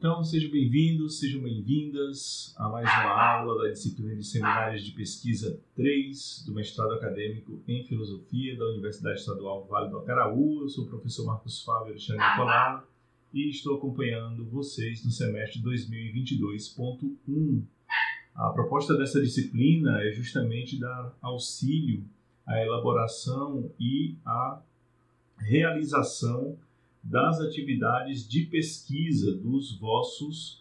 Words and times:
Então, 0.00 0.24
sejam 0.24 0.50
bem-vindos, 0.50 1.18
sejam 1.18 1.42
bem-vindas 1.42 2.54
a 2.56 2.70
mais 2.70 2.86
uma 2.86 3.22
aula 3.22 3.62
da 3.62 3.70
disciplina 3.70 4.16
de 4.16 4.24
Seminários 4.24 4.82
de 4.82 4.92
Pesquisa 4.92 5.60
3 5.76 6.44
do 6.46 6.54
mestrado 6.54 6.94
acadêmico 6.94 7.62
em 7.68 7.84
Filosofia 7.84 8.56
da 8.56 8.64
Universidade 8.70 9.20
Estadual 9.20 9.66
Vale 9.66 9.90
do 9.90 9.98
Acaraú. 9.98 10.62
Eu 10.62 10.70
sou 10.70 10.86
o 10.86 10.88
professor 10.88 11.26
Marcos 11.26 11.62
Fábio 11.62 11.90
Alexandre 11.90 12.26
Nicolau 12.26 12.82
e 13.34 13.50
estou 13.50 13.76
acompanhando 13.76 14.42
vocês 14.46 15.04
no 15.04 15.10
semestre 15.10 15.60
2022.1. 15.60 17.62
A 18.34 18.48
proposta 18.54 18.96
dessa 18.96 19.20
disciplina 19.20 20.02
é 20.02 20.12
justamente 20.12 20.80
dar 20.80 21.14
auxílio 21.20 22.02
à 22.46 22.58
elaboração 22.58 23.70
e 23.78 24.16
à 24.24 24.62
realização 25.36 26.56
das 27.02 27.40
atividades 27.40 28.28
de 28.28 28.44
pesquisa 28.44 29.34
dos 29.36 29.78
vossos 29.78 30.60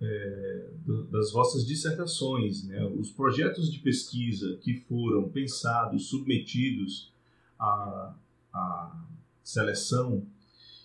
é, 0.00 0.70
das 1.10 1.32
vossas 1.32 1.66
dissertações, 1.66 2.64
né? 2.64 2.84
os 2.84 3.10
projetos 3.10 3.72
de 3.72 3.78
pesquisa 3.78 4.58
que 4.58 4.74
foram 4.74 5.28
pensados, 5.30 6.08
submetidos 6.08 7.10
à, 7.58 8.14
à 8.52 9.04
seleção 9.42 10.22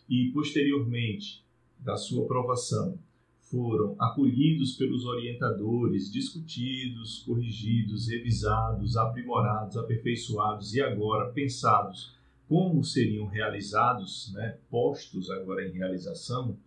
e 0.10 0.32
posteriormente 0.34 1.44
da 1.80 1.98
sua 1.98 2.24
aprovação 2.24 2.98
foram 3.42 3.98
acolhidos 4.00 4.78
pelos 4.78 5.06
orientadores, 5.06 6.10
discutidos, 6.10 7.20
corrigidos, 7.24 8.08
revisados, 8.08 8.96
aprimorados, 8.96 9.76
aperfeiçoados 9.76 10.74
e 10.74 10.82
agora 10.82 11.32
pensados 11.34 12.16
como 12.52 12.84
seriam 12.84 13.28
realizados, 13.28 14.30
né, 14.34 14.58
postos 14.70 15.30
agora 15.30 15.66
em 15.66 15.72
realização, 15.72 16.60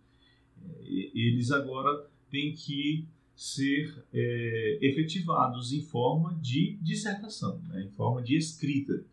é, 0.59 1.11
eles 1.13 1.51
agora 1.51 2.09
têm 2.31 2.55
que 2.55 3.05
ser 3.35 3.95
é, 4.11 4.79
efetivados 4.81 5.71
em 5.73 5.83
forma 5.83 6.39
de 6.41 6.75
dissertação, 6.81 7.61
né, 7.69 7.83
em 7.83 7.91
forma 7.91 8.23
de 8.23 8.35
escrita. 8.35 9.05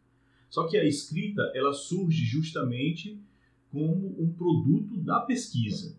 Só 0.48 0.66
que 0.66 0.78
a 0.78 0.84
escrita 0.86 1.42
ela 1.54 1.74
surge 1.74 2.24
justamente 2.24 3.20
como 3.70 4.18
um 4.18 4.32
produto 4.32 4.96
da 4.96 5.20
pesquisa. 5.20 5.94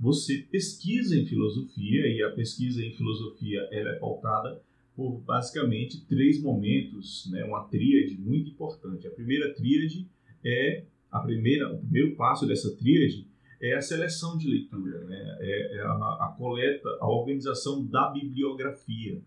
Você 0.00 0.38
pesquisa 0.50 1.16
em 1.16 1.26
filosofia 1.26 2.08
e 2.08 2.24
a 2.24 2.32
pesquisa 2.32 2.84
em 2.84 2.90
filosofia 2.90 3.60
ela 3.70 3.90
é 3.90 3.98
pautada 4.00 4.60
por 4.96 5.20
basicamente 5.20 6.00
três 6.06 6.40
momentos, 6.40 7.28
né, 7.30 7.44
uma 7.44 7.64
tríade 7.64 8.16
muito 8.18 8.50
importante. 8.50 9.06
A 9.06 9.10
primeira 9.10 9.52
tríade 9.52 10.08
é 10.42 10.84
a 11.12 11.20
primeira, 11.20 11.72
o 11.72 11.78
primeiro 11.78 12.16
passo 12.16 12.46
dessa 12.46 12.74
tríade 12.74 13.26
é 13.60 13.74
a 13.74 13.82
seleção 13.82 14.36
de 14.36 14.48
leitura, 14.48 15.04
né? 15.04 15.36
é, 15.40 15.76
é 15.76 15.80
a, 15.80 15.92
a, 15.92 16.34
coleta, 16.36 16.88
a 17.00 17.08
organização 17.08 17.84
da 17.84 18.10
bibliografia, 18.10 19.20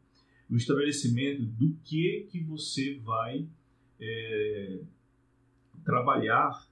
o 0.50 0.56
estabelecimento 0.56 1.44
do 1.44 1.76
que 1.84 2.28
que 2.30 2.40
você 2.44 3.00
vai 3.04 3.48
é, 4.00 4.80
trabalhar, 5.84 6.68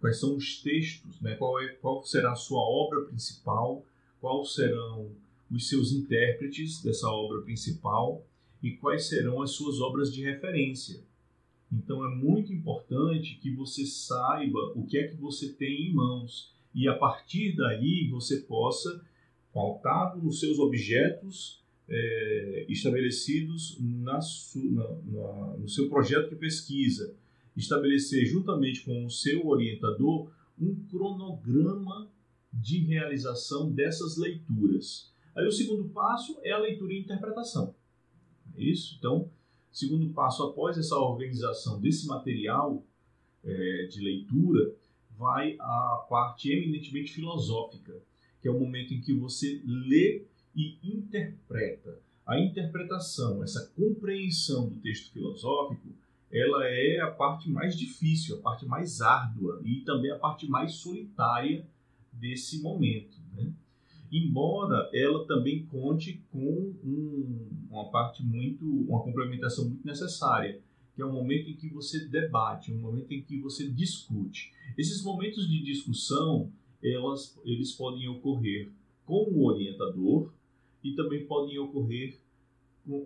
quais 0.00 0.18
são 0.18 0.36
os 0.36 0.60
textos, 0.62 1.20
né? 1.20 1.34
qual, 1.36 1.60
é, 1.60 1.68
qual 1.74 2.02
será 2.04 2.32
a 2.32 2.36
sua 2.36 2.60
obra 2.60 3.02
principal, 3.02 3.84
quais 4.20 4.54
serão 4.54 5.10
os 5.50 5.68
seus 5.68 5.92
intérpretes 5.92 6.82
dessa 6.82 7.08
obra 7.08 7.42
principal 7.42 8.24
e 8.62 8.72
quais 8.72 9.08
serão 9.08 9.42
as 9.42 9.50
suas 9.52 9.80
obras 9.80 10.12
de 10.12 10.22
referência. 10.22 11.02
Então 11.72 12.04
é 12.04 12.14
muito 12.14 12.52
importante 12.52 13.38
que 13.40 13.50
você 13.50 13.86
saiba 13.86 14.72
o 14.74 14.86
que 14.86 14.98
é 14.98 15.08
que 15.08 15.16
você 15.16 15.52
tem 15.52 15.88
em 15.88 15.94
mãos 15.94 16.52
e 16.74 16.88
a 16.88 16.96
partir 16.96 17.56
daí 17.56 18.08
você 18.08 18.38
possa, 18.38 19.04
pautado 19.52 20.22
nos 20.22 20.38
seus 20.38 20.58
objetos 20.58 21.60
é, 21.88 22.66
estabelecidos 22.68 23.76
na, 23.80 24.20
na, 24.54 24.88
na, 25.06 25.56
no 25.58 25.68
seu 25.68 25.88
projeto 25.88 26.30
de 26.30 26.36
pesquisa, 26.36 27.14
estabelecer 27.56 28.24
juntamente 28.26 28.82
com 28.82 29.04
o 29.04 29.10
seu 29.10 29.46
orientador 29.46 30.30
um 30.58 30.74
cronograma 30.88 32.08
de 32.52 32.78
realização 32.78 33.70
dessas 33.70 34.16
leituras. 34.16 35.12
Aí 35.40 35.46
o 35.46 35.52
segundo 35.52 35.88
passo 35.88 36.38
é 36.42 36.52
a 36.52 36.58
leitura 36.58 36.92
e 36.92 37.00
interpretação. 37.00 37.74
É 38.54 38.62
isso? 38.62 38.94
Então, 38.98 39.30
segundo 39.72 40.12
passo, 40.12 40.42
após 40.42 40.76
essa 40.76 40.96
organização 40.96 41.80
desse 41.80 42.06
material 42.06 42.84
é, 43.42 43.86
de 43.90 44.02
leitura, 44.02 44.74
vai 45.16 45.56
a 45.58 46.06
parte 46.10 46.52
eminentemente 46.52 47.12
filosófica, 47.12 48.02
que 48.42 48.48
é 48.48 48.50
o 48.50 48.60
momento 48.60 48.92
em 48.92 49.00
que 49.00 49.14
você 49.14 49.62
lê 49.64 50.24
e 50.54 50.78
interpreta. 50.82 51.98
A 52.26 52.38
interpretação, 52.38 53.42
essa 53.42 53.72
compreensão 53.74 54.68
do 54.68 54.76
texto 54.76 55.10
filosófico, 55.10 55.88
ela 56.30 56.66
é 56.66 57.00
a 57.00 57.10
parte 57.10 57.48
mais 57.50 57.76
difícil, 57.76 58.36
a 58.36 58.42
parte 58.42 58.66
mais 58.66 59.00
árdua 59.00 59.60
e 59.64 59.80
também 59.80 60.10
a 60.10 60.18
parte 60.18 60.46
mais 60.46 60.74
solitária 60.74 61.66
desse 62.12 62.60
momento. 62.60 63.18
Né? 63.34 63.52
Embora 64.10 64.90
ela 64.92 65.26
também 65.26 65.64
conte 65.66 66.20
com 66.32 66.74
um, 66.84 67.48
uma 67.70 67.90
parte 67.90 68.22
muito, 68.22 68.64
uma 68.64 69.02
complementação 69.02 69.66
muito 69.68 69.86
necessária, 69.86 70.60
que 70.94 71.02
é 71.02 71.04
o 71.04 71.12
momento 71.12 71.48
em 71.48 71.54
que 71.54 71.68
você 71.68 72.06
debate, 72.06 72.72
um 72.72 72.80
momento 72.80 73.12
em 73.12 73.22
que 73.22 73.38
você 73.38 73.68
discute. 73.68 74.52
Esses 74.76 75.02
momentos 75.02 75.48
de 75.48 75.62
discussão, 75.62 76.50
elas, 76.82 77.38
eles 77.44 77.72
podem 77.72 78.08
ocorrer 78.08 78.68
com 79.06 79.24
o 79.30 79.44
orientador 79.44 80.32
e 80.82 80.92
também 80.94 81.26
podem 81.26 81.58
ocorrer 81.58 82.18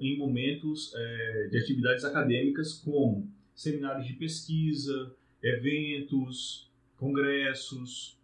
em 0.00 0.16
momentos 0.16 0.92
é, 0.94 1.48
de 1.50 1.58
atividades 1.58 2.04
acadêmicas, 2.04 2.72
como 2.72 3.28
seminários 3.54 4.06
de 4.06 4.14
pesquisa, 4.14 5.14
eventos, 5.42 6.70
congressos, 6.96 8.16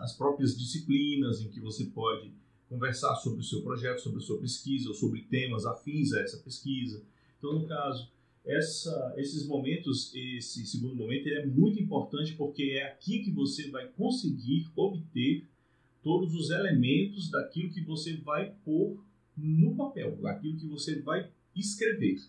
as 0.00 0.16
próprias 0.16 0.58
disciplinas 0.58 1.40
em 1.42 1.48
que 1.48 1.60
você 1.60 1.84
pode 1.84 2.32
conversar 2.68 3.14
sobre 3.16 3.40
o 3.40 3.44
seu 3.44 3.62
projeto, 3.62 4.00
sobre 4.00 4.18
a 4.18 4.22
sua 4.22 4.40
pesquisa, 4.40 4.88
ou 4.88 4.94
sobre 4.94 5.22
temas 5.22 5.66
afins 5.66 6.12
a 6.12 6.20
essa 6.20 6.38
pesquisa. 6.38 7.02
Então, 7.38 7.58
no 7.58 7.66
caso, 7.66 8.10
essa, 8.44 9.14
esses 9.18 9.46
momentos, 9.46 10.12
esse 10.14 10.66
segundo 10.66 10.94
momento, 10.94 11.28
é 11.28 11.44
muito 11.44 11.80
importante 11.80 12.32
porque 12.34 12.78
é 12.78 12.86
aqui 12.86 13.20
que 13.20 13.30
você 13.30 13.68
vai 13.70 13.88
conseguir 13.88 14.70
obter 14.74 15.44
todos 16.02 16.34
os 16.34 16.50
elementos 16.50 17.30
daquilo 17.30 17.70
que 17.70 17.82
você 17.82 18.16
vai 18.16 18.54
pôr 18.64 19.04
no 19.36 19.76
papel, 19.76 20.16
daquilo 20.16 20.56
que 20.56 20.66
você 20.66 21.00
vai 21.00 21.30
escrever. 21.54 22.20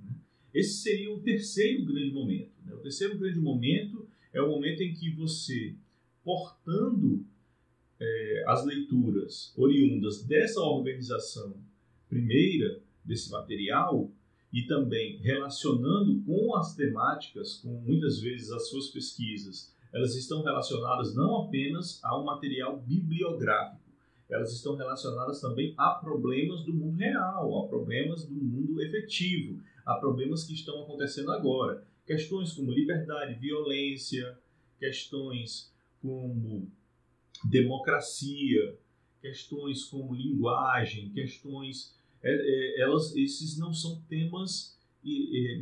Né? 0.00 0.10
Esse 0.52 0.82
seria 0.82 1.12
o 1.12 1.20
terceiro 1.20 1.84
grande 1.84 2.10
momento. 2.10 2.50
Né? 2.64 2.74
O 2.74 2.78
terceiro 2.78 3.16
grande 3.16 3.38
momento 3.38 4.08
é 4.32 4.42
o 4.42 4.48
momento 4.48 4.82
em 4.82 4.92
que 4.92 5.10
você 5.10 5.76
portando 6.24 7.24
é, 8.00 8.44
as 8.48 8.64
leituras 8.64 9.52
oriundas 9.56 10.24
dessa 10.24 10.60
organização 10.60 11.56
primeira, 12.08 12.80
desse 13.04 13.30
material, 13.30 14.10
e 14.52 14.62
também 14.66 15.16
relacionando 15.18 16.22
com 16.24 16.54
as 16.54 16.74
temáticas, 16.74 17.54
com 17.56 17.70
muitas 17.80 18.20
vezes 18.20 18.50
as 18.50 18.68
suas 18.68 18.88
pesquisas, 18.88 19.74
elas 19.92 20.14
estão 20.14 20.42
relacionadas 20.42 21.14
não 21.14 21.42
apenas 21.42 22.02
ao 22.04 22.24
material 22.24 22.78
bibliográfico, 22.80 23.82
elas 24.28 24.52
estão 24.52 24.76
relacionadas 24.76 25.40
também 25.40 25.74
a 25.76 25.90
problemas 25.90 26.64
do 26.64 26.72
mundo 26.72 26.96
real, 26.96 27.64
a 27.64 27.68
problemas 27.68 28.26
do 28.26 28.34
mundo 28.34 28.80
efetivo, 28.80 29.62
a 29.84 29.94
problemas 29.94 30.44
que 30.44 30.54
estão 30.54 30.82
acontecendo 30.82 31.30
agora. 31.30 31.84
Questões 32.06 32.52
como 32.52 32.72
liberdade, 32.72 33.38
violência, 33.38 34.38
questões 34.78 35.71
como 36.02 36.68
democracia, 37.44 38.76
questões 39.20 39.84
como 39.84 40.14
linguagem, 40.14 41.10
questões 41.10 41.96
é, 42.22 42.30
é, 42.30 42.80
elas 42.80 43.14
esses 43.16 43.58
não 43.58 43.72
são 43.72 44.00
temas 44.02 44.78
é, 45.04 45.60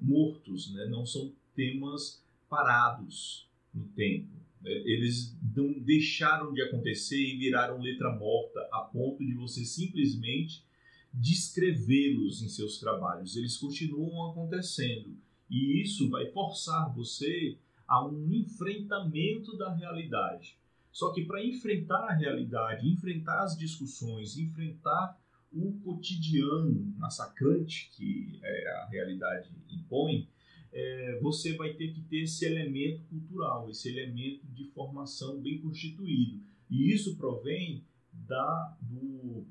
mortos, 0.00 0.72
né? 0.72 0.86
não 0.86 1.06
são 1.06 1.32
temas 1.54 2.22
parados 2.48 3.48
no 3.72 3.84
tempo. 3.88 4.30
Eles 4.64 5.36
não 5.56 5.72
deixaram 5.80 6.52
de 6.52 6.62
acontecer 6.62 7.20
e 7.20 7.36
viraram 7.36 7.80
letra 7.80 8.14
morta 8.16 8.60
a 8.72 8.80
ponto 8.80 9.24
de 9.24 9.34
você 9.34 9.64
simplesmente 9.64 10.64
descrevê-los 11.12 12.42
em 12.42 12.48
seus 12.48 12.78
trabalhos. 12.78 13.36
Eles 13.36 13.56
continuam 13.56 14.30
acontecendo 14.30 15.16
e 15.50 15.82
isso 15.82 16.08
vai 16.08 16.30
forçar 16.30 16.94
você 16.94 17.56
a 17.92 18.06
um 18.06 18.32
enfrentamento 18.32 19.54
da 19.58 19.70
realidade. 19.74 20.56
Só 20.90 21.12
que 21.12 21.26
para 21.26 21.44
enfrentar 21.44 22.08
a 22.08 22.14
realidade, 22.14 22.88
enfrentar 22.88 23.42
as 23.42 23.54
discussões, 23.54 24.38
enfrentar 24.38 25.20
o 25.52 25.74
cotidiano 25.80 26.90
massacrante 26.96 27.90
que 27.94 28.40
é, 28.42 28.76
a 28.76 28.86
realidade 28.86 29.50
impõe, 29.68 30.26
é, 30.72 31.18
você 31.20 31.54
vai 31.54 31.74
ter 31.74 31.92
que 31.92 32.00
ter 32.04 32.22
esse 32.22 32.46
elemento 32.46 33.02
cultural, 33.10 33.68
esse 33.68 33.90
elemento 33.90 34.46
de 34.46 34.64
formação 34.68 35.38
bem 35.38 35.58
constituído. 35.58 36.40
E 36.70 36.90
isso 36.94 37.14
provém 37.18 37.84
da, 38.10 38.74
do, 38.80 39.44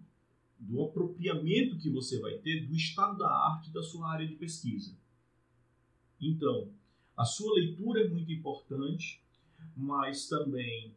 do 0.58 0.84
apropriamento 0.84 1.78
que 1.78 1.92
você 1.92 2.20
vai 2.20 2.40
ter 2.40 2.66
do 2.66 2.76
estado 2.76 3.20
da 3.20 3.30
arte 3.30 3.72
da 3.72 3.84
sua 3.84 4.12
área 4.12 4.26
de 4.26 4.34
pesquisa. 4.34 4.98
Então, 6.20 6.72
a 7.22 7.26
sua 7.26 7.54
leitura 7.54 8.02
é 8.02 8.10
muito 8.10 8.32
importante, 8.32 9.22
mas 9.78 10.28
também 10.28 10.92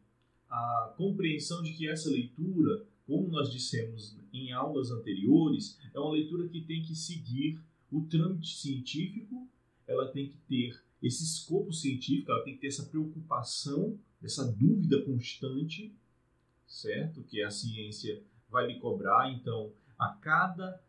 a 0.49 0.91
compreensão 0.97 1.61
de 1.61 1.71
que 1.73 1.87
essa 1.87 2.09
leitura, 2.09 2.83
como 3.05 3.27
nós 3.27 3.51
dissemos 3.51 4.17
em 4.33 4.51
aulas 4.51 4.89
anteriores, 4.89 5.79
é 5.93 5.99
uma 5.99 6.13
leitura 6.13 6.49
que 6.49 6.61
tem 6.61 6.81
que 6.81 6.95
seguir 6.95 7.59
o 7.91 8.01
trâmite 8.05 8.57
científico, 8.57 9.47
ela 9.87 10.07
tem 10.07 10.27
que 10.27 10.37
ter 10.49 10.83
esse 10.99 11.23
escopo 11.23 11.71
científico, 11.71 12.31
ela 12.31 12.43
tem 12.43 12.55
que 12.55 12.61
ter 12.61 12.67
essa 12.69 12.87
preocupação, 12.87 13.99
essa 14.23 14.51
dúvida 14.51 15.03
constante, 15.03 15.93
certo? 16.65 17.21
Que 17.21 17.43
a 17.43 17.51
ciência 17.51 18.23
vai 18.49 18.65
lhe 18.65 18.79
cobrar. 18.79 19.31
Então, 19.31 19.71
a 19.99 20.07
cada 20.07 20.81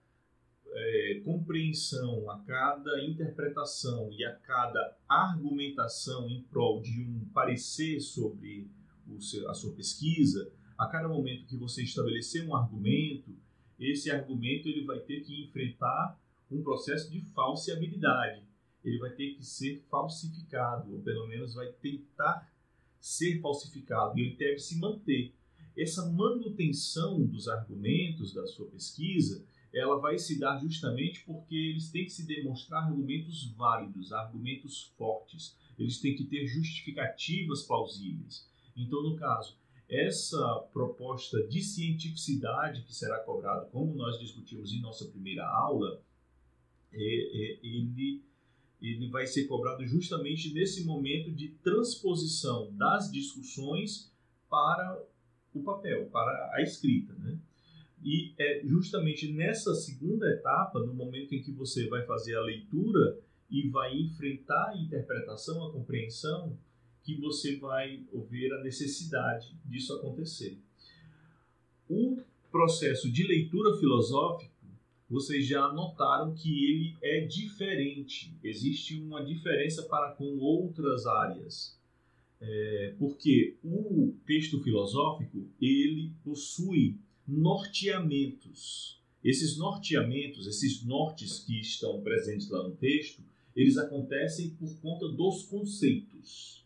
é, 0.76 1.20
compreensão, 1.25 2.31
a 2.31 2.38
cada 2.40 3.02
interpretação 3.02 4.12
e 4.12 4.25
a 4.25 4.34
cada 4.34 4.96
argumentação 5.08 6.28
em 6.28 6.43
prol 6.43 6.82
de 6.82 7.00
um 7.00 7.25
parecer 7.32 7.99
sobre 8.00 8.69
seu, 9.19 9.50
a 9.50 9.55
sua 9.55 9.73
pesquisa, 9.73 10.52
a 10.76 10.87
cada 10.87 11.08
momento 11.08 11.46
que 11.46 11.56
você 11.56 11.82
estabelecer 11.82 12.46
um 12.46 12.55
argumento, 12.55 13.34
esse 13.81 14.11
argumento 14.11 14.69
ele 14.69 14.84
vai 14.84 14.99
ter 15.00 15.20
que 15.20 15.44
enfrentar 15.44 16.20
um 16.50 16.62
processo 16.62 17.11
de 17.11 17.20
falseabilidade. 17.32 18.43
Ele 18.84 18.99
vai 18.99 19.11
ter 19.11 19.34
que 19.34 19.44
ser 19.44 19.82
falsificado, 19.90 20.93
ou 20.93 21.00
pelo 21.00 21.26
menos 21.26 21.55
vai 21.55 21.73
tentar 21.73 22.50
ser 23.00 23.40
falsificado, 23.40 24.19
e 24.19 24.23
ele 24.23 24.37
deve 24.37 24.58
se 24.58 24.78
manter. 24.78 25.32
Essa 25.76 26.11
manutenção 26.11 27.25
dos 27.26 27.49
argumentos 27.49 28.32
da 28.32 28.46
sua 28.46 28.67
pesquisa, 28.67 29.44
ela 29.76 29.99
vai 29.99 30.19
se 30.19 30.38
dar 30.38 30.58
justamente 30.58 31.23
porque 31.25 31.55
eles 31.55 31.90
têm 31.90 32.05
que 32.05 32.11
se 32.11 32.26
demonstrar 32.26 32.84
argumentos 32.84 33.52
válidos, 33.52 34.11
argumentos 34.11 34.84
fortes. 34.96 35.55
Eles 35.78 36.00
têm 36.00 36.17
que 36.17 36.25
ter 36.25 36.46
justificativas 36.46 37.62
plausíveis. 37.62 38.49
Então, 38.75 39.02
no 39.02 39.17
caso, 39.17 39.58
essa 39.87 40.67
proposta 40.73 41.46
de 41.46 41.61
cientificidade 41.61 42.82
que 42.84 42.94
será 42.94 43.19
cobrada, 43.20 43.67
como 43.67 43.94
nós 43.94 44.19
discutimos 44.19 44.73
em 44.73 44.81
nossa 44.81 45.05
primeira 45.06 45.46
aula, 45.46 46.00
é, 46.90 46.99
é, 46.99 47.58
ele, 47.62 48.25
ele 48.81 49.08
vai 49.08 49.26
ser 49.26 49.44
cobrado 49.44 49.87
justamente 49.87 50.55
nesse 50.55 50.84
momento 50.87 51.31
de 51.31 51.50
transposição 51.62 52.73
das 52.73 53.12
discussões 53.12 54.11
para 54.49 55.05
o 55.52 55.62
papel, 55.62 56.06
para 56.06 56.52
a 56.55 56.62
escrita. 56.62 57.12
Né? 57.12 57.38
E 58.03 58.35
é 58.39 58.63
justamente 58.65 59.33
nessa 59.33 59.75
segunda 59.75 60.29
etapa, 60.29 60.81
no 60.81 60.95
momento 60.95 61.35
em 61.35 61.43
que 61.43 61.51
você 61.51 61.89
vai 61.89 62.05
fazer 62.05 62.37
a 62.37 62.43
leitura 62.43 63.19
e 63.51 63.69
vai 63.69 63.97
enfrentar 63.97 64.71
a 64.71 64.77
interpretação, 64.77 65.67
a 65.67 65.73
compreensão, 65.73 66.57
que 67.03 67.15
você 67.17 67.57
vai 67.57 68.03
ver 68.29 68.53
a 68.53 68.63
necessidade 68.63 69.55
disso 69.65 69.95
acontecer. 69.95 70.59
O 71.89 72.19
processo 72.51 73.11
de 73.11 73.25
leitura 73.25 73.77
filosófico, 73.79 74.53
vocês 75.09 75.47
já 75.47 75.73
notaram 75.73 76.35
que 76.35 76.65
ele 76.65 76.97
é 77.01 77.21
diferente. 77.21 78.35
Existe 78.43 79.01
uma 79.01 79.25
diferença 79.25 79.85
para 79.85 80.13
com 80.13 80.37
outras 80.39 81.07
áreas. 81.07 81.79
É, 82.41 82.95
porque 82.99 83.57
o 83.65 84.13
texto 84.27 84.61
filosófico 84.63 85.49
ele 85.61 86.13
possui 86.23 86.99
norteamentos. 87.26 89.00
Esses 89.23 89.56
norteamentos, 89.56 90.46
esses 90.46 90.84
nortes 90.84 91.40
que 91.40 91.61
estão 91.61 92.00
presentes 92.00 92.49
lá 92.49 92.62
no 92.62 92.76
texto, 92.76 93.23
eles 93.55 93.76
acontecem 93.76 94.50
por 94.50 94.78
conta 94.81 95.08
dos 95.08 95.44
conceitos. 95.44 96.64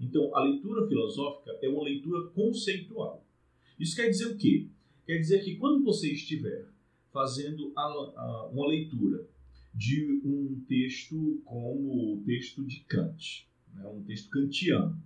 Então, 0.00 0.34
a 0.34 0.42
leitura 0.42 0.86
filosófica 0.88 1.58
é 1.62 1.68
uma 1.68 1.84
leitura 1.84 2.28
conceitual. 2.30 3.24
Isso 3.78 3.94
quer 3.94 4.08
dizer 4.08 4.26
o 4.26 4.36
quê? 4.36 4.66
Quer 5.06 5.18
dizer 5.18 5.44
que 5.44 5.56
quando 5.56 5.84
você 5.84 6.12
estiver 6.12 6.66
fazendo 7.12 7.72
a, 7.76 7.82
a, 7.82 8.48
uma 8.52 8.66
leitura 8.66 9.26
de 9.74 10.20
um 10.24 10.60
texto 10.68 11.40
como 11.44 12.14
o 12.14 12.22
texto 12.24 12.64
de 12.64 12.80
Kant, 12.80 13.46
né, 13.74 13.86
um 13.86 14.02
texto 14.02 14.30
kantiano, 14.30 15.00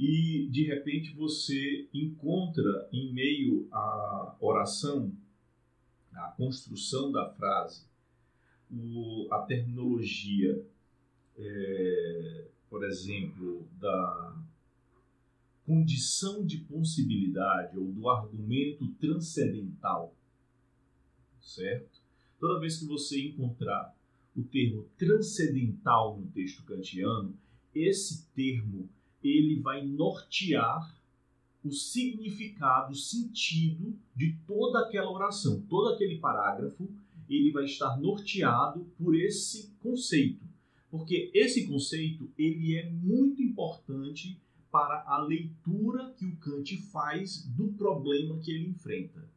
e 0.00 0.48
de 0.50 0.64
repente 0.64 1.12
você 1.12 1.86
encontra 1.92 2.88
em 2.90 3.12
meio 3.12 3.68
à 3.70 4.34
oração, 4.40 5.12
à 6.14 6.28
construção 6.38 7.12
da 7.12 7.28
frase, 7.34 7.84
o, 8.70 9.28
a 9.30 9.40
terminologia 9.40 10.64
é, 11.36 12.46
por 12.70 12.82
exemplo, 12.82 13.68
da 13.78 14.42
condição 15.66 16.46
de 16.46 16.58
possibilidade 16.58 17.76
ou 17.78 17.92
do 17.92 18.08
argumento 18.08 18.88
transcendental, 18.92 20.14
certo? 21.42 22.00
Toda 22.38 22.58
vez 22.58 22.78
que 22.78 22.86
você 22.86 23.20
encontrar 23.20 23.94
o 24.34 24.42
termo 24.44 24.88
transcendental 24.96 26.18
no 26.18 26.26
texto 26.28 26.62
kantiano, 26.64 27.36
esse 27.74 28.26
termo 28.28 28.88
ele 29.22 29.60
vai 29.60 29.84
nortear 29.84 30.94
o 31.64 31.70
significado, 31.70 32.92
o 32.92 32.96
sentido 32.96 33.94
de 34.16 34.36
toda 34.46 34.80
aquela 34.80 35.10
oração, 35.10 35.60
todo 35.68 35.92
aquele 35.92 36.18
parágrafo, 36.18 36.88
ele 37.28 37.52
vai 37.52 37.64
estar 37.64 38.00
norteado 38.00 38.86
por 38.98 39.14
esse 39.14 39.70
conceito. 39.80 40.44
Porque 40.90 41.30
esse 41.34 41.66
conceito 41.66 42.28
ele 42.36 42.76
é 42.76 42.90
muito 42.90 43.42
importante 43.42 44.40
para 44.70 45.04
a 45.06 45.18
leitura 45.22 46.12
que 46.16 46.24
o 46.24 46.36
Kant 46.36 46.76
faz 46.90 47.44
do 47.44 47.68
problema 47.72 48.38
que 48.38 48.50
ele 48.50 48.68
enfrenta. 48.68 49.28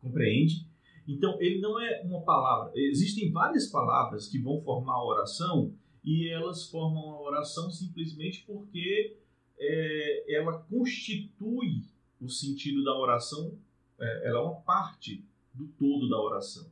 Compreende? 0.00 0.66
Então, 1.08 1.40
ele 1.40 1.60
não 1.60 1.80
é 1.80 2.02
uma 2.02 2.20
palavra. 2.22 2.72
Existem 2.74 3.30
várias 3.30 3.66
palavras 3.66 4.28
que 4.28 4.38
vão 4.38 4.60
formar 4.60 4.94
a 4.94 5.04
oração 5.04 5.72
e 6.06 6.28
elas 6.28 6.70
formam 6.70 7.10
a 7.10 7.20
oração 7.20 7.68
simplesmente 7.68 8.44
porque 8.46 9.16
é, 9.58 10.36
ela 10.36 10.60
constitui 10.60 11.82
o 12.20 12.28
sentido 12.28 12.84
da 12.84 12.96
oração, 12.96 13.58
é, 13.98 14.28
ela 14.28 14.38
é 14.38 14.42
uma 14.42 14.60
parte 14.60 15.24
do 15.52 15.66
todo 15.66 16.08
da 16.08 16.20
oração. 16.20 16.70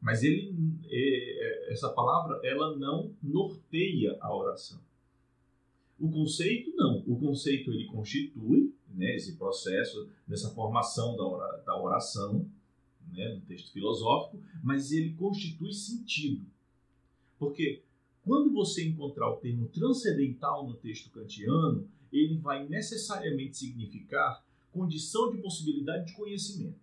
Mas 0.00 0.22
ele, 0.22 0.54
é, 0.86 1.68
é, 1.68 1.72
essa 1.72 1.90
palavra, 1.90 2.40
ela 2.42 2.74
não 2.76 3.14
norteia 3.22 4.16
a 4.20 4.34
oração. 4.34 4.80
O 6.00 6.10
conceito 6.10 6.74
não. 6.74 7.04
O 7.06 7.18
conceito 7.18 7.70
ele 7.70 7.84
constitui 7.84 8.74
né, 8.94 9.14
esse 9.14 9.36
processo, 9.36 10.08
dessa 10.26 10.50
formação 10.50 11.16
da 11.16 11.76
oração, 11.76 12.48
né, 13.12 13.28
no 13.34 13.40
texto 13.42 13.72
filosófico, 13.72 14.42
mas 14.62 14.90
ele 14.90 15.14
constitui 15.14 15.72
sentido. 15.72 16.46
Porque 17.38 17.82
quando 18.24 18.52
você 18.52 18.84
encontrar 18.84 19.30
o 19.30 19.36
termo 19.36 19.68
transcendental 19.68 20.66
no 20.66 20.74
texto 20.74 21.10
kantiano, 21.10 21.86
ele 22.10 22.38
vai 22.38 22.66
necessariamente 22.66 23.56
significar 23.56 24.42
condição 24.72 25.30
de 25.30 25.38
possibilidade 25.38 26.06
de 26.06 26.14
conhecimento. 26.14 26.78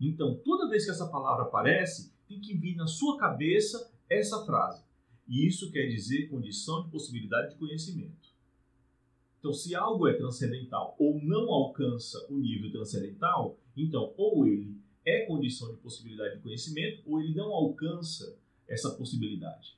Então, 0.00 0.36
toda 0.44 0.68
vez 0.68 0.84
que 0.84 0.90
essa 0.90 1.08
palavra 1.08 1.44
aparece, 1.44 2.12
tem 2.28 2.40
que 2.40 2.54
vir 2.54 2.76
na 2.76 2.86
sua 2.86 3.18
cabeça 3.18 3.90
essa 4.08 4.44
frase. 4.44 4.84
E 5.26 5.46
isso 5.46 5.72
quer 5.72 5.86
dizer 5.88 6.28
condição 6.28 6.84
de 6.84 6.90
possibilidade 6.90 7.52
de 7.54 7.58
conhecimento. 7.58 8.26
Então, 9.40 9.52
se 9.52 9.74
algo 9.74 10.06
é 10.06 10.14
transcendental 10.14 10.94
ou 10.98 11.20
não 11.22 11.50
alcança 11.52 12.24
o 12.30 12.38
nível 12.38 12.70
transcendental, 12.70 13.58
então 13.76 14.12
ou 14.16 14.46
ele 14.46 14.76
é 15.04 15.24
condição 15.24 15.72
de 15.72 15.80
possibilidade 15.80 16.36
de 16.36 16.42
conhecimento 16.42 17.02
ou 17.06 17.20
ele 17.20 17.34
não 17.34 17.52
alcança 17.52 18.36
essa 18.68 18.90
possibilidade. 18.90 19.76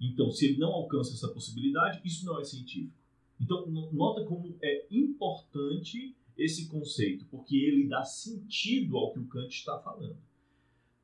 Então, 0.00 0.30
se 0.30 0.46
ele 0.46 0.58
não 0.58 0.72
alcança 0.72 1.14
essa 1.14 1.28
possibilidade, 1.28 2.00
isso 2.04 2.26
não 2.26 2.40
é 2.40 2.44
científico. 2.44 2.92
Então, 3.40 3.66
nota 3.92 4.24
como 4.24 4.56
é 4.62 4.86
importante 4.90 6.14
esse 6.36 6.66
conceito, 6.66 7.24
porque 7.30 7.56
ele 7.56 7.88
dá 7.88 8.04
sentido 8.04 8.96
ao 8.96 9.12
que 9.12 9.20
o 9.20 9.26
Kant 9.26 9.54
está 9.54 9.78
falando. 9.78 10.16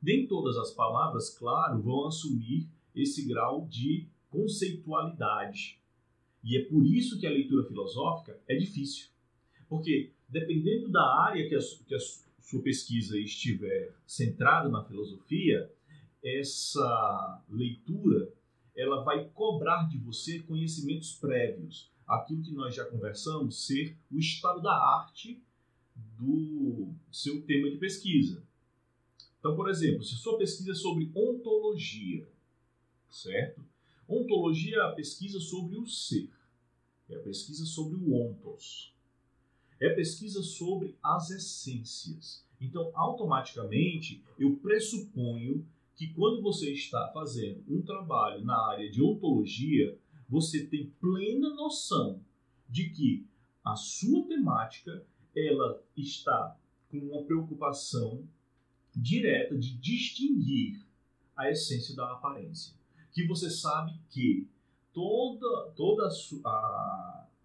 Nem 0.03 0.27
todas 0.27 0.57
as 0.57 0.73
palavras, 0.73 1.31
claro, 1.31 1.81
vão 1.81 2.07
assumir 2.07 2.67
esse 2.95 3.27
grau 3.27 3.67
de 3.67 4.07
conceitualidade. 4.29 5.79
E 6.43 6.57
é 6.57 6.65
por 6.65 6.85
isso 6.87 7.19
que 7.19 7.27
a 7.27 7.31
leitura 7.31 7.67
filosófica 7.67 8.41
é 8.49 8.57
difícil. 8.57 9.09
Porque, 9.69 10.11
dependendo 10.29 10.89
da 10.89 11.03
área 11.21 11.49
que 11.49 11.55
a, 11.55 11.59
que 11.87 11.95
a 11.95 11.99
sua 12.41 12.63
pesquisa 12.63 13.19
estiver 13.19 13.95
centrada 14.07 14.69
na 14.69 14.83
filosofia, 14.83 15.71
essa 16.23 17.43
leitura 17.49 18.33
ela 18.77 19.03
vai 19.03 19.29
cobrar 19.31 19.89
de 19.89 19.99
você 19.99 20.41
conhecimentos 20.41 21.15
prévios. 21.15 21.91
aquilo 22.07 22.43
que 22.43 22.53
nós 22.53 22.75
já 22.75 22.85
conversamos 22.85 23.67
ser 23.67 23.97
o 24.11 24.19
estado 24.19 24.61
da 24.61 24.73
arte 24.73 25.41
do 26.19 26.93
seu 27.11 27.43
tema 27.43 27.71
de 27.71 27.77
pesquisa. 27.77 28.43
Então, 29.39 29.55
por 29.55 29.71
exemplo, 29.71 30.03
se 30.03 30.17
sua 30.17 30.37
pesquisa 30.37 30.73
é 30.73 30.75
sobre 30.75 31.11
ontologia, 31.15 32.29
certo? 33.09 33.65
Ontologia 34.09 34.77
é 34.77 34.81
a 34.81 34.93
pesquisa 34.93 35.39
sobre 35.39 35.77
o 35.77 35.87
ser, 35.87 36.29
é 37.09 37.15
a 37.15 37.21
pesquisa 37.21 37.65
sobre 37.65 37.97
o 37.97 38.13
ontos, 38.13 38.93
é 39.79 39.93
a 39.93 39.95
pesquisa 39.95 40.43
sobre 40.43 40.97
as 41.03 41.31
essências. 41.31 42.45
Então, 42.61 42.91
automaticamente, 42.95 44.23
eu 44.39 44.57
pressuponho 44.57 45.65
que 46.01 46.15
quando 46.15 46.41
você 46.41 46.73
está 46.73 47.11
fazendo 47.13 47.63
um 47.69 47.83
trabalho 47.83 48.43
na 48.43 48.57
área 48.71 48.91
de 48.91 49.03
ontologia, 49.03 49.99
você 50.27 50.65
tem 50.65 50.87
plena 50.99 51.51
noção 51.51 52.25
de 52.67 52.89
que 52.89 53.27
a 53.63 53.77
sua 53.77 54.27
temática 54.27 55.07
ela 55.37 55.85
está 55.95 56.57
com 56.91 56.97
uma 56.97 57.23
preocupação 57.25 58.27
direta 58.97 59.59
de 59.59 59.77
distinguir 59.77 60.83
a 61.37 61.51
essência 61.51 61.95
da 61.95 62.11
aparência. 62.13 62.75
Que 63.13 63.27
você 63.27 63.51
sabe 63.51 63.93
que 64.09 64.49
toda, 64.95 65.71
toda 65.77 66.09
a, 66.47 66.49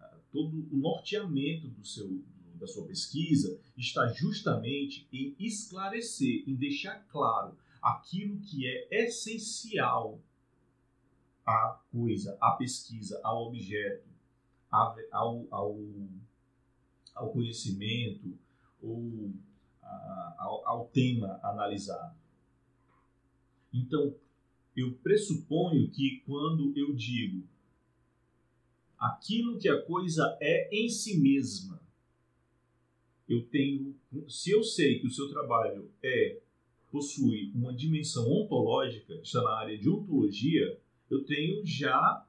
a, 0.00 0.14
todo 0.32 0.66
o 0.72 0.76
norteamento 0.78 1.68
do 1.68 1.84
seu, 1.84 2.24
da 2.54 2.66
sua 2.66 2.86
pesquisa 2.86 3.60
está 3.76 4.06
justamente 4.14 5.06
em 5.12 5.36
esclarecer, 5.38 6.42
em 6.48 6.54
deixar 6.54 7.06
claro 7.08 7.54
aquilo 7.86 8.40
que 8.40 8.66
é 8.66 9.04
essencial 9.04 10.20
à 11.46 11.80
coisa, 11.92 12.36
à 12.40 12.50
pesquisa, 12.52 13.20
ao 13.22 13.46
objeto, 13.46 14.08
ao, 14.68 15.46
ao, 15.52 15.78
ao 17.14 17.30
conhecimento 17.30 18.36
ou 18.82 19.30
ao, 20.36 20.66
ao 20.66 20.88
tema 20.88 21.38
analisado. 21.44 22.16
Então, 23.72 24.16
eu 24.74 24.94
pressuponho 24.96 25.88
que 25.92 26.22
quando 26.26 26.76
eu 26.76 26.92
digo 26.92 27.46
aquilo 28.98 29.58
que 29.58 29.68
a 29.68 29.80
coisa 29.82 30.36
é 30.40 30.68
em 30.72 30.88
si 30.88 31.20
mesma, 31.20 31.80
eu 33.28 33.46
tenho, 33.48 33.94
se 34.28 34.50
eu 34.50 34.64
sei 34.64 34.98
que 34.98 35.06
o 35.06 35.10
seu 35.10 35.28
trabalho 35.28 35.90
é 36.02 36.40
possui 36.96 37.52
uma 37.54 37.74
dimensão 37.74 38.26
ontológica, 38.26 39.12
está 39.22 39.42
na 39.42 39.58
área 39.58 39.76
de 39.76 39.86
ontologia, 39.86 40.80
eu 41.10 41.22
tenho 41.24 41.60
já 41.66 42.26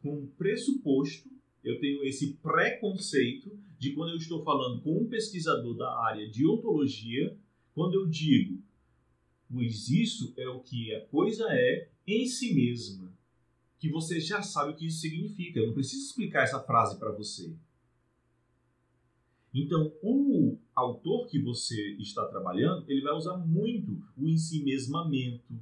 como 0.00 0.26
pressuposto, 0.38 1.28
eu 1.62 1.78
tenho 1.78 2.02
esse 2.02 2.32
preconceito 2.42 3.50
de 3.78 3.92
quando 3.92 4.12
eu 4.12 4.16
estou 4.16 4.42
falando 4.42 4.80
com 4.80 5.02
um 5.02 5.06
pesquisador 5.06 5.76
da 5.76 6.02
área 6.06 6.26
de 6.30 6.46
ontologia, 6.46 7.36
quando 7.74 7.92
eu 7.92 8.06
digo, 8.06 8.62
pois 9.52 9.90
isso 9.90 10.32
é 10.38 10.48
o 10.48 10.60
que 10.60 10.94
a 10.94 11.04
coisa 11.08 11.46
é 11.50 11.90
em 12.06 12.26
si 12.26 12.54
mesma, 12.54 13.12
que 13.78 13.90
você 13.90 14.18
já 14.18 14.40
sabe 14.40 14.72
o 14.72 14.76
que 14.76 14.86
isso 14.86 15.00
significa. 15.00 15.60
Eu 15.60 15.66
não 15.66 15.74
preciso 15.74 16.06
explicar 16.06 16.44
essa 16.44 16.62
frase 16.62 16.98
para 16.98 17.12
você. 17.12 17.54
Então, 19.58 19.90
o 20.02 20.58
autor 20.74 21.26
que 21.28 21.40
você 21.40 21.92
está 21.92 22.26
trabalhando, 22.26 22.84
ele 22.90 23.00
vai 23.00 23.14
usar 23.14 23.38
muito 23.38 24.06
o 24.14 24.28
ensimesmamento, 24.28 25.58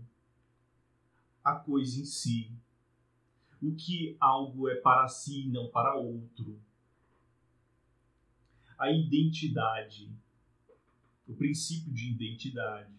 a 1.44 1.54
coisa 1.54 2.00
em 2.00 2.04
si, 2.04 2.50
o 3.62 3.72
que 3.76 4.16
algo 4.18 4.68
é 4.68 4.74
para 4.74 5.06
si 5.06 5.42
e 5.42 5.48
não 5.48 5.68
para 5.68 5.94
outro, 5.94 6.60
a 8.76 8.90
identidade, 8.90 10.10
o 11.28 11.34
princípio 11.34 11.92
de 11.92 12.10
identidade. 12.10 12.92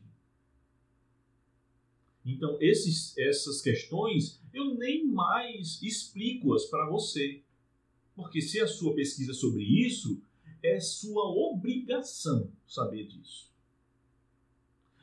Então, 2.26 2.58
esses, 2.62 3.18
essas 3.18 3.62
questões 3.62 4.42
eu 4.54 4.76
nem 4.76 5.06
mais 5.06 5.82
explico-as 5.84 6.66
para 6.68 6.90
você. 6.90 7.44
Porque 8.16 8.42
se 8.42 8.62
a 8.62 8.68
sua 8.68 8.96
pesquisa 8.96 9.32
é 9.32 9.36
sobre 9.36 9.62
isso, 9.62 10.24
é 10.66 10.80
sua 10.80 11.24
obrigação 11.30 12.52
saber 12.68 13.08
disso. 13.08 13.50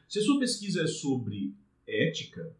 Se 0.08 0.18
a 0.18 0.22
sua 0.22 0.38
pesquisa 0.38 0.82
é 0.82 0.86
sobre 0.86 1.54
ética, 1.86 2.54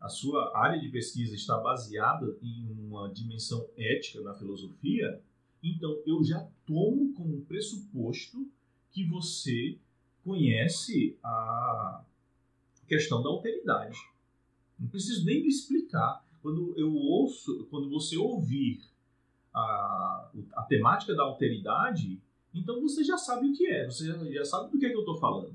a 0.00 0.08
sua 0.08 0.56
área 0.58 0.80
de 0.80 0.88
pesquisa 0.88 1.34
está 1.34 1.56
baseada 1.58 2.36
em 2.42 2.68
uma 2.72 3.08
dimensão 3.12 3.68
ética 3.76 4.20
na 4.20 4.34
filosofia, 4.34 5.22
então 5.62 6.02
eu 6.04 6.24
já 6.24 6.46
tomo 6.66 7.12
como 7.14 7.42
pressuposto 7.42 8.50
que 8.90 9.04
você 9.04 9.78
conhece 10.24 11.16
a 11.22 12.04
questão 12.88 13.22
da 13.22 13.28
alteridade. 13.28 13.96
Não 14.78 14.88
preciso 14.88 15.24
nem 15.24 15.40
me 15.40 15.48
explicar. 15.48 16.26
Quando 16.42 16.74
eu 16.76 16.92
ouço, 16.92 17.66
quando 17.70 17.88
você 17.88 18.16
ouvir 18.16 18.82
a, 19.54 20.30
a 20.54 20.62
temática 20.62 21.14
da 21.14 21.22
alteridade, 21.22 22.20
então 22.54 22.80
você 22.80 23.02
já 23.04 23.16
sabe 23.16 23.48
o 23.48 23.52
que 23.52 23.66
é, 23.66 23.84
você 23.86 24.06
já, 24.32 24.44
sabe 24.44 24.70
do 24.70 24.78
que, 24.78 24.86
é 24.86 24.90
que 24.90 24.96
eu 24.96 25.00
estou 25.00 25.16
falando. 25.18 25.54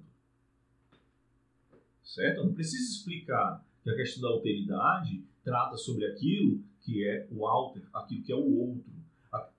Certo? 2.04 2.38
Eu 2.38 2.46
não 2.46 2.54
preciso 2.54 2.92
explicar 2.92 3.64
que 3.84 3.90
a 3.90 3.96
questão 3.96 4.22
da 4.22 4.30
alteridade 4.30 5.24
trata 5.44 5.78
sobre 5.78 6.06
aquilo 6.06 6.62
que 6.82 7.06
é 7.06 7.28
o 7.32 7.46
alter, 7.46 7.84
aquilo 7.94 8.24
que 8.24 8.32
é 8.32 8.36
o 8.36 8.60
outro. 8.60 8.98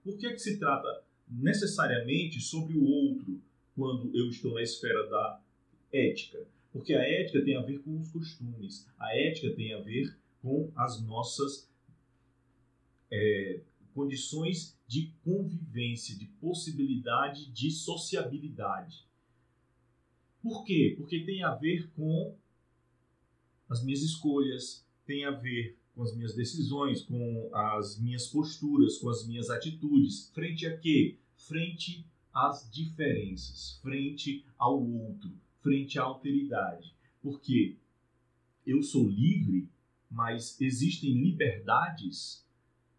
Por 0.02 0.16
que, 0.16 0.26
é 0.26 0.33
que 0.33 0.38
se 0.38 0.59
trata 0.59 1.02
necessariamente 1.28 2.40
sobre 2.40 2.76
o 2.76 2.85
outro 2.85 3.40
quando 3.76 4.11
eu 4.16 4.28
estou 4.28 4.54
na 4.54 4.62
esfera 4.62 5.07
da 5.09 5.40
ética? 5.92 6.47
Porque 6.73 6.95
a 6.95 7.02
ética 7.02 7.45
tem 7.45 7.57
a 7.57 7.62
ver 7.62 7.78
com 7.80 8.00
os 8.00 8.11
costumes, 8.11 8.88
a 8.99 9.16
ética 9.16 9.54
tem 9.54 9.75
a 9.75 9.80
ver 9.80 10.16
com 10.42 10.71
as 10.75 11.02
nossas 11.02 11.68
é, 13.11 13.61
condições 13.95 14.76
de 14.87 15.12
convivência, 15.25 16.16
de 16.16 16.26
possibilidade 16.40 17.50
de 17.52 17.71
sociabilidade. 17.71 19.07
Por 20.42 20.64
quê? 20.64 20.95
Porque 20.97 21.25
tem 21.25 21.42
a 21.42 21.54
ver 21.54 21.90
com 21.90 22.35
as 23.68 23.85
minhas 23.85 24.02
escolhas, 24.02 24.87
tem 25.04 25.25
a 25.25 25.30
ver 25.30 25.76
com 25.95 26.02
as 26.02 26.14
minhas 26.14 26.35
decisões, 26.35 27.02
com 27.02 27.50
as 27.52 27.99
minhas 27.99 28.28
posturas, 28.28 28.99
com 28.99 29.11
as 29.11 29.26
minhas 29.26 29.50
atitudes. 29.50 30.30
Frente 30.33 30.66
a 30.66 30.76
quê? 30.78 31.18
Frente 31.37 32.07
às 32.33 32.71
diferenças, 32.71 33.78
frente 33.83 34.45
ao 34.57 34.80
outro, 34.80 35.30
frente 35.61 35.99
à 35.99 36.04
alteridade. 36.04 36.95
Porque 37.21 37.76
eu 38.64 38.83
sou 38.83 39.09
livre, 39.09 39.68
mas 40.11 40.61
existem 40.61 41.12
liberdades 41.12 42.47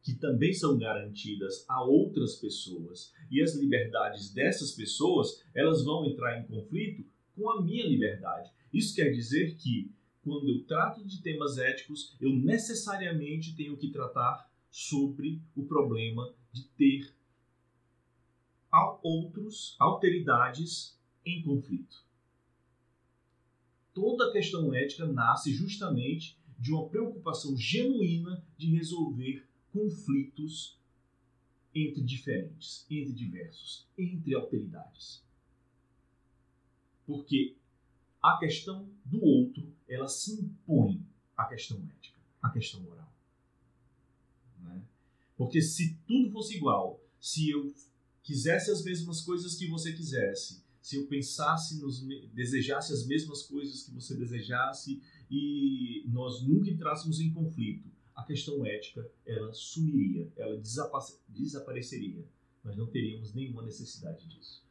que 0.02 0.16
também 0.16 0.54
são 0.54 0.78
garantidas 0.78 1.66
a 1.68 1.84
outras 1.84 2.36
pessoas. 2.36 3.14
E 3.30 3.42
as 3.42 3.56
liberdades 3.56 4.34
dessas 4.34 4.72
pessoas, 4.72 5.44
elas 5.54 5.84
vão 5.84 6.06
entrar 6.06 6.40
em 6.40 6.48
conflito 6.48 7.06
com 7.36 7.50
a 7.50 7.62
minha 7.62 7.88
liberdade. 7.88 8.52
Isso 8.74 8.96
quer 8.96 9.10
dizer 9.12 9.56
que 9.56 9.92
quando 10.24 10.50
eu 10.50 10.64
trato 10.66 11.06
de 11.06 11.22
temas 11.22 11.58
éticos, 11.58 12.16
eu 12.20 12.32
necessariamente 12.36 13.56
tenho 13.56 13.78
que 13.78 13.90
tratar 13.90 14.50
sobre 14.70 15.42
o 15.56 15.66
problema 15.66 16.34
de 16.52 16.64
ter 16.70 17.14
outros 19.02 19.76
alteridades 19.80 21.00
em 21.26 21.42
conflito. 21.42 22.04
Toda 23.94 24.30
a 24.30 24.32
questão 24.32 24.74
ética 24.74 25.06
nasce 25.08 25.52
justamente 25.54 26.38
de 26.60 26.72
uma 26.72 26.88
preocupação 26.88 27.58
genuína 27.58 28.44
de 28.58 28.70
resolver 28.76 29.49
conflitos 29.72 30.78
entre 31.74 32.02
diferentes, 32.02 32.86
entre 32.90 33.14
diversos, 33.14 33.88
entre 33.98 34.36
alteridades. 34.36 35.24
Porque 37.06 37.56
a 38.22 38.38
questão 38.38 38.90
do 39.06 39.24
outro, 39.24 39.74
ela 39.88 40.08
se 40.08 40.34
impõe 40.34 41.02
à 41.38 41.46
questão 41.46 41.78
ética, 41.98 42.20
à 42.42 42.50
questão 42.50 42.82
moral. 42.82 43.12
Né? 44.62 44.84
Porque 45.38 45.62
se 45.62 45.96
tudo 46.06 46.32
fosse 46.32 46.58
igual, 46.58 47.00
se 47.20 47.50
eu 47.50 47.74
quisesse 48.24 48.70
as 48.70 48.84
mesmas 48.84 49.22
coisas 49.22 49.56
que 49.56 49.68
você 49.68 49.94
quisesse, 49.94 50.64
se 50.82 50.96
eu 50.96 51.08
pensasse, 51.08 51.80
nos, 51.80 52.02
desejasse 52.34 52.94
as 52.94 53.06
mesmas 53.06 53.44
coisas 53.44 53.84
que 53.84 53.92
você 53.92 54.16
desejasse 54.16 55.02
e 55.30 56.04
nós 56.08 56.42
nunca 56.42 56.70
entrássemos 56.70 57.20
em 57.20 57.32
conflito, 57.32 57.90
questão 58.30 58.64
ética 58.64 59.10
ela 59.26 59.52
sumiria, 59.52 60.32
ela 60.38 60.62
desapareceria. 61.28 62.24
Nós 62.64 62.78
não 62.78 62.86
teríamos 62.86 63.34
nenhuma 63.34 63.64
necessidade 63.64 64.28
disso. 64.28 64.64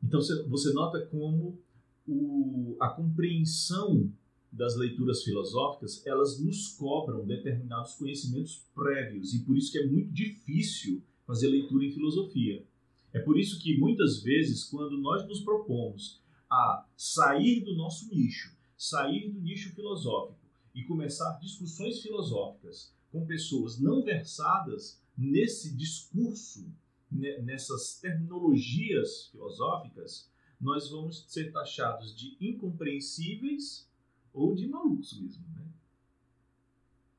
Então 0.00 0.20
você 0.48 0.72
nota 0.72 1.04
como 1.06 1.58
o, 2.06 2.76
a 2.78 2.90
compreensão 2.90 4.12
das 4.52 4.76
leituras 4.76 5.24
filosóficas, 5.24 6.06
elas 6.06 6.40
nos 6.40 6.68
cobram 6.68 7.26
determinados 7.26 7.94
conhecimentos 7.94 8.64
prévios 8.74 9.34
e 9.34 9.40
por 9.40 9.56
isso 9.56 9.72
que 9.72 9.78
é 9.78 9.86
muito 9.86 10.12
difícil 10.12 11.02
fazer 11.26 11.48
leitura 11.48 11.84
em 11.84 11.92
filosofia. 11.92 12.64
É 13.12 13.18
por 13.18 13.38
isso 13.38 13.60
que 13.60 13.76
muitas 13.76 14.22
vezes, 14.22 14.64
quando 14.64 14.98
nós 14.98 15.26
nos 15.26 15.40
propomos 15.40 16.20
a 16.48 16.86
sair 16.96 17.64
do 17.64 17.76
nosso 17.76 18.08
nicho, 18.08 18.56
sair 18.76 19.30
do 19.30 19.40
nicho 19.40 19.74
filosófico 19.74 20.39
e 20.74 20.84
começar 20.84 21.38
discussões 21.40 22.00
filosóficas 22.00 22.92
com 23.10 23.26
pessoas 23.26 23.78
não 23.78 24.02
versadas 24.02 25.00
nesse 25.16 25.74
discurso, 25.74 26.72
nessas 27.10 27.98
terminologias 28.00 29.28
filosóficas, 29.28 30.30
nós 30.60 30.90
vamos 30.90 31.24
ser 31.26 31.50
taxados 31.50 32.14
de 32.14 32.36
incompreensíveis 32.40 33.88
ou 34.32 34.54
de 34.54 34.68
malucos 34.68 35.18
mesmo. 35.18 35.44
Né? 35.54 35.66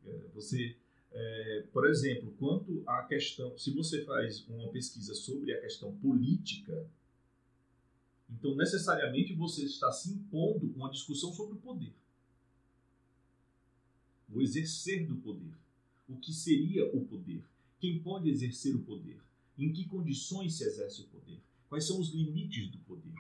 É, 0.06 0.28
você, 0.34 0.78
é, 1.12 1.68
por 1.74 1.88
exemplo, 1.90 2.34
quanto 2.40 2.84
à 2.88 3.04
questão, 3.04 3.58
se 3.58 3.72
você 3.72 4.06
faz 4.06 4.48
uma 4.48 4.70
pesquisa 4.70 5.14
sobre 5.14 5.54
a 5.54 5.60
questão 5.60 5.94
política, 5.98 6.88
então 8.30 8.56
necessariamente 8.56 9.34
você 9.34 9.66
está 9.66 9.92
se 9.92 10.14
impondo 10.14 10.72
uma 10.76 10.90
discussão 10.90 11.34
sobre 11.34 11.56
o 11.56 11.62
poder, 11.62 11.94
o 14.34 14.42
exercer 14.42 15.06
do 15.06 15.16
poder, 15.16 15.54
o 16.08 16.16
que 16.18 16.34
seria 16.34 16.86
o 16.96 17.06
poder, 17.06 17.44
quem 17.80 18.00
pode 18.00 18.30
exercer 18.30 18.76
o 18.76 18.84
poder, 18.84 19.20
em 19.58 19.72
que 19.72 19.86
condições 19.86 20.56
se 20.56 20.64
exerce 20.64 21.02
o 21.02 21.08
poder, 21.08 21.40
quais 21.70 21.86
são 21.86 22.00
os 22.00 22.10
limites 22.14 22.70
do 22.70 22.78
poder. 22.80 23.14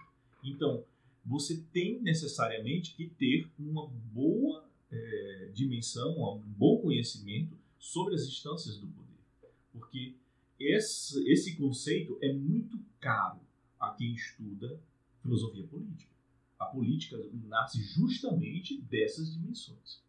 Então, 0.44 0.84
você 1.25 1.63
tem 1.72 2.01
necessariamente 2.01 2.96
que 2.96 3.08
ter 3.08 3.48
uma 3.60 3.88
boa 3.88 4.68
é, 4.91 5.51
dimensão, 5.53 6.36
um 6.36 6.39
bom 6.39 6.77
conhecimento 6.77 7.56
sobre 7.80 8.15
as 8.15 8.24
instâncias 8.24 8.77
do 8.77 8.88
poder. 8.88 9.51
Porque 9.72 10.15
esse, 10.60 11.27
esse 11.30 11.56
conceito 11.56 12.18
é 12.22 12.34
muito 12.34 12.80
caro 13.00 13.39
a 13.80 13.91
quem 13.91 14.13
estuda 14.13 14.80
filosofia 15.22 15.63
política. 15.63 16.12
A 16.60 16.65
política 16.65 17.18
nasce 17.48 17.82
justamente 17.82 18.80
dessas 18.82 19.34
dimensões. 19.34 20.01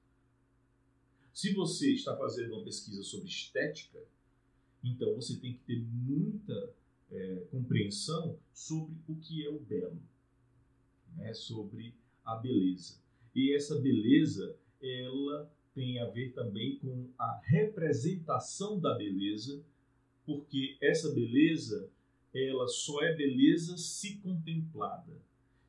Se 1.32 1.52
você 1.54 1.92
está 1.92 2.16
fazendo 2.16 2.54
uma 2.54 2.64
pesquisa 2.64 3.02
sobre 3.02 3.28
estética, 3.28 3.98
então 4.84 5.14
você 5.14 5.36
tem 5.36 5.54
que 5.54 5.60
ter 5.60 5.80
muita 5.80 6.74
é, 7.10 7.46
compreensão 7.50 8.38
sobre 8.52 8.94
o 9.08 9.16
que 9.16 9.46
é 9.46 9.50
o 9.50 9.58
belo 9.58 10.00
né, 11.16 11.32
sobre 11.34 11.94
a 12.24 12.36
beleza. 12.36 13.00
E 13.34 13.54
essa 13.54 13.78
beleza, 13.78 14.56
ela 14.80 15.50
tem 15.74 15.98
a 16.00 16.06
ver 16.06 16.32
também 16.32 16.76
com 16.78 17.08
a 17.18 17.40
representação 17.44 18.78
da 18.78 18.94
beleza, 18.94 19.62
porque 20.26 20.76
essa 20.80 21.10
beleza, 21.12 21.88
ela 22.34 22.68
só 22.68 23.02
é 23.02 23.14
beleza 23.14 23.76
se 23.76 24.16
contemplada, 24.16 25.12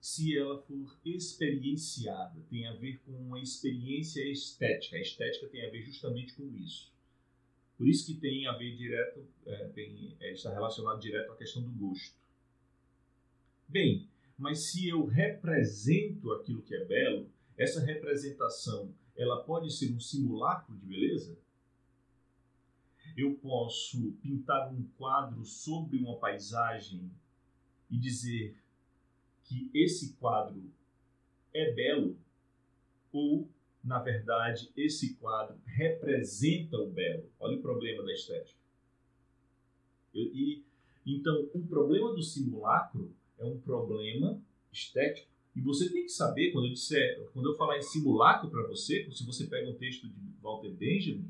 se 0.04 0.38
ela 0.38 0.62
for 0.64 1.00
experienciada, 1.06 2.38
tem 2.50 2.68
a 2.68 2.74
ver 2.74 3.00
com 3.06 3.14
uma 3.14 3.40
experiência 3.40 4.22
estética. 4.30 4.98
A 4.98 5.00
estética 5.00 5.48
tem 5.48 5.66
a 5.66 5.70
ver 5.70 5.82
justamente 5.82 6.34
com 6.34 6.54
isso. 6.58 6.92
Por 7.78 7.88
isso 7.88 8.06
que 8.06 8.20
tem 8.20 8.46
a 8.46 8.52
ver 8.52 8.76
direto, 8.76 9.26
é, 9.46 9.70
tem, 9.70 10.14
é, 10.20 10.34
está 10.34 10.52
relacionado 10.52 11.00
direto 11.00 11.32
à 11.32 11.38
questão 11.38 11.64
do 11.64 11.72
gosto. 11.72 12.18
Bem, 13.66 14.06
mas 14.38 14.72
se 14.72 14.90
eu 14.90 15.06
represento 15.06 16.34
aquilo 16.34 16.62
que 16.64 16.76
é 16.76 16.84
belo, 16.84 17.30
essa 17.58 17.80
representação 17.80 18.94
ela 19.16 19.42
pode 19.46 19.72
ser 19.72 19.90
um 19.94 20.02
simulacro 20.02 20.76
de 20.76 20.86
beleza? 20.86 21.40
Eu 23.16 23.36
posso 23.36 24.12
pintar 24.22 24.70
um 24.74 24.84
quadro 24.98 25.46
sobre 25.46 25.98
uma 26.00 26.18
paisagem 26.18 27.10
e 27.90 27.98
dizer 27.98 28.62
que 29.46 29.70
esse 29.74 30.14
quadro 30.14 30.64
é 31.54 31.72
belo 31.72 32.18
ou, 33.12 33.48
na 33.84 34.00
verdade, 34.00 34.72
esse 34.76 35.16
quadro 35.16 35.56
representa 35.66 36.78
o 36.78 36.90
belo. 36.90 37.30
Olha 37.40 37.58
o 37.58 37.62
problema 37.62 38.04
da 38.04 38.14
estética. 38.14 38.58
E 40.14 40.64
então, 41.06 41.50
o 41.54 41.62
problema 41.68 42.14
do 42.14 42.22
simulacro 42.22 43.12
é 43.38 43.44
um 43.44 43.60
problema 43.60 44.42
estético. 44.72 45.28
E 45.56 45.62
você 45.62 45.90
tem 45.90 46.04
que 46.04 46.10
saber, 46.10 46.52
quando 46.52 46.68
eu 46.68 46.74
disser, 46.74 47.30
quando 47.34 47.50
eu 47.50 47.56
falar 47.56 47.78
em 47.78 47.82
simulacro 47.82 48.50
para 48.50 48.66
você, 48.68 49.08
se 49.12 49.26
você 49.26 49.46
pega 49.46 49.70
um 49.70 49.76
texto 49.76 50.08
de 50.08 50.20
Walter 50.42 50.72
Benjamin, 50.72 51.30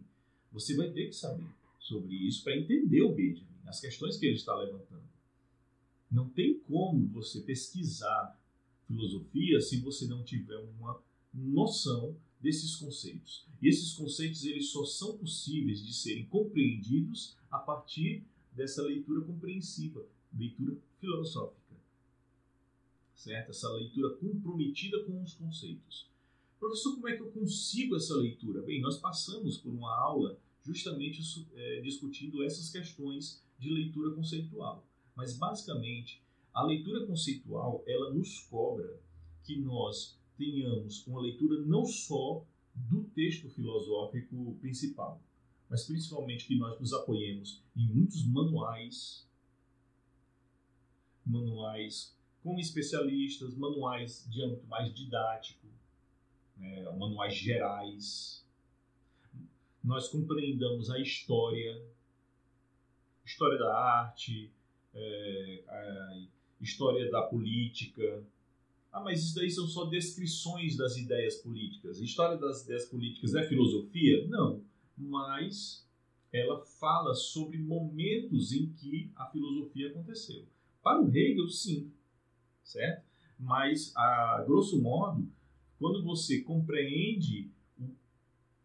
você 0.51 0.75
vai 0.75 0.89
ter 0.91 1.07
que 1.07 1.15
saber 1.15 1.47
sobre 1.79 2.15
isso 2.15 2.43
para 2.43 2.55
entender 2.55 3.01
o 3.01 3.11
Benjamin, 3.11 3.47
as 3.67 3.81
questões 3.81 4.15
que 4.17 4.27
ele 4.27 4.35
está 4.35 4.55
levantando. 4.55 5.02
Não 6.13 6.29
tem 6.29 6.59
como 6.59 7.07
você 7.07 7.41
pesquisar 7.41 8.39
filosofia 8.87 9.59
se 9.59 9.81
você 9.81 10.05
não 10.07 10.23
tiver 10.23 10.57
uma 10.57 11.01
noção 11.33 12.15
desses 12.39 12.75
conceitos. 12.75 13.45
E 13.61 13.67
esses 13.67 13.93
conceitos 13.93 14.45
eles 14.45 14.69
só 14.69 14.85
são 14.85 15.17
possíveis 15.17 15.85
de 15.85 15.93
serem 15.93 16.25
compreendidos 16.27 17.35
a 17.49 17.57
partir 17.57 18.23
dessa 18.53 18.83
leitura 18.83 19.21
compreensiva, 19.21 20.05
leitura 20.31 20.77
filosófica 20.99 21.63
certo? 23.23 23.51
Essa 23.51 23.71
leitura 23.71 24.09
comprometida 24.15 25.01
com 25.05 25.21
os 25.23 25.33
conceitos. 25.33 26.07
Professor, 26.59 26.95
como 26.95 27.07
é 27.07 27.15
que 27.15 27.21
eu 27.21 27.31
consigo 27.31 27.95
essa 27.95 28.15
leitura? 28.15 28.61
Bem, 28.61 28.81
nós 28.81 28.97
passamos 28.97 29.57
por 29.57 29.73
uma 29.73 29.95
aula 29.95 30.37
justamente 30.61 31.21
é, 31.55 31.81
discutindo 31.81 32.43
essas 32.43 32.69
questões 32.69 33.41
de 33.57 33.69
leitura 33.69 34.11
conceitual. 34.11 34.85
Mas 35.15 35.37
basicamente, 35.37 36.21
a 36.53 36.63
leitura 36.63 37.05
conceitual 37.05 37.83
ela 37.87 38.13
nos 38.13 38.39
cobra 38.43 38.99
que 39.43 39.59
nós 39.59 40.17
tenhamos 40.37 41.05
uma 41.07 41.21
leitura 41.21 41.61
não 41.61 41.85
só 41.85 42.43
do 42.75 43.03
texto 43.15 43.49
filosófico 43.49 44.55
principal, 44.59 45.21
mas 45.69 45.85
principalmente 45.85 46.47
que 46.47 46.57
nós 46.57 46.79
nos 46.79 46.93
apoiemos 46.93 47.61
em 47.75 47.87
muitos 47.87 48.25
manuais, 48.25 49.27
manuais 51.25 52.15
com 52.43 52.59
especialistas, 52.59 53.55
manuais 53.55 54.27
de 54.29 54.43
âmbito 54.43 54.67
mais 54.67 54.93
didático, 54.93 55.65
né, 56.57 56.83
manuais 56.97 57.35
gerais. 57.35 58.45
Nós 59.83 60.07
compreendamos 60.09 60.89
a 60.89 60.99
história, 60.99 61.81
história 63.25 63.57
da 63.57 63.75
arte, 63.75 64.51
é, 64.93 65.63
a 65.67 66.27
história 66.61 67.09
da 67.09 67.21
política. 67.23 68.23
Ah, 68.91 69.01
mas 69.01 69.23
isso 69.23 69.35
daí 69.35 69.49
são 69.49 69.67
só 69.67 69.85
descrições 69.85 70.77
das 70.77 70.97
ideias 70.97 71.37
políticas. 71.37 71.99
História 71.99 72.37
das 72.37 72.63
ideias 72.63 72.85
políticas 72.85 73.33
é 73.33 73.43
filosofia? 73.43 74.27
Não, 74.27 74.63
mas 74.97 75.87
ela 76.31 76.59
fala 76.59 77.13
sobre 77.13 77.57
momentos 77.59 78.51
em 78.51 78.71
que 78.73 79.11
a 79.15 79.25
filosofia 79.27 79.89
aconteceu. 79.89 80.45
Para 80.81 81.01
o 81.01 81.09
Hegel, 81.15 81.47
sim, 81.47 81.91
certo? 82.63 83.05
Mas, 83.39 83.95
a 83.95 84.43
grosso 84.45 84.81
modo, 84.81 85.27
quando 85.79 86.03
você 86.03 86.41
compreende 86.41 87.49
o 87.79 87.89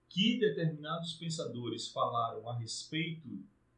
que 0.08 0.38
determinados 0.38 1.14
pensadores 1.14 1.88
falaram 1.88 2.48
a 2.48 2.56
respeito 2.56 3.28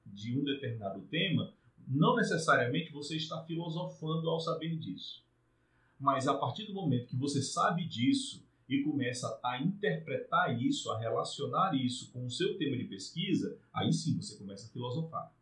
de 0.05 0.39
um 0.39 0.45
determinado 0.45 1.01
tema, 1.03 1.55
não 1.91 2.15
necessariamente 2.15 2.93
você 2.93 3.17
está 3.17 3.43
filosofando 3.45 4.31
ao 4.31 4.39
saber 4.39 4.79
disso. 4.79 5.25
Mas 5.99 6.29
a 6.29 6.35
partir 6.35 6.65
do 6.67 6.73
momento 6.73 7.09
que 7.09 7.17
você 7.17 7.43
sabe 7.43 7.85
disso 7.87 8.47
e 8.69 8.83
começa 8.83 9.41
a 9.43 9.61
interpretar 9.61 10.63
isso, 10.63 10.91
a 10.93 10.99
relacionar 10.99 11.75
isso 11.75 12.13
com 12.13 12.25
o 12.25 12.31
seu 12.31 12.57
tema 12.57 12.77
de 12.77 12.85
pesquisa, 12.85 13.59
aí 13.73 13.93
sim 13.93 14.17
você 14.17 14.37
começa 14.37 14.69
a 14.69 14.71
filosofar. 14.71 15.35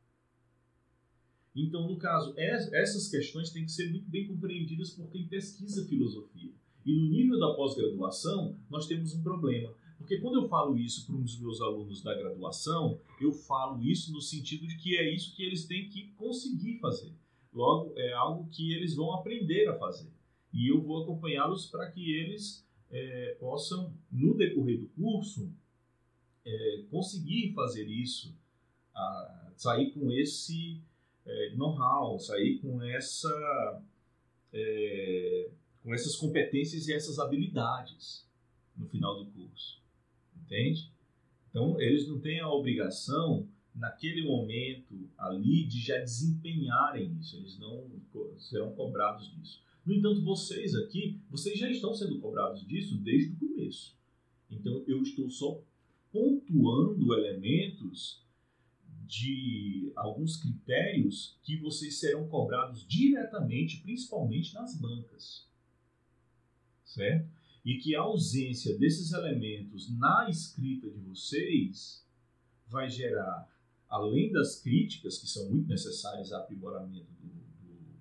Então, 1.55 1.87
no 1.87 1.99
caso, 1.99 2.35
essas 2.37 3.09
questões 3.09 3.51
têm 3.51 3.65
que 3.65 3.73
ser 3.73 3.91
muito 3.91 4.09
bem 4.09 4.27
compreendidas 4.27 4.91
por 4.91 5.11
quem 5.11 5.27
pesquisa 5.27 5.87
filosofia. 5.87 6.53
E 6.87 6.93
no 6.95 7.11
nível 7.11 7.39
da 7.39 7.53
pós-graduação, 7.55 8.57
nós 8.71 8.87
temos 8.87 9.13
um 9.13 9.23
problema. 9.23 9.75
Porque 9.99 10.19
quando 10.21 10.43
eu 10.43 10.49
falo 10.49 10.79
isso 10.79 11.05
para 11.05 11.17
um 11.17 11.23
dos 11.23 11.39
meus 11.41 11.61
alunos 11.61 12.03
da 12.03 12.15
graduação, 12.15 13.01
eu 13.21 13.33
falo 13.33 13.83
isso 13.83 14.13
no 14.13 14.23
sentido 14.23 14.67
de 14.67 14.77
que 14.77 14.97
é 14.97 15.13
isso 15.13 15.35
que 15.35 15.43
eles 15.43 15.67
têm 15.67 15.89
que 15.89 16.13
conseguir 16.13 16.79
fazer. 16.79 17.13
Logo, 17.53 17.93
é 17.97 18.13
algo 18.13 18.49
que 18.49 18.73
eles 18.73 18.95
vão 18.95 19.13
aprender 19.13 19.69
a 19.69 19.77
fazer. 19.77 20.11
E 20.53 20.69
eu 20.69 20.81
vou 20.81 21.03
acompanhá-los 21.03 21.67
para 21.67 21.91
que 21.91 22.13
eles 22.15 22.65
é, 22.91 23.37
possam, 23.41 23.93
no 24.11 24.35
decorrer 24.35 24.79
do 24.79 24.87
curso, 24.89 25.53
é, 26.45 26.85
conseguir 26.91 27.53
fazer 27.53 27.87
isso, 27.87 28.35
a, 28.95 29.53
sair 29.57 29.91
com 29.91 30.11
esse 30.13 30.81
é, 31.27 31.55
know-how, 31.57 32.19
sair 32.19 32.59
com 32.61 32.81
essa 32.83 33.83
é, 34.53 35.51
com 35.83 35.93
essas 35.93 36.17
competências 36.17 36.87
e 36.89 36.93
essas 36.93 37.19
habilidades. 37.19 38.27
no 38.77 38.87
final 38.87 39.25
do 39.25 39.31
curso. 39.33 39.83
Entende? 40.49 40.91
Então, 41.51 41.79
eles 41.79 42.09
não 42.09 42.19
têm 42.19 42.41
a 42.41 42.51
obrigação, 42.51 43.47
naquele 43.75 44.23
momento 44.23 45.09
ali, 45.19 45.65
de 45.65 45.79
já 45.79 45.99
desempenharem 45.99 47.15
isso. 47.21 47.37
Eles 47.37 47.59
não 47.59 47.87
serão 48.39 48.75
cobrados 48.75 49.31
disso. 49.37 49.63
No 49.85 49.95
entanto, 49.95 50.23
vocês 50.23 50.75
aqui, 50.75 51.21
vocês 51.31 51.59
já 51.59 51.71
estão 51.71 51.95
sendo 51.95 52.19
cobrados 52.19 52.67
disso 52.67 52.97
desde 52.97 53.33
o 53.33 53.37
começo. 53.37 53.95
Então, 54.51 54.83
eu 54.87 55.03
estou 55.03 55.29
só 55.29 55.63
pontuando 56.11 57.13
elementos 57.13 58.27
de 59.07 59.93
alguns 59.95 60.37
critérios 60.37 61.39
que 61.43 61.57
vocês 61.57 61.99
serão 61.99 62.27
cobrados 62.29 62.87
diretamente, 62.87 63.83
principalmente 63.83 64.55
nas 64.55 64.75
bancas. 64.79 65.47
Certo? 66.85 67.31
E 67.65 67.77
que 67.79 67.95
a 67.95 68.01
ausência 68.01 68.79
desses 68.79 69.13
elementos 69.13 69.91
na 69.97 70.29
escrita 70.29 70.89
de 70.89 70.99
vocês 71.01 72.07
vai 72.67 72.89
gerar, 72.89 73.49
além 73.89 74.33
das 74.33 74.61
críticas, 74.61 75.19
que 75.19 75.27
são 75.27 75.51
muito 75.51 75.69
necessárias 75.69 76.33
ao 76.33 76.43
aprimoramento, 76.43 77.11
do, 77.21 77.29
do 77.29 78.01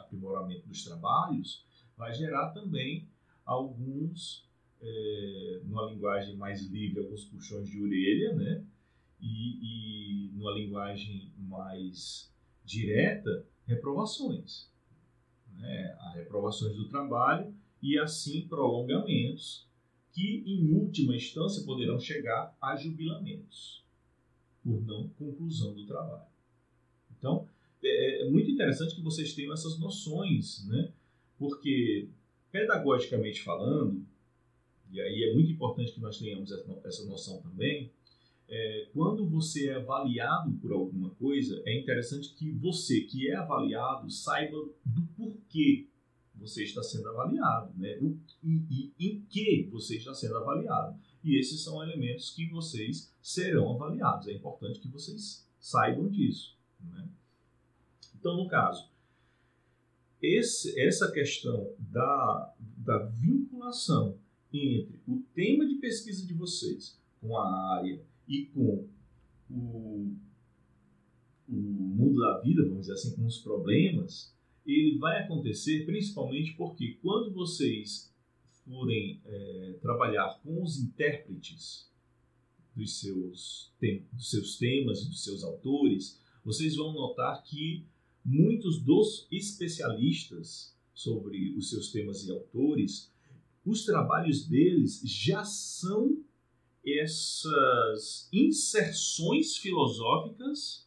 aprimoramento 0.00 0.68
dos 0.68 0.84
trabalhos, 0.84 1.64
vai 1.96 2.12
gerar 2.12 2.50
também 2.50 3.08
alguns, 3.44 4.48
é, 4.80 5.60
numa 5.64 5.90
linguagem 5.90 6.36
mais 6.36 6.66
livre, 6.66 7.00
alguns 7.00 7.24
puxões 7.24 7.68
de 7.68 7.82
orelha, 7.82 8.34
né? 8.34 8.64
e, 9.20 10.28
e 10.28 10.30
numa 10.32 10.52
linguagem 10.52 11.32
mais 11.36 12.32
direta, 12.64 13.46
reprovações. 13.66 14.70
Né? 15.56 15.96
Reprovações 16.14 16.74
do 16.76 16.88
trabalho 16.88 17.54
e 17.82 17.98
assim 17.98 18.46
prolongamentos 18.48 19.66
que, 20.12 20.42
em 20.46 20.72
última 20.72 21.14
instância, 21.14 21.64
poderão 21.64 21.98
chegar 21.98 22.56
a 22.60 22.76
jubilamentos 22.76 23.82
por 24.62 24.84
não 24.84 25.08
conclusão 25.10 25.74
do 25.74 25.86
trabalho. 25.86 26.28
Então, 27.16 27.48
é, 27.82 28.22
é 28.22 28.30
muito 28.30 28.50
interessante 28.50 28.94
que 28.94 29.02
vocês 29.02 29.32
tenham 29.34 29.52
essas 29.52 29.78
noções, 29.78 30.66
né? 30.66 30.92
porque, 31.38 32.08
pedagogicamente 32.52 33.40
falando, 33.42 34.04
e 34.92 35.00
aí 35.00 35.24
é 35.24 35.32
muito 35.32 35.50
importante 35.52 35.92
que 35.92 36.00
nós 36.00 36.18
tenhamos 36.18 36.52
essa 36.84 37.06
noção 37.06 37.40
também, 37.40 37.90
é, 38.46 38.88
quando 38.92 39.26
você 39.26 39.68
é 39.68 39.74
avaliado 39.76 40.52
por 40.54 40.72
alguma 40.72 41.10
coisa, 41.10 41.62
é 41.64 41.78
interessante 41.78 42.34
que 42.34 42.50
você 42.50 43.02
que 43.02 43.30
é 43.30 43.36
avaliado 43.36 44.10
saiba 44.10 44.58
do 44.84 45.02
porquê 45.16 45.86
você 46.40 46.64
está 46.64 46.82
sendo 46.82 47.08
avaliado, 47.10 47.72
né? 47.76 47.98
O, 48.00 48.18
e, 48.42 48.92
e 48.98 49.08
em 49.08 49.20
que 49.28 49.68
você 49.70 49.98
está 49.98 50.14
sendo 50.14 50.38
avaliado. 50.38 50.98
E 51.22 51.38
esses 51.38 51.62
são 51.62 51.82
elementos 51.82 52.30
que 52.30 52.48
vocês 52.48 53.14
serão 53.20 53.74
avaliados. 53.74 54.26
É 54.26 54.32
importante 54.32 54.80
que 54.80 54.88
vocês 54.88 55.46
saibam 55.60 56.08
disso. 56.08 56.56
Né? 56.82 57.06
Então, 58.18 58.36
no 58.36 58.48
caso, 58.48 58.88
esse, 60.22 60.78
essa 60.80 61.12
questão 61.12 61.74
da, 61.78 62.54
da 62.58 62.98
vinculação 63.04 64.18
entre 64.52 64.98
o 65.06 65.22
tema 65.34 65.66
de 65.66 65.74
pesquisa 65.76 66.26
de 66.26 66.32
vocês 66.34 66.98
com 67.20 67.36
a 67.36 67.76
área 67.76 68.02
e 68.26 68.46
com 68.46 68.88
o, 69.50 70.16
o 71.48 71.52
mundo 71.52 72.20
da 72.20 72.40
vida, 72.40 72.62
vamos 72.62 72.86
dizer 72.86 72.94
assim, 72.94 73.14
com 73.14 73.26
os 73.26 73.38
problemas, 73.38 74.34
ele 74.66 74.98
vai 74.98 75.22
acontecer 75.22 75.84
principalmente 75.84 76.54
porque 76.54 76.98
quando 77.02 77.32
vocês 77.32 78.12
forem 78.64 79.20
é, 79.24 79.78
trabalhar 79.80 80.40
com 80.42 80.62
os 80.62 80.78
intérpretes 80.78 81.90
dos 82.74 83.00
seus, 83.00 83.72
dos 84.12 84.30
seus 84.30 84.56
temas 84.56 85.02
e 85.02 85.08
dos 85.08 85.24
seus 85.24 85.42
autores, 85.42 86.20
vocês 86.44 86.76
vão 86.76 86.92
notar 86.92 87.42
que 87.42 87.84
muitos 88.24 88.80
dos 88.82 89.26
especialistas 89.30 90.76
sobre 90.94 91.54
os 91.56 91.70
seus 91.70 91.90
temas 91.90 92.24
e 92.24 92.30
autores, 92.30 93.10
os 93.64 93.84
trabalhos 93.84 94.46
deles 94.46 95.00
já 95.04 95.44
são 95.44 96.22
essas 96.86 98.28
inserções 98.32 99.56
filosóficas 99.56 100.86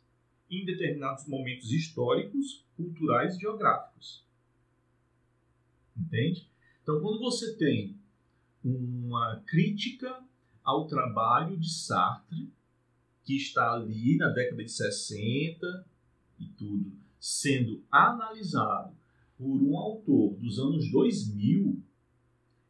em 0.50 0.66
determinados 0.66 1.28
momentos 1.28 1.72
históricos, 1.72 2.62
culturais 2.76 3.36
e 3.36 3.40
geográficos. 3.40 4.24
Entende? 5.98 6.48
Então, 6.82 7.00
quando 7.02 7.20
você 7.20 7.56
tem 7.56 7.98
uma 8.64 9.42
crítica 9.46 10.24
ao 10.64 10.88
trabalho 10.88 11.58
de 11.58 11.70
Sartre, 11.70 12.52
que 13.24 13.36
está 13.36 13.74
ali 13.74 14.18
na 14.18 14.30
década 14.30 14.64
de 14.64 14.72
60 14.72 15.86
e 16.40 16.46
tudo, 16.58 16.92
sendo 17.20 17.82
analisado 17.90 18.94
por 19.38 19.62
um 19.62 19.78
autor 19.78 20.36
dos 20.36 20.60
anos 20.60 20.92
2000, 20.92 21.82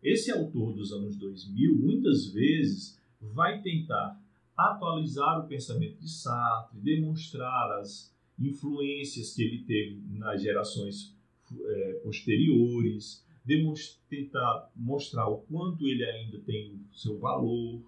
esse 0.01 0.31
autor 0.31 0.73
dos 0.73 0.91
anos 0.91 1.15
2000, 1.15 1.75
muitas 1.77 2.27
vezes, 2.31 2.99
vai 3.19 3.61
tentar 3.61 4.21
atualizar 4.55 5.39
o 5.39 5.47
pensamento 5.47 5.97
de 5.99 6.09
Sartre, 6.09 6.79
demonstrar 6.79 7.79
as 7.79 8.12
influências 8.39 9.33
que 9.33 9.43
ele 9.43 9.63
teve 9.63 10.01
nas 10.11 10.41
gerações 10.41 11.15
é, 11.51 11.93
posteriores, 12.03 13.23
tentar 14.09 14.71
mostrar 14.75 15.27
o 15.27 15.39
quanto 15.41 15.87
ele 15.87 16.03
ainda 16.05 16.39
tem 16.39 16.79
o 16.91 16.97
seu 16.97 17.19
valor 17.19 17.81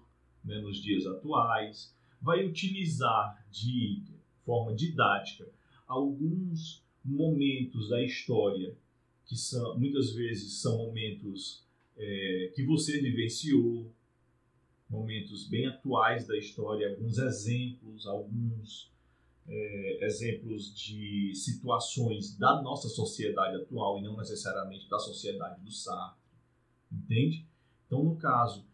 né, 0.44 0.60
nos 0.60 0.82
dias 0.82 1.06
atuais, 1.06 1.94
vai 2.20 2.44
utilizar 2.44 3.44
de 3.50 4.02
forma 4.44 4.74
didática 4.74 5.48
alguns 5.86 6.84
momentos 7.04 7.88
da 7.88 8.02
história 8.02 8.76
que 9.24 9.36
são 9.36 9.78
muitas 9.78 10.12
vezes 10.12 10.60
são 10.60 10.78
momentos 10.78 11.64
é, 11.96 12.52
que 12.54 12.64
você 12.64 13.00
vivenciou, 13.00 13.90
momentos 14.88 15.48
bem 15.48 15.66
atuais 15.66 16.26
da 16.26 16.36
história, 16.36 16.90
alguns 16.90 17.18
exemplos, 17.18 18.06
alguns 18.06 18.92
é, 19.48 20.04
exemplos 20.04 20.74
de 20.74 21.32
situações 21.34 22.36
da 22.36 22.60
nossa 22.62 22.88
sociedade 22.88 23.56
atual 23.56 23.98
e 23.98 24.02
não 24.02 24.16
necessariamente 24.16 24.88
da 24.88 24.98
sociedade 24.98 25.60
do 25.60 25.70
Sartre, 25.70 26.20
entende? 26.90 27.46
Então, 27.86 28.02
no 28.02 28.16
caso, 28.16 28.66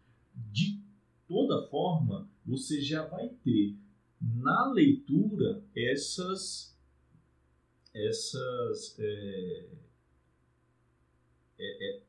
de 0.51 0.81
toda 1.27 1.67
forma, 1.67 2.29
você 2.45 2.81
já 2.81 3.05
vai 3.05 3.29
ter 3.43 3.77
na 4.19 4.71
leitura 4.71 5.63
essas 5.75 6.73
essas 7.93 8.97
é, 8.97 9.69
é, 11.59 11.99
é 11.99 12.03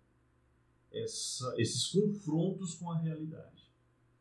essa, 0.94 1.54
esses 1.58 1.86
confrontos 1.88 2.74
com 2.74 2.90
a 2.90 2.98
realidade. 2.98 3.68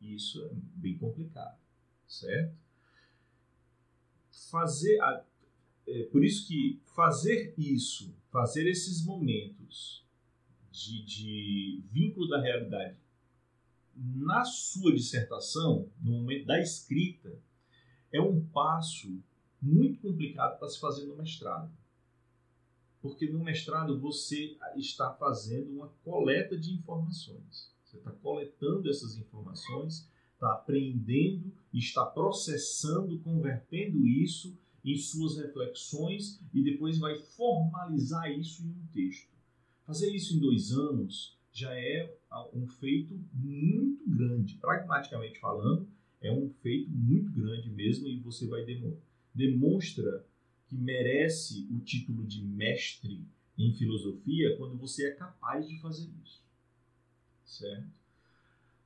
Isso 0.02 0.44
é 0.46 0.50
bem 0.54 0.98
complicado, 0.98 1.60
certo? 2.08 2.63
Fazer 4.50 5.00
a, 5.02 5.26
é, 5.88 6.04
por 6.04 6.24
isso 6.24 6.48
que 6.48 6.82
fazer 6.96 7.54
isso, 7.58 8.16
fazer 8.32 8.68
esses 8.68 9.04
momentos 9.06 10.06
de, 10.72 11.04
de 11.04 11.84
vínculo 11.92 12.28
da 12.28 12.42
realidade 12.42 12.98
na 13.96 14.44
sua 14.44 14.94
dissertação, 14.94 15.90
no 16.02 16.14
momento 16.14 16.46
da 16.46 16.60
escrita, 16.60 17.38
é 18.12 18.20
um 18.20 18.44
passo 18.48 19.22
muito 19.62 20.02
complicado 20.02 20.58
para 20.58 20.68
se 20.68 20.80
fazer 20.80 21.06
no 21.06 21.16
mestrado. 21.16 21.72
Porque 23.02 23.30
no 23.30 23.44
mestrado 23.44 24.00
você 24.00 24.58
está 24.76 25.14
fazendo 25.14 25.72
uma 25.72 25.90
coleta 26.04 26.58
de 26.58 26.74
informações. 26.74 27.72
Você 27.84 27.98
está 27.98 28.12
coletando 28.12 28.90
essas 28.90 29.18
informações, 29.18 30.10
está 30.34 30.54
aprendendo, 30.54 31.54
está 31.74 32.06
processando, 32.06 33.20
convertendo 33.20 34.06
isso 34.06 34.58
em 34.84 34.98
suas 34.98 35.38
reflexões 35.38 36.42
e 36.54 36.64
depois 36.64 36.98
vai 36.98 37.18
formalizar 37.18 38.32
isso 38.32 38.64
em 38.64 38.70
um 38.70 38.88
texto. 38.94 39.32
Fazer 39.86 40.14
isso 40.14 40.36
em 40.36 40.40
dois 40.40 40.72
anos 40.72 41.38
já 41.52 41.74
é 41.74 42.16
um 42.54 42.68
feito 42.68 43.20
muito 43.34 44.04
grande. 44.08 44.56
Pragmaticamente 44.56 45.40
falando, 45.40 45.88
é 46.22 46.32
um 46.32 46.50
feito 46.62 46.90
muito 46.90 47.32
grande 47.32 47.70
mesmo 47.70 48.08
e 48.08 48.20
você 48.20 48.48
vai 48.48 48.66
demonstra 49.34 50.26
que 50.68 50.76
merece 50.76 51.68
o 51.72 51.80
título 51.80 52.26
de 52.26 52.44
mestre 52.44 53.26
em 53.58 53.74
filosofia 53.74 54.56
quando 54.58 54.78
você 54.78 55.08
é 55.08 55.12
capaz 55.12 55.68
de 55.68 55.80
fazer 55.80 56.10
isso 56.24 56.44
certo? 57.54 57.88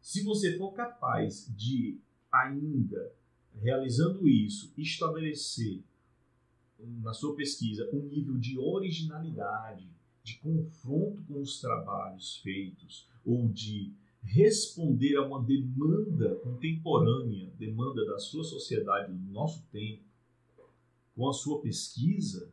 Se 0.02 0.24
você 0.24 0.58
for 0.58 0.72
capaz 0.72 1.48
de 1.56 2.00
ainda 2.32 3.14
realizando 3.62 4.28
isso, 4.28 4.74
estabelecer 4.78 5.82
na 7.02 7.14
sua 7.14 7.36
pesquisa 7.36 7.90
um 7.92 8.02
nível 8.02 8.38
de 8.38 8.58
originalidade, 8.58 9.88
de 10.24 10.38
confronto 10.40 11.24
com 11.24 11.42
os 11.42 11.60
trabalhos 11.60 12.38
feitos 12.38 13.08
ou 13.26 13.48
de 13.48 13.94
responder 14.22 15.16
a 15.16 15.26
uma 15.26 15.42
demanda 15.42 16.36
contemporânea, 16.36 17.50
demanda 17.58 18.06
da 18.06 18.20
sua 18.20 18.44
sociedade, 18.44 19.14
do 19.14 19.32
nosso 19.32 19.66
tempo, 19.72 20.04
com 21.16 21.28
a 21.28 21.34
sua 21.34 21.62
pesquisa, 21.62 22.52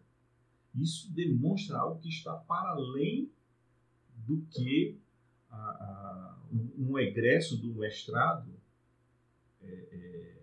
isso 0.74 1.12
demonstra 1.12 1.78
algo 1.78 2.00
que 2.00 2.08
está 2.08 2.32
para 2.32 2.70
além 2.70 3.30
do 4.26 4.40
que 4.50 4.96
a, 5.50 5.56
a, 5.56 6.38
um 6.78 6.98
egresso 6.98 7.56
do 7.56 7.74
mestrado 7.74 8.53
é, 9.66 10.42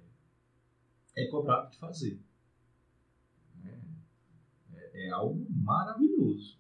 é, 1.16 1.24
é 1.24 1.28
cobrado 1.28 1.72
de 1.72 1.78
fazer. 1.78 2.20
É, 4.74 5.08
é 5.08 5.10
algo 5.12 5.46
maravilhoso. 5.50 6.58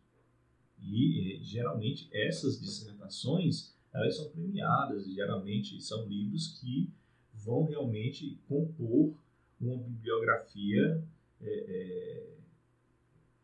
E 0.80 1.40
geralmente 1.44 2.10
essas 2.12 2.60
dissertações 2.60 3.76
elas 3.94 4.16
são 4.16 4.30
premiadas, 4.30 5.06
geralmente 5.14 5.82
são 5.82 6.08
livros 6.08 6.60
que 6.60 6.90
vão 7.34 7.66
realmente 7.66 8.40
compor 8.48 9.14
uma 9.60 9.78
bibliografia 9.78 11.06
é, 11.42 11.50
é, 11.50 12.38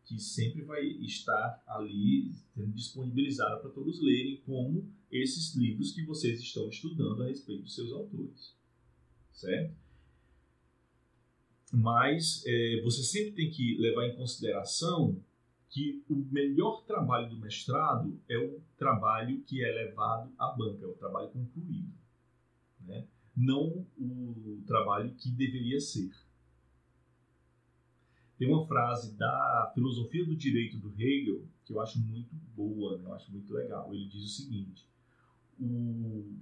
que 0.05 0.19
sempre 0.19 0.61
vai 0.61 0.85
estar 0.85 1.61
ali 1.67 2.31
disponibilizada 2.55 3.57
para 3.57 3.69
todos 3.71 4.01
lerem, 4.01 4.41
como 4.45 4.89
esses 5.11 5.53
livros 5.55 5.91
que 5.91 6.05
vocês 6.05 6.39
estão 6.39 6.69
estudando 6.69 7.23
a 7.23 7.27
respeito 7.27 7.63
dos 7.63 7.75
seus 7.75 7.91
autores, 7.91 8.55
certo? 9.37 9.73
Mas 11.71 12.43
é, 12.45 12.81
você 12.83 13.03
sempre 13.03 13.31
tem 13.33 13.51
que 13.51 13.77
levar 13.77 14.07
em 14.07 14.15
consideração 14.15 15.21
que 15.69 16.03
o 16.09 16.15
melhor 16.15 16.83
trabalho 16.85 17.29
do 17.29 17.37
mestrado 17.37 18.19
é 18.27 18.37
o 18.37 18.59
trabalho 18.77 19.41
que 19.43 19.63
é 19.63 19.71
levado 19.71 20.33
à 20.39 20.47
banca, 20.51 20.83
é 20.83 20.87
o 20.87 20.93
trabalho 20.93 21.29
concluído, 21.29 21.93
né? 22.81 23.05
não 23.35 23.85
o 23.97 24.63
trabalho 24.65 25.13
que 25.15 25.29
deveria 25.29 25.79
ser. 25.79 26.09
Tem 28.37 28.47
uma 28.47 28.65
frase 28.65 29.15
da 29.17 29.71
filosofia 29.73 30.25
do 30.25 30.35
direito 30.35 30.77
do 30.77 30.93
Hegel 30.99 31.45
que 31.65 31.73
eu 31.73 31.81
acho 31.81 31.99
muito 31.99 32.33
boa, 32.55 32.97
né? 32.97 33.03
eu 33.05 33.13
acho 33.13 33.31
muito 33.31 33.51
legal. 33.53 33.93
Ele 33.93 34.07
diz 34.07 34.23
o 34.23 34.29
seguinte: 34.29 34.87
o 35.59 36.33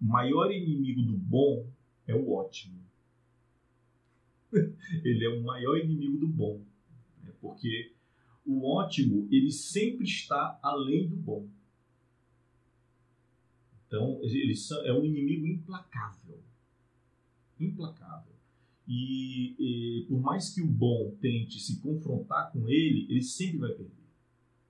maior 0.00 0.50
inimigo 0.52 1.02
do 1.02 1.16
bom 1.16 1.66
é 2.06 2.14
o 2.14 2.32
ótimo. 2.32 2.80
Ele 5.04 5.24
é 5.24 5.28
o 5.28 5.42
maior 5.42 5.76
inimigo 5.78 6.18
do 6.18 6.28
bom, 6.28 6.60
né? 7.22 7.32
porque 7.40 7.92
o 8.46 8.70
ótimo 8.70 9.26
ele 9.30 9.50
sempre 9.50 10.04
está 10.04 10.58
além 10.62 11.08
do 11.08 11.16
bom. 11.16 11.48
Então 13.86 14.20
ele 14.22 14.54
é 14.84 14.92
um 14.92 15.04
inimigo 15.04 15.46
implacável, 15.46 16.38
implacável. 17.58 18.34
E, 18.86 19.54
e, 19.58 20.06
por 20.06 20.20
mais 20.20 20.50
que 20.50 20.60
o 20.60 20.66
bom 20.66 21.16
tente 21.20 21.58
se 21.58 21.80
confrontar 21.80 22.52
com 22.52 22.68
ele, 22.68 23.06
ele 23.08 23.22
sempre 23.22 23.58
vai 23.58 23.70
perder. 23.70 24.04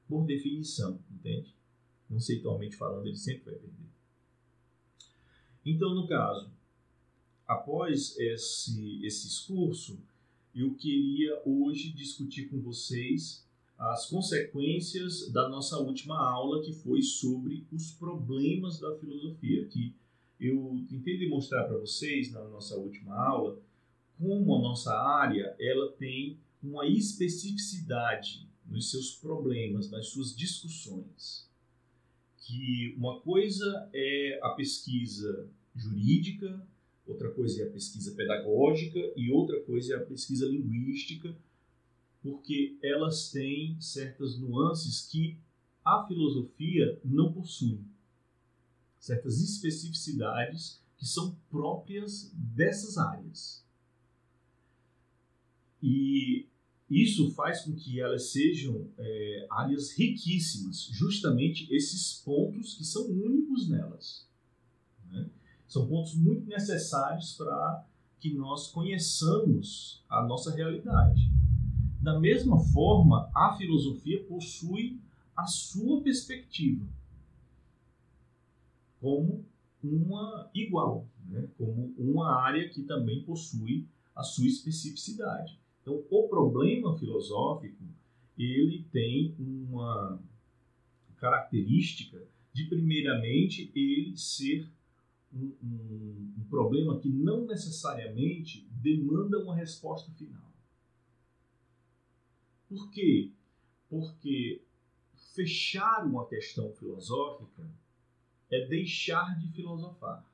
Por 0.06 0.24
definição, 0.24 1.00
entende? 1.10 1.52
Conceitualmente 2.08 2.76
falando, 2.76 3.06
ele 3.06 3.16
sempre 3.16 3.46
vai 3.46 3.54
perder. 3.54 3.84
Então, 5.66 5.94
no 5.94 6.06
caso, 6.06 6.53
após 7.46 8.16
esse, 8.18 9.04
esse 9.04 9.28
discurso, 9.28 9.98
eu 10.54 10.74
queria 10.74 11.42
hoje 11.44 11.92
discutir 11.92 12.48
com 12.48 12.60
vocês 12.60 13.44
as 13.76 14.06
consequências 14.08 15.30
da 15.32 15.48
nossa 15.48 15.78
última 15.78 16.16
aula, 16.16 16.62
que 16.62 16.72
foi 16.72 17.02
sobre 17.02 17.66
os 17.72 17.90
problemas 17.92 18.78
da 18.78 18.96
filosofia, 18.96 19.66
que 19.66 19.92
eu 20.40 20.84
tentei 20.88 21.18
demonstrar 21.18 21.66
para 21.66 21.78
vocês 21.78 22.30
na 22.32 22.44
nossa 22.44 22.76
última 22.76 23.14
aula 23.14 23.60
como 24.18 24.54
a 24.54 24.60
nossa 24.60 24.94
área 24.94 25.54
ela 25.58 25.92
tem 25.92 26.38
uma 26.62 26.86
especificidade 26.86 28.48
nos 28.66 28.90
seus 28.90 29.14
problemas, 29.16 29.90
nas 29.90 30.08
suas 30.08 30.34
discussões. 30.34 31.48
Que 32.38 32.94
uma 32.96 33.20
coisa 33.20 33.88
é 33.92 34.38
a 34.42 34.50
pesquisa 34.50 35.48
jurídica, 35.74 36.66
outra 37.06 37.30
coisa 37.30 37.62
é 37.62 37.66
a 37.66 37.70
pesquisa 37.70 38.14
pedagógica 38.14 38.98
e 39.16 39.30
outra 39.30 39.60
coisa 39.62 39.94
é 39.94 39.96
a 39.96 40.04
pesquisa 40.04 40.46
linguística, 40.46 41.36
porque 42.22 42.78
elas 42.82 43.30
têm 43.30 43.78
certas 43.80 44.38
nuances 44.38 45.06
que 45.06 45.36
a 45.84 46.06
filosofia 46.06 46.98
não 47.04 47.32
possui. 47.32 47.80
Certas 48.98 49.40
especificidades 49.40 50.80
que 50.96 51.04
são 51.04 51.36
próprias 51.50 52.32
dessas 52.34 52.96
áreas. 52.96 53.62
E 55.82 56.46
isso 56.88 57.30
faz 57.32 57.62
com 57.62 57.74
que 57.74 58.00
elas 58.00 58.30
sejam 58.30 58.88
é, 58.96 59.46
áreas 59.50 59.92
riquíssimas, 59.92 60.84
justamente 60.92 61.66
esses 61.74 62.22
pontos 62.24 62.74
que 62.74 62.84
são 62.84 63.06
únicos 63.10 63.68
nelas. 63.68 64.26
Né? 65.10 65.28
São 65.66 65.86
pontos 65.86 66.14
muito 66.14 66.46
necessários 66.46 67.34
para 67.34 67.84
que 68.20 68.32
nós 68.32 68.68
conheçamos 68.68 70.02
a 70.08 70.22
nossa 70.22 70.54
realidade. 70.54 71.30
Da 72.00 72.18
mesma 72.18 72.58
forma, 72.58 73.30
a 73.34 73.56
filosofia 73.56 74.22
possui 74.24 74.98
a 75.36 75.46
sua 75.46 76.00
perspectiva 76.02 76.86
como 79.00 79.44
uma 79.82 80.50
igual, 80.54 81.06
né? 81.28 81.46
como 81.58 81.92
uma 81.98 82.40
área 82.40 82.68
que 82.68 82.82
também 82.82 83.22
possui 83.22 83.86
a 84.16 84.22
sua 84.22 84.46
especificidade. 84.46 85.58
Então, 85.82 86.02
o 86.10 86.28
problema 86.28 86.96
filosófico 86.96 87.84
ele 88.38 88.84
tem 88.90 89.34
uma 89.38 90.18
característica 91.16 92.22
de, 92.52 92.64
primeiramente, 92.64 93.70
ele 93.74 94.16
ser 94.16 94.66
um, 95.34 96.32
um, 96.38 96.44
problema 96.48 96.98
que 97.00 97.08
não 97.08 97.46
necessariamente 97.46 98.66
demanda 98.70 99.42
uma 99.42 99.56
resposta 99.56 100.12
final. 100.12 100.52
Por 102.68 102.90
quê? 102.90 103.32
Porque 103.88 104.62
fechar 105.34 106.06
uma 106.06 106.26
questão 106.26 106.72
filosófica 106.72 107.68
é 108.50 108.66
deixar 108.66 109.38
de 109.38 109.48
filosofar. 109.48 110.24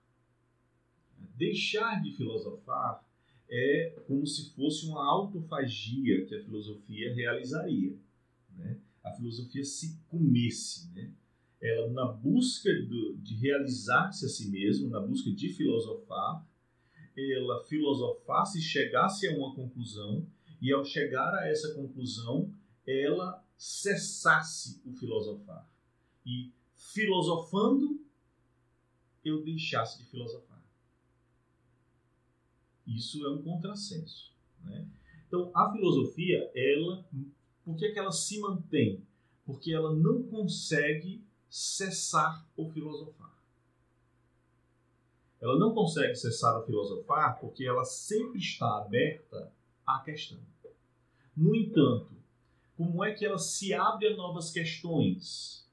Deixar 1.36 2.02
de 2.02 2.12
filosofar 2.12 3.04
é 3.48 4.02
como 4.06 4.26
se 4.26 4.50
fosse 4.54 4.86
uma 4.86 5.04
autofagia 5.04 6.26
que 6.26 6.34
a 6.34 6.44
filosofia 6.44 7.14
realizaria. 7.14 7.96
Né? 8.56 8.78
A 9.02 9.10
filosofia 9.12 9.64
se 9.64 9.98
comesse, 10.08 10.90
né? 10.92 11.10
Ela 11.60 11.90
na 11.90 12.06
busca 12.06 12.70
do, 12.86 13.16
de 13.18 13.34
realizar-se 13.34 14.24
a 14.24 14.28
si 14.28 14.48
mesma, 14.50 14.88
na 14.88 15.00
busca 15.00 15.30
de 15.30 15.48
filosofar, 15.50 16.46
ela 17.16 17.62
filosofasse 17.64 18.58
e 18.58 18.62
chegasse 18.62 19.28
a 19.28 19.36
uma 19.36 19.54
conclusão, 19.54 20.26
e 20.60 20.72
ao 20.72 20.84
chegar 20.84 21.34
a 21.34 21.48
essa 21.48 21.74
conclusão, 21.74 22.52
ela 22.86 23.44
cessasse 23.56 24.80
o 24.86 24.92
filosofar. 24.92 25.70
E 26.24 26.50
filosofando, 26.74 28.00
eu 29.24 29.42
deixasse 29.42 29.98
de 29.98 30.04
filosofar. 30.04 30.62
Isso 32.86 33.24
é 33.24 33.30
um 33.30 33.42
contrassenso. 33.42 34.32
Né? 34.64 34.86
Então, 35.26 35.50
a 35.54 35.70
filosofia, 35.72 36.50
ela, 36.54 37.06
por 37.64 37.76
que, 37.76 37.86
é 37.86 37.92
que 37.92 37.98
ela 37.98 38.12
se 38.12 38.40
mantém? 38.40 39.02
Porque 39.44 39.72
ela 39.72 39.94
não 39.94 40.22
consegue 40.24 41.22
cessar 41.50 42.46
o 42.56 42.70
filosofar. 42.70 43.36
Ela 45.40 45.58
não 45.58 45.74
consegue 45.74 46.14
cessar 46.14 46.58
o 46.60 46.64
filosofar 46.64 47.40
porque 47.40 47.64
ela 47.64 47.84
sempre 47.84 48.38
está 48.38 48.78
aberta 48.78 49.52
à 49.86 49.98
questão. 50.00 50.38
No 51.36 51.56
entanto, 51.56 52.14
como 52.76 53.02
é 53.04 53.12
que 53.12 53.24
ela 53.24 53.38
se 53.38 53.74
abre 53.74 54.08
a 54.08 54.16
novas 54.16 54.50
questões? 54.50 55.68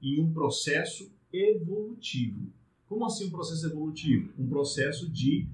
Em 0.00 0.20
um 0.20 0.32
processo 0.32 1.12
evolutivo. 1.32 2.52
Como 2.86 3.04
assim 3.04 3.26
um 3.26 3.30
processo 3.30 3.66
evolutivo? 3.66 4.32
Um 4.38 4.48
processo 4.48 5.10
de 5.10 5.48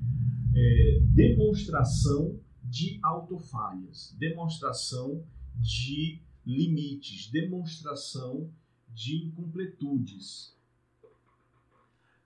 é, 0.55 0.99
demonstração 1.15 2.39
de 2.63 2.99
autofalhas, 3.03 4.15
demonstração 4.19 5.25
de 5.57 6.21
limites, 6.45 7.31
demonstração 7.31 8.51
de 8.95 9.25
incompletudes. 9.25 10.57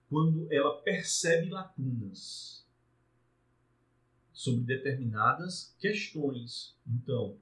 Quando 0.09 0.51
ela 0.51 0.81
percebe 0.81 1.49
lacunas 1.49 2.57
sobre 4.37 4.61
determinadas 4.61 5.75
questões. 5.79 6.75
Então, 6.85 7.35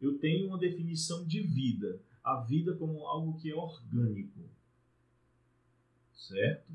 eu 0.00 0.18
tenho 0.18 0.46
uma 0.46 0.58
definição 0.58 1.26
de 1.26 1.40
vida. 1.40 2.00
a 2.22 2.42
vida 2.42 2.76
como 2.76 3.06
algo 3.06 3.38
que 3.40 3.50
é 3.50 3.54
orgânico. 3.54 4.40
Certo? 6.12 6.70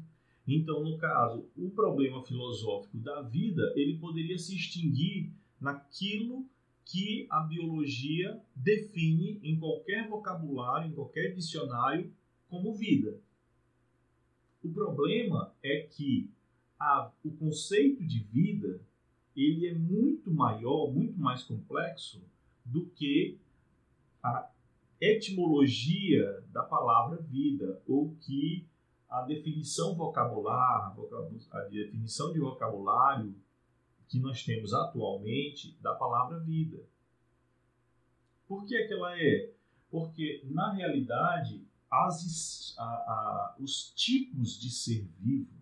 Então, 0.47 0.84
no 0.84 0.97
caso, 0.97 1.47
o 1.56 1.69
problema 1.69 2.25
filosófico 2.25 2.97
da 2.97 3.21
vida, 3.21 3.71
ele 3.75 3.99
poderia 3.99 4.38
se 4.38 4.56
extinguir 4.56 5.32
naquilo 5.62 6.45
que 6.86 7.28
a 7.30 7.41
biologia 7.41 8.41
define 8.56 9.39
em 9.43 9.60
qualquer 9.60 10.08
vocabulário, 10.08 10.89
em 10.89 10.93
qualquer 10.93 11.34
dicionário, 11.34 12.13
como 12.50 12.74
vida. 12.74 13.19
O 14.63 14.69
problema 14.69 15.54
é 15.62 15.82
que 15.82 16.30
a, 16.80 17.12
o 17.24 17.32
conceito 17.32 18.06
de 18.06 18.19
vida 18.19 18.82
ele 19.36 19.67
é 19.67 19.74
muito 19.74 20.32
maior, 20.32 20.91
muito 20.91 21.19
mais 21.19 21.43
complexo 21.43 22.24
do 22.63 22.86
que 22.88 23.39
a 24.22 24.50
etimologia 25.02 26.43
da 26.52 26.63
palavra 26.63 27.17
vida 27.22 27.82
ou 27.88 28.15
que 28.22 28.65
a 29.10 29.22
definição 29.22 29.96
vocabular, 29.96 30.96
a 31.52 31.60
definição 31.69 32.32
de 32.32 32.39
vocabulário 32.39 33.36
que 34.13 34.19
nós 34.19 34.43
temos 34.43 34.76
atualmente 34.76 35.76
da 35.82 35.95
palavra 35.95 36.38
vida. 36.38 36.88
Por 38.47 38.63
que, 38.63 38.76
é 38.76 38.86
que 38.86 38.93
ela 38.93 39.19
é? 39.19 39.52
Porque, 39.89 40.43
na 40.52 40.71
realidade, 40.71 41.65
as, 41.89 42.76
a, 42.78 42.84
a, 42.84 43.56
os 43.60 43.91
tipos 43.95 44.60
de 44.60 44.69
ser 44.69 45.10
vivo 45.17 45.60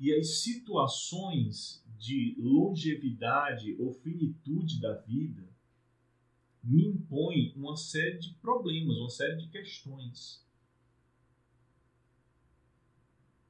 e 0.00 0.12
as 0.12 0.42
situações 0.42 1.86
de 1.96 2.34
longevidade 2.40 3.76
ou 3.78 3.92
finitude 3.92 4.80
da 4.80 4.94
vida 4.94 5.48
me 6.60 6.88
impõem 6.88 7.52
uma 7.54 7.76
série 7.76 8.18
de 8.18 8.34
problemas, 8.34 8.96
uma 8.96 9.10
série 9.10 9.36
de 9.36 9.46
questões. 9.46 10.44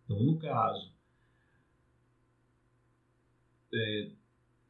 Então, 0.05 0.23
no 0.23 0.39
caso, 0.39 1.00
é, 3.73 4.11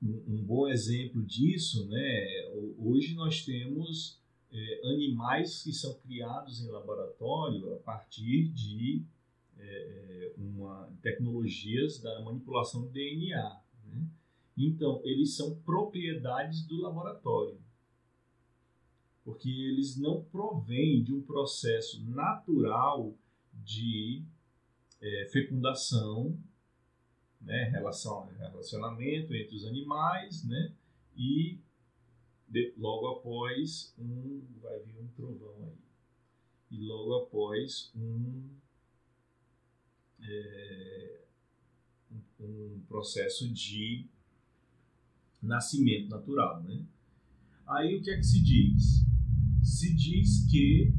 um 0.03 0.43
bom 0.43 0.67
exemplo 0.69 1.23
disso, 1.23 1.87
né? 1.89 2.49
Hoje 2.79 3.15
nós 3.15 3.45
temos 3.45 4.19
é, 4.53 4.81
animais 4.85 5.63
que 5.63 5.73
são 5.73 5.95
criados 6.01 6.63
em 6.63 6.71
laboratório 6.71 7.75
a 7.75 7.79
partir 7.79 8.49
de 8.49 9.05
é, 9.59 9.63
é 9.63 10.35
uma, 10.39 10.91
tecnologias 11.03 12.01
da 12.01 12.21
manipulação 12.23 12.83
do 12.83 12.89
DNA. 12.89 13.61
Né? 13.85 14.09
Então, 14.57 15.01
eles 15.05 15.37
são 15.37 15.55
propriedades 15.61 16.67
do 16.67 16.81
laboratório, 16.81 17.59
porque 19.25 19.49
eles 19.49 19.99
não 19.99 20.25
provêm 20.25 21.03
de 21.03 21.13
um 21.13 21.23
processo 21.23 22.03
natural 22.07 23.15
de 23.53 24.25
é, 25.01 25.29
fecundação 25.31 26.39
né, 27.41 27.65
relação, 27.71 28.27
relacionamento 28.39 29.35
entre 29.35 29.57
os 29.57 29.65
animais, 29.65 30.45
né, 30.45 30.73
e 31.17 31.59
de, 32.49 32.75
logo 32.77 33.07
após 33.09 33.95
um 33.99 34.43
vai 34.61 34.79
vir 34.81 34.99
um 35.01 35.09
trovão 35.09 35.65
aí 35.65 35.91
e 36.71 36.79
logo 36.79 37.15
após 37.25 37.91
um, 37.97 38.49
é, 40.23 41.21
um, 42.39 42.81
processo 42.89 43.49
de 43.53 44.07
nascimento 45.43 46.09
natural, 46.09 46.63
né? 46.63 46.85
Aí 47.67 47.97
o 47.97 48.03
que 48.03 48.11
é 48.11 48.17
que 48.17 48.23
se 48.23 48.43
diz? 48.43 49.05
Se 49.63 49.95
diz 49.95 50.47
que 50.51 50.93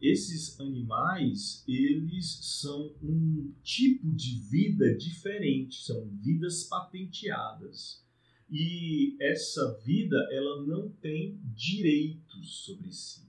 esses 0.00 0.58
animais 0.60 1.64
eles 1.66 2.38
são 2.42 2.94
um 3.02 3.52
tipo 3.62 4.12
de 4.12 4.38
vida 4.40 4.94
diferente, 4.96 5.82
são 5.82 6.06
vidas 6.08 6.64
patenteadas. 6.64 8.04
E 8.50 9.16
essa 9.20 9.74
vida 9.84 10.16
ela 10.30 10.62
não 10.64 10.88
tem 10.88 11.40
direitos 11.54 12.64
sobre 12.64 12.92
si. 12.92 13.26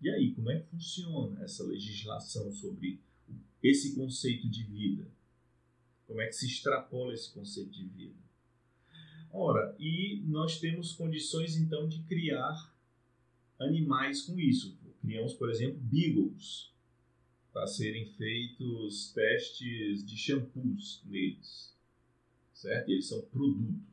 E 0.00 0.08
aí, 0.08 0.32
como 0.32 0.50
é 0.50 0.58
que 0.58 0.66
funciona 0.68 1.42
essa 1.42 1.62
legislação 1.62 2.50
sobre 2.50 3.00
esse 3.62 3.94
conceito 3.94 4.48
de 4.48 4.64
vida? 4.64 5.06
Como 6.06 6.20
é 6.20 6.26
que 6.26 6.32
se 6.32 6.46
extrapola 6.46 7.12
esse 7.12 7.32
conceito 7.32 7.70
de 7.70 7.84
vida? 7.84 8.18
Ora, 9.30 9.76
e 9.78 10.22
nós 10.26 10.58
temos 10.58 10.92
condições 10.92 11.56
então 11.56 11.86
de 11.86 12.02
criar 12.02 12.74
animais 13.60 14.22
com 14.22 14.38
isso. 14.38 14.76
Criamos, 15.00 15.34
por 15.34 15.50
exemplo, 15.50 15.78
beagles, 15.80 16.72
para 17.52 17.66
serem 17.66 18.06
feitos 18.06 19.12
testes 19.12 20.04
de 20.04 20.16
shampoos 20.16 21.02
neles, 21.04 21.76
certo? 22.52 22.88
E 22.88 22.94
eles 22.94 23.08
são 23.08 23.20
produtos. 23.22 23.90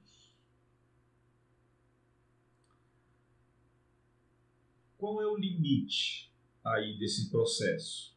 Qual 4.97 5.21
é 5.21 5.27
o 5.27 5.38
limite 5.38 6.32
aí 6.63 6.97
desse 6.97 7.30
processo? 7.30 8.15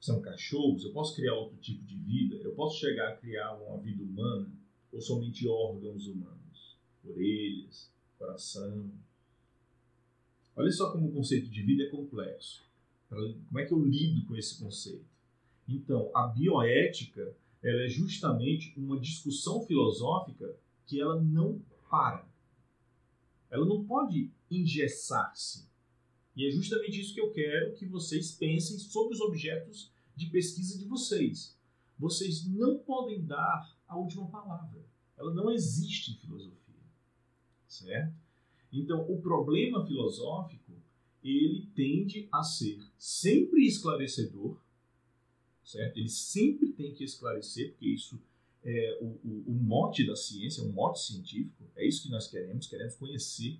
São 0.00 0.20
cachorros? 0.20 0.84
Eu 0.84 0.92
posso 0.92 1.14
criar 1.14 1.34
outro 1.34 1.56
tipo 1.58 1.84
de 1.84 1.96
vida? 1.96 2.36
Eu 2.36 2.54
posso 2.54 2.78
chegar 2.78 3.08
a 3.08 3.16
criar 3.16 3.54
uma 3.56 3.78
vida 3.78 4.02
humana 4.02 4.50
ou 4.92 5.00
somente 5.00 5.46
órgãos 5.48 6.06
humanos? 6.06 6.78
Orelhas, 7.04 7.90
coração, 8.18 8.90
Olha 10.58 10.72
só 10.72 10.90
como 10.90 11.06
o 11.06 11.12
conceito 11.12 11.48
de 11.48 11.62
vida 11.62 11.84
é 11.84 11.86
complexo. 11.86 12.66
Como 13.08 13.60
é 13.60 13.64
que 13.64 13.72
eu 13.72 13.80
lido 13.80 14.26
com 14.26 14.34
esse 14.34 14.58
conceito? 14.58 15.06
Então, 15.68 16.10
a 16.12 16.26
bioética 16.26 17.32
ela 17.62 17.82
é 17.82 17.88
justamente 17.88 18.74
uma 18.76 18.98
discussão 18.98 19.64
filosófica 19.64 20.58
que 20.84 21.00
ela 21.00 21.22
não 21.22 21.62
para. 21.88 22.28
Ela 23.48 23.64
não 23.64 23.84
pode 23.84 24.32
engessar-se. 24.50 25.68
E 26.34 26.44
é 26.44 26.50
justamente 26.50 27.00
isso 27.00 27.14
que 27.14 27.20
eu 27.20 27.30
quero 27.30 27.74
que 27.76 27.86
vocês 27.86 28.32
pensem 28.32 28.80
sobre 28.80 29.14
os 29.14 29.20
objetos 29.20 29.92
de 30.16 30.26
pesquisa 30.26 30.76
de 30.76 30.86
vocês. 30.86 31.56
Vocês 31.96 32.44
não 32.48 32.78
podem 32.78 33.24
dar 33.24 33.78
a 33.86 33.96
última 33.96 34.28
palavra. 34.28 34.84
Ela 35.16 35.32
não 35.32 35.52
existe 35.52 36.10
em 36.12 36.16
filosofia. 36.16 36.58
Certo? 37.68 38.27
Então, 38.72 39.10
o 39.10 39.20
problema 39.20 39.86
filosófico, 39.86 40.72
ele 41.22 41.66
tende 41.74 42.28
a 42.32 42.42
ser 42.42 42.78
sempre 42.98 43.66
esclarecedor, 43.66 44.56
certo? 45.64 45.98
Ele 45.98 46.08
sempre 46.08 46.72
tem 46.72 46.94
que 46.94 47.04
esclarecer, 47.04 47.70
porque 47.72 47.86
isso 47.86 48.20
é 48.64 48.98
o, 49.00 49.06
o, 49.06 49.44
o 49.48 49.52
mote 49.52 50.06
da 50.06 50.16
ciência, 50.16 50.62
o 50.62 50.72
mote 50.72 51.00
científico, 51.00 51.64
é 51.76 51.86
isso 51.86 52.02
que 52.02 52.10
nós 52.10 52.28
queremos, 52.28 52.66
queremos 52.66 52.94
conhecer. 52.96 53.58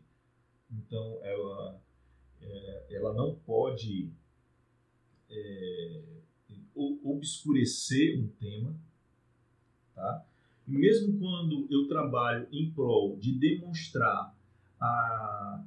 Então, 0.70 1.18
ela, 1.22 1.82
é, 2.40 2.86
ela 2.90 3.14
não 3.14 3.34
pode 3.34 4.10
é, 5.30 6.02
obscurecer 7.04 8.20
um 8.20 8.28
tema, 8.28 8.78
tá? 9.94 10.24
E 10.66 10.72
mesmo 10.72 11.18
quando 11.18 11.66
eu 11.70 11.88
trabalho 11.88 12.46
em 12.52 12.70
prol 12.70 13.16
de 13.16 13.32
demonstrar 13.32 14.37
a 14.80 15.64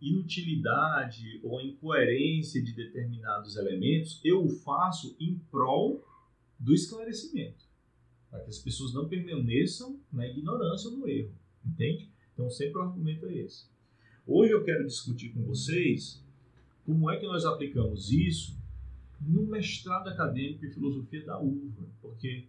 inutilidade 0.00 1.40
ou 1.42 1.58
a 1.58 1.62
incoerência 1.62 2.62
de 2.62 2.72
determinados 2.72 3.56
elementos, 3.56 4.20
eu 4.24 4.44
o 4.44 4.48
faço 4.48 5.14
em 5.20 5.38
prol 5.50 6.04
do 6.58 6.72
esclarecimento, 6.72 7.64
para 8.30 8.40
que 8.40 8.50
as 8.50 8.58
pessoas 8.58 8.94
não 8.94 9.08
permaneçam 9.08 10.00
na 10.10 10.26
ignorância 10.26 10.90
ou 10.90 10.96
no 10.96 11.08
erro, 11.08 11.34
entende? 11.64 12.08
Então, 12.32 12.50
sempre 12.50 12.78
o 12.78 12.82
argumento 12.82 13.26
é 13.26 13.34
esse. 13.34 13.66
Hoje 14.26 14.52
eu 14.52 14.64
quero 14.64 14.86
discutir 14.86 15.30
com 15.30 15.42
vocês 15.42 16.22
como 16.84 17.10
é 17.10 17.18
que 17.18 17.26
nós 17.26 17.44
aplicamos 17.44 18.10
isso 18.10 18.56
no 19.20 19.46
mestrado 19.46 20.08
acadêmico 20.08 20.64
em 20.64 20.70
filosofia 20.70 21.24
da 21.24 21.40
UVA, 21.40 21.86
porque 22.00 22.46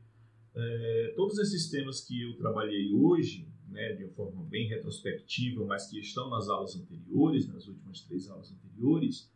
é, 0.55 1.13
todos 1.15 1.37
esses 1.37 1.69
temas 1.69 2.01
que 2.01 2.21
eu 2.21 2.35
trabalhei 2.37 2.93
hoje 2.93 3.47
né, 3.69 3.93
de 3.93 4.03
uma 4.03 4.13
forma 4.13 4.43
bem 4.43 4.67
retrospectiva, 4.67 5.65
mas 5.65 5.87
que 5.87 5.99
estão 5.99 6.29
nas 6.29 6.49
aulas 6.49 6.75
anteriores, 6.75 7.47
nas 7.47 7.67
últimas 7.67 8.01
três 8.01 8.29
aulas 8.29 8.51
anteriores, 8.51 9.29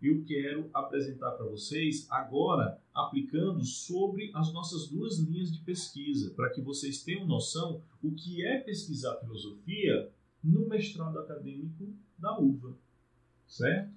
eu 0.00 0.24
quero 0.24 0.70
apresentar 0.72 1.32
para 1.32 1.46
vocês 1.46 2.06
agora 2.08 2.80
aplicando 2.94 3.64
sobre 3.64 4.30
as 4.32 4.52
nossas 4.52 4.88
duas 4.88 5.18
linhas 5.18 5.52
de 5.52 5.60
pesquisa, 5.60 6.32
para 6.34 6.50
que 6.50 6.60
vocês 6.60 7.02
tenham 7.02 7.26
noção 7.26 7.82
o 8.02 8.12
que 8.12 8.44
é 8.44 8.58
pesquisar 8.60 9.16
filosofia 9.16 10.10
no 10.42 10.68
mestrado 10.68 11.18
acadêmico 11.18 11.92
da 12.16 12.38
UVA, 12.38 12.76
certo? 13.46 13.92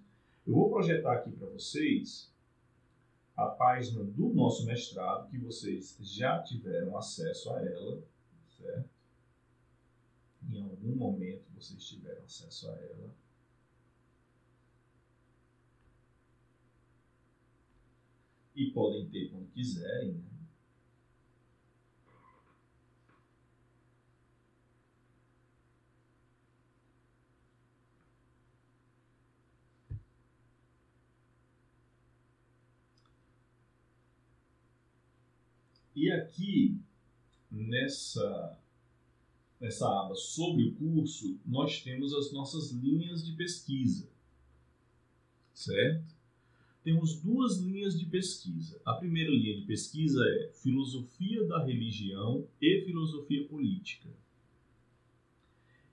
Eu 0.45 0.55
vou 0.55 0.72
projetar 0.72 1.13
aqui 1.13 1.32
para 1.32 1.47
vocês 1.49 2.32
a 3.38 3.45
página 3.45 4.03
do 4.03 4.30
nosso 4.30 4.65
mestrado, 4.65 5.30
que 5.30 5.38
vocês 5.38 5.97
já 6.01 6.41
tiveram 6.41 6.97
acesso 6.97 7.51
a 7.53 7.61
ela, 7.63 8.03
certo? 8.57 8.89
em 10.50 10.62
algum 10.62 10.96
momento 10.96 11.46
vocês 11.54 11.84
tiveram 11.84 12.24
acesso 12.24 12.70
a 12.70 12.76
ela. 12.76 13.16
E 18.56 18.70
podem 18.72 19.10
ter 19.10 19.30
quando 19.30 19.52
quiserem, 19.52 20.14
né? 20.14 20.32
E 36.02 36.12
aqui, 36.12 36.82
nessa 37.52 38.58
nessa 39.62 39.88
aba 39.88 40.16
sobre 40.16 40.64
o 40.64 40.74
curso, 40.74 41.39
nós 41.45 41.82
temos 41.84 42.14
as 42.16 42.34
nossas 42.34 42.72
linhas 42.72 43.24
de 43.24 43.34
pesquisa, 43.34 44.09
certo? 45.53 46.20
Temos 46.84 47.22
duas 47.22 47.59
linhas 47.59 47.97
de 47.97 48.07
pesquisa. 48.07 48.82
A 48.84 48.93
primeira 48.93 49.30
linha 49.30 49.55
de 49.55 49.62
pesquisa 49.62 50.20
é 50.26 50.51
Filosofia 50.51 51.45
da 51.45 51.64
Religião 51.64 52.47
e 52.59 52.82
Filosofia 52.82 53.47
Política. 53.47 54.09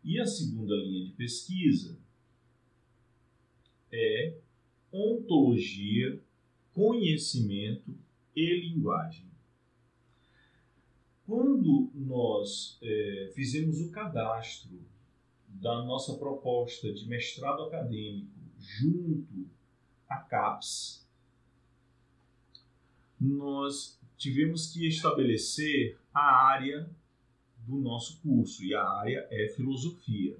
E 0.03 0.19
a 0.19 0.25
segunda 0.25 0.75
linha 0.75 1.05
de 1.05 1.13
pesquisa 1.13 1.99
é 3.93 4.39
Ontologia, 4.91 6.19
Conhecimento 6.73 7.95
e 8.35 8.61
Linguagem. 8.61 9.29
Quando 11.29 11.91
nós 11.95 12.79
é, 12.81 13.31
fizemos 13.35 13.83
o 13.83 13.91
cadastro 13.91 14.81
da 15.47 15.85
nossa 15.85 16.15
proposta 16.17 16.91
de 16.91 17.07
mestrado 17.07 17.65
acadêmico 17.65 18.33
junto 18.59 19.47
à 20.09 20.17
CAPES, 20.17 21.07
nós 23.21 24.01
tivemos 24.17 24.73
que 24.73 24.89
estabelecer 24.89 25.99
a 26.15 26.47
área 26.47 26.89
do 27.67 27.77
nosso 27.77 28.23
curso, 28.23 28.65
e 28.65 28.75
a 28.75 28.89
área 28.89 29.29
é 29.31 29.49
filosofia. 29.49 30.35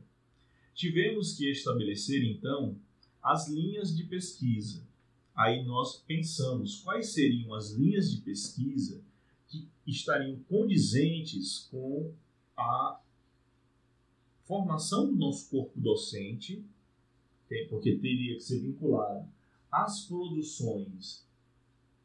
Tivemos 0.75 1.37
que 1.37 1.51
estabelecer, 1.51 2.25
então, 2.25 2.75
as 3.23 3.47
linhas 3.47 3.95
de 3.95 4.05
pesquisa. 4.05 4.83
Aí 5.37 5.63
nós 5.67 5.99
pensamos 6.07 6.81
quais 6.81 7.09
seriam 7.11 7.53
as 7.53 7.73
linhas 7.73 8.11
de 8.11 8.23
pesquisa 8.23 9.07
estariam 9.91 10.39
condizentes 10.49 11.69
com 11.71 12.13
a 12.57 13.01
formação 14.45 15.07
do 15.07 15.17
nosso 15.17 15.49
corpo 15.51 15.79
docente, 15.81 16.65
porque 17.71 17.97
teria 17.97 18.35
que 18.35 18.43
ser 18.43 18.61
vinculado 18.61 19.29
às 19.71 20.05
produções 20.05 21.27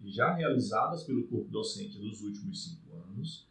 já 0.06 0.34
realizadas 0.34 1.04
pelo 1.04 1.28
corpo 1.28 1.50
docente 1.50 1.98
nos 2.00 2.22
últimos 2.22 2.64
cinco 2.64 2.96
anos 3.10 3.46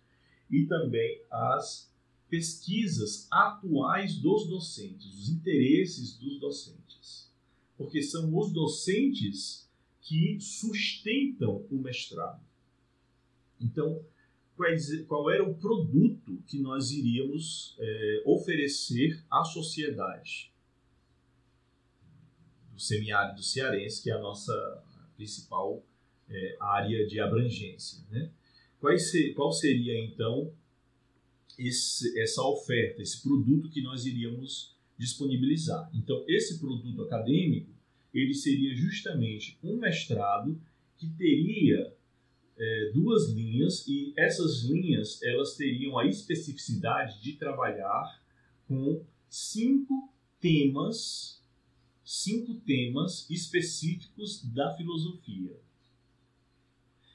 e 0.51 0.67
também 0.67 1.23
às 1.31 1.91
pesquisas 2.29 3.27
atuais 3.31 4.17
dos 4.17 4.47
docentes, 4.49 5.15
os 5.15 5.29
interesses 5.29 6.17
dos 6.17 6.39
docentes. 6.41 7.31
Porque 7.77 8.03
são 8.03 8.37
os 8.37 8.53
docentes 8.53 9.69
que 10.01 10.39
sustentam 10.41 11.65
o 11.71 11.77
mestrado. 11.77 12.43
Então, 13.61 14.05
qual 15.07 15.31
era 15.31 15.43
o 15.43 15.55
produto 15.55 16.43
que 16.47 16.59
nós 16.61 16.91
iríamos 16.91 17.75
é, 17.79 18.23
oferecer 18.27 19.23
à 19.31 19.45
sociedade 19.45 20.53
do 22.73 22.81
semiárido 22.81 23.43
cearense, 23.43 24.03
que 24.03 24.11
é 24.11 24.15
a 24.15 24.21
nossa 24.21 24.53
principal 25.17 25.85
é, 26.29 26.57
área 26.61 27.07
de 27.07 27.21
abrangência. 27.21 28.05
Né? 28.11 28.31
Qual, 28.81 28.97
ser, 28.99 29.35
qual 29.35 29.53
seria, 29.53 29.99
então, 30.05 30.53
esse, 31.59 32.19
essa 32.21 32.43
oferta, 32.43 33.03
esse 33.03 33.23
produto 33.23 33.71
que 33.71 33.83
nós 33.83 34.07
iríamos 34.07 34.75
disponibilizar? 34.99 35.91
Então, 35.95 36.25
esse 36.29 36.59
produto 36.59 37.03
acadêmico, 37.03 37.71
ele 38.13 38.35
seria 38.35 38.75
justamente 38.75 39.59
um 39.63 39.77
mestrado 39.77 40.61
que 40.99 41.09
teria 41.11 41.95
é, 42.59 42.91
duas 42.93 43.31
linhas 43.31 43.87
e 43.89 44.13
essas 44.17 44.65
linhas 44.65 45.23
elas 45.23 45.57
teriam 45.57 45.99
a 45.99 46.07
especificidade 46.07 47.23
de 47.23 47.35
trabalhar 47.35 48.21
com 48.69 49.05
cinco 49.29 50.13
temas, 50.41 51.43
cinco 52.05 52.55
temas 52.61 53.29
específicos 53.31 54.45
da 54.45 54.75
filosofia, 54.77 55.57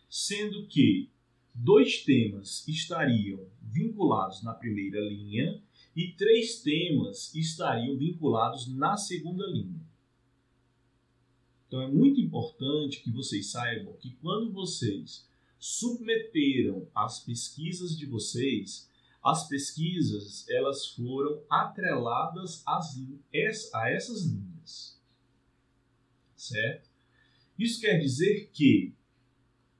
sendo 0.09 0.65
que 0.67 1.09
dois 1.53 2.03
temas 2.03 2.67
estariam 2.67 3.45
vinculados 3.61 4.43
na 4.43 4.53
primeira 4.53 4.99
linha 4.99 5.61
e 5.95 6.11
três 6.11 6.61
temas 6.61 7.33
estariam 7.33 7.97
vinculados 7.97 8.67
na 8.67 8.97
segunda 8.97 9.45
linha. 9.47 9.86
Então 11.67 11.81
é 11.81 11.87
muito 11.87 12.21
importante 12.21 13.01
que 13.03 13.11
vocês 13.11 13.51
saibam 13.51 13.93
que 13.97 14.11
quando 14.21 14.51
vocês 14.53 15.27
submeteram 15.59 16.87
as 16.95 17.19
pesquisas 17.23 17.97
de 17.97 18.05
vocês, 18.05 18.89
as 19.23 19.47
pesquisas 19.49 20.47
elas 20.47 20.87
foram 20.87 21.43
atreladas 21.49 22.63
às, 22.65 22.95
a 23.73 23.89
essas 23.89 24.25
linhas, 24.25 25.01
certo? 26.35 26.89
Isso 27.59 27.81
quer 27.81 27.97
dizer 27.97 28.49
que 28.53 28.93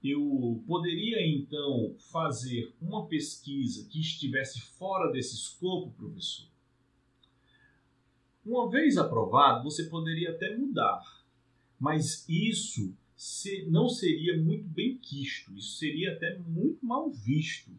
eu 0.04 0.62
poderia 0.68 1.26
então 1.26 1.96
fazer 2.12 2.74
uma 2.82 3.08
pesquisa 3.08 3.88
que 3.88 4.00
estivesse 4.00 4.60
fora 4.60 5.12
desse 5.12 5.36
escopo, 5.36 5.92
professor. 5.92 6.48
Uma 8.46 8.70
vez 8.70 8.98
aprovado, 8.98 9.64
você 9.64 9.86
poderia 9.86 10.32
até 10.32 10.56
mudar 10.58 11.17
mas 11.80 12.28
isso 12.28 12.94
não 13.68 13.90
seria 13.90 14.38
muito 14.38 14.68
bem 14.68 14.98
quisto, 14.98 15.56
isso 15.56 15.78
seria 15.78 16.14
até 16.14 16.38
muito 16.40 16.86
mal 16.86 17.10
visto, 17.10 17.72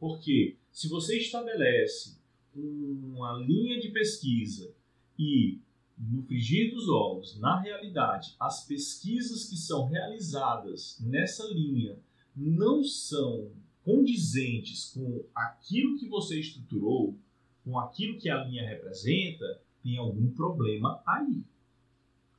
porque 0.00 0.56
se 0.72 0.88
você 0.88 1.18
estabelece 1.18 2.16
uma 2.54 3.34
linha 3.34 3.78
de 3.78 3.90
pesquisa 3.90 4.74
e 5.18 5.58
no 5.98 6.22
frigir 6.22 6.74
dos 6.74 6.88
ovos, 6.88 7.38
na 7.38 7.60
realidade, 7.60 8.34
as 8.38 8.66
pesquisas 8.66 9.48
que 9.48 9.56
são 9.56 9.86
realizadas 9.86 10.98
nessa 11.00 11.44
linha 11.52 11.98
não 12.34 12.82
são 12.84 13.50
condizentes 13.82 14.90
com 14.92 15.24
aquilo 15.34 15.98
que 15.98 16.08
você 16.08 16.40
estruturou, 16.40 17.16
com 17.64 17.78
aquilo 17.78 18.18
que 18.18 18.28
a 18.28 18.44
linha 18.44 18.68
representa, 18.68 19.62
tem 19.82 19.96
algum 19.96 20.30
problema 20.32 21.02
aí. 21.06 21.42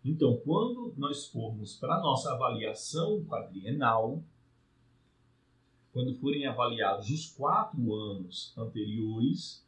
Então, 0.08 0.38
quando 0.38 0.94
nós 0.96 1.28
formos 1.28 1.76
para 1.76 1.96
a 1.96 2.00
nossa 2.00 2.32
avaliação 2.32 3.26
quadrienal, 3.26 4.24
quando 5.92 6.16
forem 6.16 6.48
avaliados 6.48 7.10
os 7.10 7.30
quatro 7.32 7.94
anos 7.94 8.54
anteriores, 8.58 9.66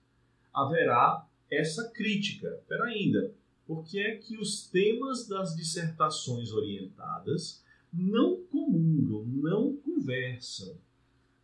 haverá 0.54 1.28
essa 1.52 1.90
crítica. 1.90 2.48
Espera 2.62 2.86
ainda, 2.86 3.34
por 3.68 3.84
que 3.84 4.00
é 4.00 4.16
que 4.16 4.38
os 4.38 4.66
temas 4.70 5.28
das 5.28 5.58
dissertações 5.58 6.54
orientadas 6.54 7.62
não 7.92 8.42
comungam, 8.44 9.26
não 9.26 9.76
conversam 9.76 10.78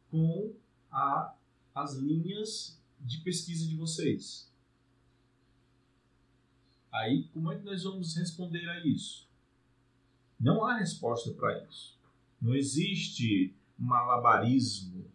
com 0.09 0.53
a, 0.89 1.35
as 1.73 1.95
linhas 1.95 2.79
de 3.01 3.17
pesquisa 3.17 3.67
de 3.67 3.75
vocês? 3.75 4.49
Aí, 6.95 7.27
como 7.33 7.51
é 7.51 7.57
que 7.57 7.65
nós 7.65 7.83
vamos 7.83 8.15
responder 8.15 8.69
a 8.69 8.85
isso? 8.85 9.27
Não 10.39 10.63
há 10.63 10.77
resposta 10.77 11.31
para 11.33 11.61
isso. 11.65 11.97
Não 12.41 12.55
existe 12.55 13.53
malabarismo 13.77 15.05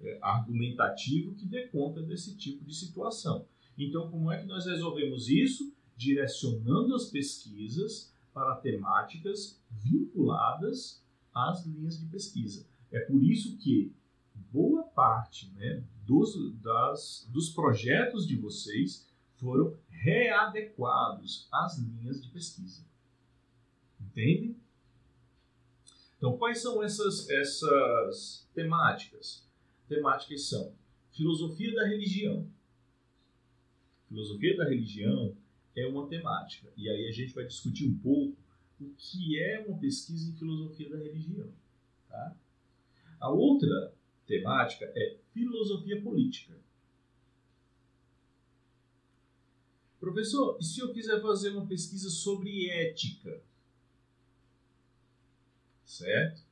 é, 0.00 0.18
argumentativo 0.22 1.34
que 1.34 1.44
dê 1.44 1.66
conta 1.68 2.02
desse 2.02 2.36
tipo 2.36 2.64
de 2.64 2.74
situação. 2.74 3.46
Então, 3.76 4.10
como 4.10 4.32
é 4.32 4.40
que 4.40 4.46
nós 4.46 4.64
resolvemos 4.64 5.28
isso? 5.28 5.74
Direcionando 5.94 6.94
as 6.94 7.10
pesquisas 7.10 8.10
para 8.32 8.56
temáticas 8.56 9.60
vinculadas 9.70 11.02
às 11.34 11.66
linhas 11.66 11.98
de 12.00 12.06
pesquisa. 12.06 12.66
É 12.90 13.00
por 13.00 13.22
isso 13.22 13.58
que 13.58 13.94
boa 14.50 14.84
parte 14.84 15.52
né, 15.54 15.84
dos, 16.06 16.54
das, 16.62 17.28
dos 17.30 17.50
projetos 17.50 18.26
de 18.26 18.36
vocês 18.36 19.06
foram 19.36 19.76
readequados 19.88 21.48
às 21.52 21.78
linhas 21.78 22.22
de 22.22 22.28
pesquisa. 22.30 22.84
Entende? 24.00 24.56
Então, 26.16 26.36
quais 26.38 26.62
são 26.62 26.82
essas, 26.82 27.28
essas 27.28 28.48
temáticas? 28.54 29.46
Temáticas 29.88 30.48
são 30.48 30.72
filosofia 31.12 31.74
da 31.74 31.86
religião. 31.86 32.48
Filosofia 34.08 34.56
da 34.56 34.64
religião 34.64 35.36
é 35.74 35.86
uma 35.86 36.08
temática. 36.08 36.72
E 36.76 36.88
aí 36.88 37.06
a 37.08 37.12
gente 37.12 37.34
vai 37.34 37.44
discutir 37.44 37.86
um 37.86 37.98
pouco 37.98 38.36
o 38.80 38.90
que 38.96 39.40
é 39.40 39.64
uma 39.66 39.78
pesquisa 39.78 40.30
em 40.30 40.36
filosofia 40.36 40.88
da 40.88 40.96
religião. 40.96 41.50
Tá? 42.08 42.36
A 43.20 43.30
outra 43.30 43.92
temática 44.26 44.90
é 44.94 45.16
filosofia 45.32 46.00
política. 46.00 46.54
Professor, 50.06 50.56
e 50.60 50.64
se 50.64 50.78
eu 50.78 50.92
quiser 50.92 51.20
fazer 51.20 51.50
uma 51.50 51.66
pesquisa 51.66 52.08
sobre 52.08 52.70
ética? 52.70 53.42
Certo? 55.84 56.44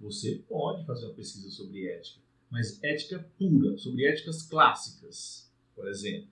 Você 0.00 0.42
pode 0.48 0.86
fazer 0.86 1.04
uma 1.04 1.14
pesquisa 1.14 1.50
sobre 1.50 1.86
ética, 1.86 2.18
mas 2.48 2.82
ética 2.82 3.18
pura, 3.38 3.76
sobre 3.76 4.06
éticas 4.06 4.42
clássicas, 4.42 5.52
por 5.74 5.86
exemplo. 5.86 6.30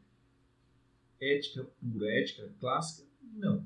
Ética 1.20 1.62
pura, 1.78 2.11
ética 2.11 2.50
clássica, 2.59 3.07
não. 3.20 3.62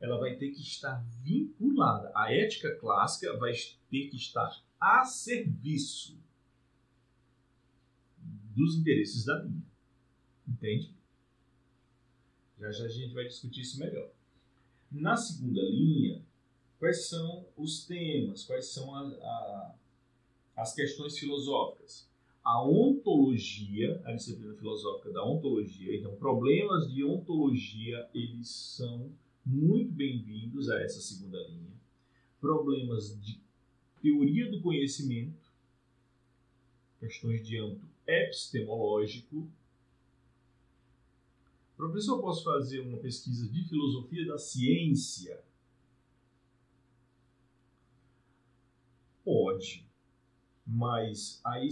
Ela 0.00 0.18
vai 0.18 0.34
ter 0.34 0.50
que 0.50 0.60
estar 0.60 1.00
vinculada. 1.22 2.10
A 2.12 2.34
ética 2.34 2.74
clássica 2.74 3.36
vai 3.36 3.52
ter 3.88 4.08
que 4.08 4.16
estar 4.16 4.64
a 4.80 5.04
serviço 5.04 6.18
dos 8.18 8.74
interesses 8.74 9.24
da 9.24 9.40
linha. 9.40 9.62
Entende? 10.48 10.98
Já 12.60 12.70
já 12.70 12.84
a 12.84 12.88
gente 12.88 13.14
vai 13.14 13.24
discutir 13.24 13.62
isso 13.62 13.80
melhor. 13.80 14.10
Na 14.92 15.16
segunda 15.16 15.62
linha, 15.62 16.22
quais 16.78 17.08
são 17.08 17.46
os 17.56 17.86
temas, 17.86 18.44
quais 18.44 18.66
são 18.66 18.94
a, 18.94 19.00
a, 19.00 19.74
as 20.56 20.74
questões 20.74 21.18
filosóficas? 21.18 22.06
A 22.44 22.62
ontologia, 22.62 24.02
a 24.04 24.12
disciplina 24.12 24.54
filosófica 24.54 25.10
da 25.10 25.24
ontologia, 25.24 25.96
então 25.96 26.14
problemas 26.16 26.92
de 26.92 27.02
ontologia, 27.02 28.06
eles 28.14 28.48
são 28.48 29.10
muito 29.44 29.92
bem-vindos 29.92 30.68
a 30.68 30.82
essa 30.82 31.00
segunda 31.00 31.38
linha. 31.48 31.72
Problemas 32.40 33.18
de 33.22 33.40
teoria 34.02 34.50
do 34.50 34.60
conhecimento, 34.60 35.50
questões 36.98 37.46
de 37.46 37.56
âmbito 37.56 37.86
epistemológico. 38.06 39.48
Professor, 41.80 42.16
eu 42.16 42.20
posso 42.20 42.44
fazer 42.44 42.80
uma 42.80 42.98
pesquisa 42.98 43.48
de 43.48 43.64
filosofia 43.66 44.26
da 44.26 44.36
ciência? 44.36 45.42
Pode, 49.24 49.88
mas 50.66 51.40
aí 51.42 51.70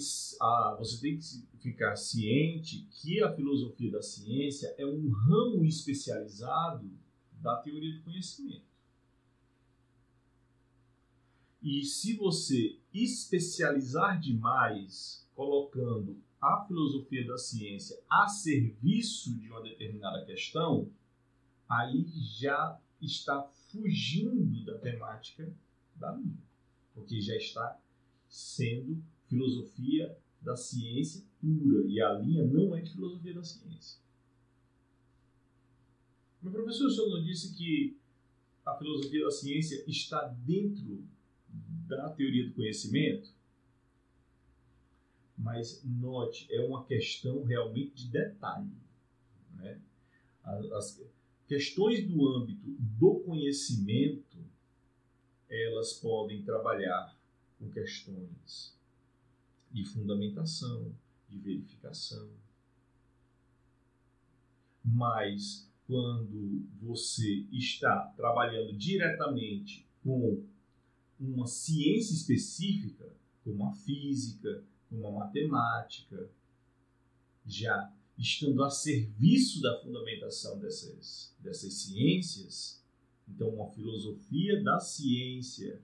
você 0.79 0.99
tem 1.03 1.19
que 1.19 1.45
ficar 1.61 1.95
ciente 1.95 2.89
que 2.91 3.23
a 3.23 3.31
filosofia 3.35 3.91
da 3.91 4.01
ciência 4.01 4.75
é 4.79 4.87
um 4.87 5.11
ramo 5.11 5.63
especializado 5.67 6.91
da 7.33 7.57
teoria 7.57 7.95
do 7.99 8.03
conhecimento. 8.03 8.65
E 11.63 11.85
se 11.85 12.17
você 12.17 12.79
especializar 12.95 14.19
demais, 14.19 15.29
colocando 15.35 16.17
a 16.41 16.65
filosofia 16.67 17.27
da 17.27 17.37
ciência 17.37 17.99
a 18.09 18.29
serviço 18.29 19.37
de 19.39 19.49
uma 19.49 19.63
determinada 19.63 20.25
questão, 20.25 20.91
aí 21.69 22.07
já 22.39 22.79
está 23.01 23.43
fugindo 23.43 24.65
da 24.65 24.79
temática 24.79 25.53
da 25.97 26.13
linha, 26.13 26.39
porque 26.95 27.21
já 27.21 27.37
está 27.37 27.79
sendo 28.29 29.03
filosofia 29.29 30.17
da 30.41 30.57
ciência 30.57 31.25
pura, 31.41 31.85
e 31.87 32.01
a 32.01 32.13
linha 32.15 32.47
não 32.47 32.75
é 32.75 32.81
de 32.81 32.93
filosofia 32.93 33.35
da 33.35 33.43
ciência. 33.43 34.01
Meu 36.41 36.53
professor, 36.53 36.87
o 36.87 36.91
senhor 36.91 37.09
não 37.11 37.23
disse 37.23 37.57
que 37.57 37.97
a 38.65 38.75
filosofia 38.77 39.25
da 39.25 39.31
ciência 39.31 39.85
está 39.89 40.27
dentro 40.47 41.05
da 41.49 42.11
teoria 42.11 42.47
do 42.47 42.55
conhecimento? 42.55 43.33
Mas 45.39 45.83
note, 45.85 46.53
é 46.53 46.61
uma 46.61 46.85
questão 46.85 47.45
realmente 47.45 47.95
de 47.95 48.11
detalhe. 48.11 48.73
Né? 49.55 49.81
As 50.43 51.01
questões 51.47 52.07
do 52.07 52.27
âmbito 52.27 52.69
do 52.79 53.21
conhecimento, 53.21 54.37
elas 55.49 55.93
podem 55.95 56.43
trabalhar 56.43 57.17
com 57.59 57.71
questões 57.71 58.77
de 59.71 59.85
fundamentação, 59.85 60.93
de 61.29 61.39
verificação. 61.39 62.29
Mas 64.85 65.71
quando 65.87 66.67
você 66.81 67.47
está 67.53 68.13
trabalhando 68.17 68.77
diretamente 68.77 69.87
com 70.03 70.43
uma 71.19 71.47
ciência 71.47 72.13
específica, 72.13 73.11
como 73.45 73.67
a 73.67 73.73
física, 73.73 74.63
como 74.89 75.07
a 75.09 75.13
matemática, 75.13 76.31
já 77.47 77.93
estando 78.17 78.63
a 78.65 78.71
serviço 78.71 79.63
da 79.63 79.79
fundamentação 79.81 80.59
dessas, 80.59 81.35
dessas 81.39 81.73
ciências, 81.75 82.83
então 83.29 83.49
uma 83.51 83.71
filosofia 83.71 84.63
da 84.63 84.81
ciência 84.81 85.81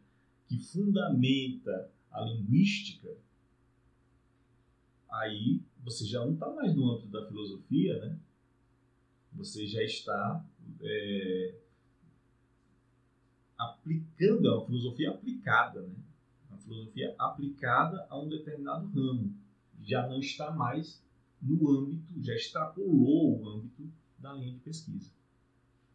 que 0.46 0.58
fundamenta 0.58 1.90
a 2.10 2.22
linguística, 2.22 3.16
aí 5.10 5.60
você 5.82 6.04
já 6.06 6.24
não 6.24 6.34
está 6.34 6.50
mais 6.50 6.74
no 6.74 6.92
âmbito 6.92 7.08
da 7.08 7.26
filosofia, 7.26 7.98
né? 8.00 8.18
Você 9.34 9.66
já 9.66 9.82
está 9.82 10.44
é, 10.80 11.54
aplicando, 13.58 14.48
é 14.48 14.50
uma 14.52 14.66
filosofia 14.66 15.10
aplicada, 15.10 15.82
né? 15.82 15.94
Filosofia 16.64 17.14
aplicada 17.18 18.06
a 18.10 18.18
um 18.18 18.28
determinado 18.28 18.86
ramo. 18.88 19.34
Já 19.82 20.08
não 20.08 20.18
está 20.18 20.50
mais 20.50 21.02
no 21.40 21.70
âmbito, 21.70 22.22
já 22.22 22.34
extrapolou 22.34 23.40
o 23.40 23.48
âmbito 23.48 23.88
da 24.18 24.32
linha 24.32 24.54
de 24.54 24.60
pesquisa. 24.60 25.12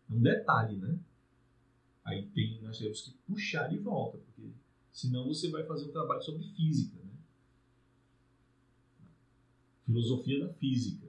É 0.09 0.13
um 0.13 0.21
detalhe, 0.21 0.77
né? 0.77 0.99
Aí 2.05 2.27
tem, 2.27 2.61
nós 2.61 2.77
temos 2.77 3.01
que 3.01 3.11
puxar 3.27 3.67
de 3.67 3.77
volta, 3.77 4.17
porque 4.19 4.51
senão 4.91 5.27
você 5.27 5.49
vai 5.49 5.65
fazer 5.65 5.85
um 5.85 5.91
trabalho 5.91 6.21
sobre 6.21 6.43
física, 6.43 6.97
né? 7.03 7.13
Filosofia 9.85 10.45
da 10.45 10.53
física. 10.53 11.07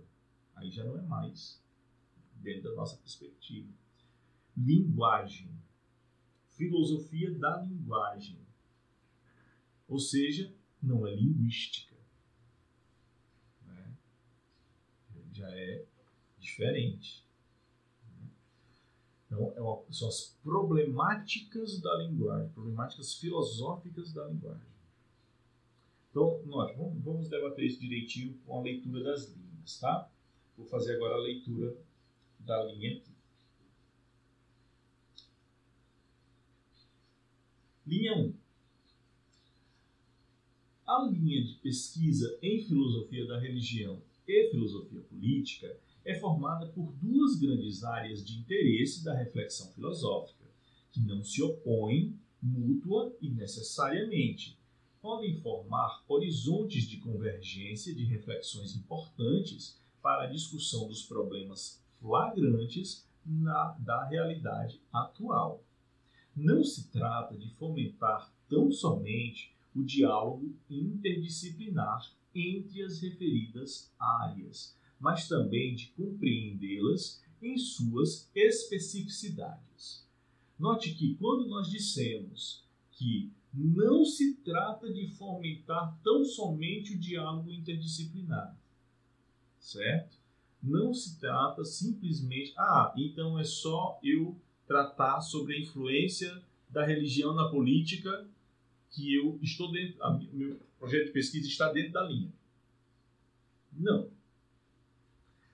Aí 0.56 0.70
já 0.70 0.84
não 0.84 0.98
é 0.98 1.02
mais 1.02 1.62
dentro 2.36 2.70
da 2.70 2.76
nossa 2.76 2.96
perspectiva. 2.96 3.68
Linguagem 4.56 5.50
filosofia 6.60 7.30
da 7.38 7.62
linguagem. 7.62 8.38
Ou 9.90 9.98
seja, 9.98 10.54
não 10.80 11.04
é 11.04 11.12
linguística. 11.12 11.96
Né? 13.66 13.92
Já 15.32 15.50
é 15.50 15.84
diferente. 16.38 17.24
Então, 19.26 19.52
é 19.56 19.60
uma, 19.60 19.82
são 19.90 20.08
as 20.08 20.36
problemáticas 20.42 21.80
da 21.80 21.94
linguagem, 21.96 22.48
problemáticas 22.50 23.14
filosóficas 23.14 24.12
da 24.12 24.26
linguagem. 24.26 24.70
Então, 26.10 26.40
nós 26.46 26.76
vamos, 26.76 27.02
vamos 27.02 27.28
debater 27.28 27.64
isso 27.66 27.80
direitinho 27.80 28.38
com 28.46 28.58
a 28.58 28.62
leitura 28.62 29.02
das 29.02 29.28
linhas, 29.28 29.78
tá? 29.78 30.08
Vou 30.56 30.66
fazer 30.66 30.96
agora 30.96 31.14
a 31.14 31.20
leitura 31.20 31.76
da 32.40 32.64
linha 32.64 32.96
aqui. 32.96 33.10
Linha 37.86 38.16
1. 38.16 38.39
A 40.90 41.08
linha 41.08 41.40
de 41.44 41.54
pesquisa 41.54 42.36
em 42.42 42.64
filosofia 42.64 43.24
da 43.24 43.38
religião 43.38 44.02
e 44.26 44.50
filosofia 44.50 45.00
política 45.02 45.78
é 46.04 46.18
formada 46.18 46.66
por 46.66 46.92
duas 47.00 47.38
grandes 47.38 47.84
áreas 47.84 48.26
de 48.26 48.36
interesse 48.36 49.04
da 49.04 49.14
reflexão 49.14 49.70
filosófica, 49.70 50.44
que 50.90 50.98
não 50.98 51.22
se 51.22 51.40
opõem 51.44 52.18
mútua 52.42 53.16
e 53.22 53.30
necessariamente. 53.30 54.58
Podem 55.00 55.40
formar 55.40 56.02
horizontes 56.08 56.88
de 56.88 56.96
convergência 56.96 57.94
de 57.94 58.02
reflexões 58.02 58.74
importantes 58.74 59.78
para 60.02 60.24
a 60.24 60.30
discussão 60.32 60.88
dos 60.88 61.04
problemas 61.04 61.80
flagrantes 62.00 63.06
na, 63.24 63.76
da 63.78 64.08
realidade 64.08 64.80
atual. 64.92 65.62
Não 66.34 66.64
se 66.64 66.90
trata 66.90 67.38
de 67.38 67.48
fomentar 67.50 68.34
tão 68.48 68.72
somente 68.72 69.54
o 69.74 69.82
diálogo 69.82 70.54
interdisciplinar 70.68 72.10
entre 72.34 72.82
as 72.82 73.00
referidas 73.00 73.92
áreas, 73.98 74.76
mas 74.98 75.28
também 75.28 75.74
de 75.74 75.88
compreendê-las 75.88 77.22
em 77.42 77.56
suas 77.56 78.30
especificidades. 78.34 80.06
Note 80.58 80.94
que 80.94 81.14
quando 81.14 81.48
nós 81.48 81.70
dissemos 81.70 82.64
que 82.92 83.32
não 83.52 84.04
se 84.04 84.34
trata 84.36 84.92
de 84.92 85.08
fomentar 85.08 85.98
tão 86.04 86.24
somente 86.24 86.94
o 86.94 86.98
diálogo 86.98 87.50
interdisciplinar, 87.50 88.56
certo? 89.58 90.18
Não 90.62 90.92
se 90.92 91.18
trata 91.18 91.64
simplesmente, 91.64 92.52
ah, 92.56 92.92
então 92.96 93.38
é 93.38 93.44
só 93.44 93.98
eu 94.02 94.38
tratar 94.66 95.20
sobre 95.20 95.56
a 95.56 95.60
influência 95.60 96.42
da 96.68 96.84
religião 96.84 97.34
na 97.34 97.48
política 97.48 98.28
que 98.90 99.14
eu 99.14 99.38
estou 99.42 99.70
dentro, 99.70 100.02
o 100.04 100.36
meu 100.36 100.60
projeto 100.78 101.06
de 101.06 101.12
pesquisa 101.12 101.46
está 101.46 101.72
dentro 101.72 101.92
da 101.92 102.02
linha. 102.04 102.32
Não. 103.72 104.10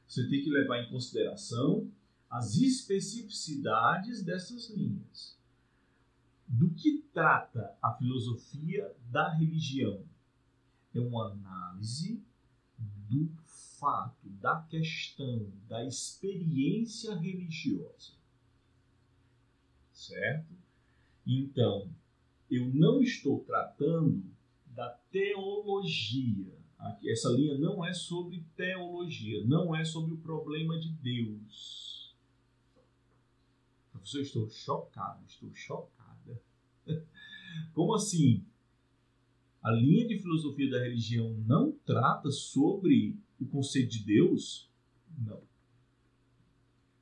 Você 0.06 0.28
tem 0.28 0.42
que 0.42 0.50
levar 0.50 0.82
em 0.82 0.88
consideração 0.88 1.90
as 2.30 2.56
especificidades 2.56 4.22
dessas 4.22 4.70
linhas. 4.70 5.36
Do 6.48 6.70
que 6.70 7.04
trata 7.12 7.76
a 7.82 7.92
filosofia 7.94 8.94
da 9.10 9.32
religião? 9.34 10.04
É 10.94 11.00
uma 11.00 11.32
análise 11.32 12.22
do 12.78 13.28
fato, 13.78 14.28
da 14.40 14.62
questão, 14.62 15.52
da 15.68 15.84
experiência 15.84 17.14
religiosa. 17.14 18.12
Certo? 19.92 20.54
Então, 21.26 21.90
eu 22.50 22.66
não 22.72 23.02
estou 23.02 23.40
tratando 23.40 24.24
da 24.66 24.88
teologia. 25.10 26.54
Essa 27.04 27.30
linha 27.30 27.58
não 27.58 27.84
é 27.84 27.92
sobre 27.92 28.44
teologia, 28.54 29.44
não 29.44 29.74
é 29.74 29.84
sobre 29.84 30.12
o 30.12 30.18
problema 30.18 30.78
de 30.78 30.90
Deus. 30.90 32.14
Professor, 33.90 34.20
estou 34.20 34.48
chocado, 34.50 35.24
estou 35.26 35.52
chocada. 35.54 36.40
Como 37.72 37.94
assim? 37.94 38.44
A 39.62 39.72
linha 39.72 40.06
de 40.06 40.18
filosofia 40.18 40.70
da 40.70 40.78
religião 40.78 41.32
não 41.46 41.72
trata 41.84 42.30
sobre 42.30 43.18
o 43.40 43.46
conceito 43.46 43.90
de 43.90 44.04
Deus? 44.04 44.70
Não. 45.18 45.42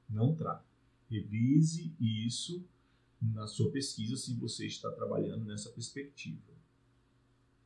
Não 0.09 0.35
trata. 0.35 0.65
Revise 1.11 1.93
isso 2.01 2.65
na 3.33 3.47
sua 3.47 3.71
pesquisa 3.71 4.17
se 4.17 4.35
você 4.35 4.67
está 4.67 4.91
trabalhando 4.91 5.45
nessa 5.45 5.71
perspectiva. 5.71 6.53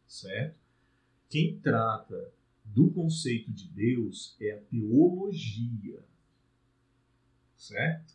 Certo? 0.07 0.59
Quem 1.29 1.59
trata 1.61 2.33
do 2.65 2.91
conceito 2.91 3.53
de 3.53 3.69
Deus 3.69 4.37
é 4.41 4.53
a 4.53 4.61
teologia. 4.63 6.03
Certo? 7.57 8.15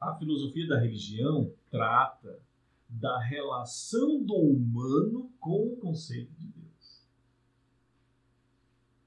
A 0.00 0.14
filosofia 0.16 0.68
da 0.68 0.78
religião 0.78 1.52
trata 1.70 2.40
da 2.88 3.18
relação 3.20 4.22
do 4.22 4.34
humano 4.34 5.32
com 5.40 5.72
o 5.72 5.76
conceito 5.76 6.32
de 6.34 6.46
Deus. 6.46 7.02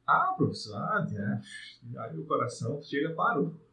Ah, 0.05 0.33
professor, 0.35 0.75
ah, 0.75 1.05
aí 1.99 2.17
o 2.17 2.25
coração 2.25 2.81
chega 2.81 3.13
parou. 3.13 3.66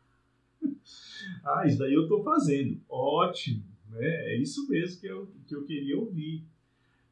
ah, 1.45 1.67
isso 1.67 1.79
daí 1.79 1.95
eu 1.95 2.03
estou 2.03 2.23
fazendo. 2.23 2.81
Ótimo, 2.89 3.65
né? 3.91 4.33
É 4.33 4.37
isso 4.37 4.69
mesmo 4.69 5.01
que 5.01 5.07
eu, 5.07 5.29
que 5.47 5.55
eu 5.55 5.65
queria 5.65 5.99
ouvir. 5.99 6.45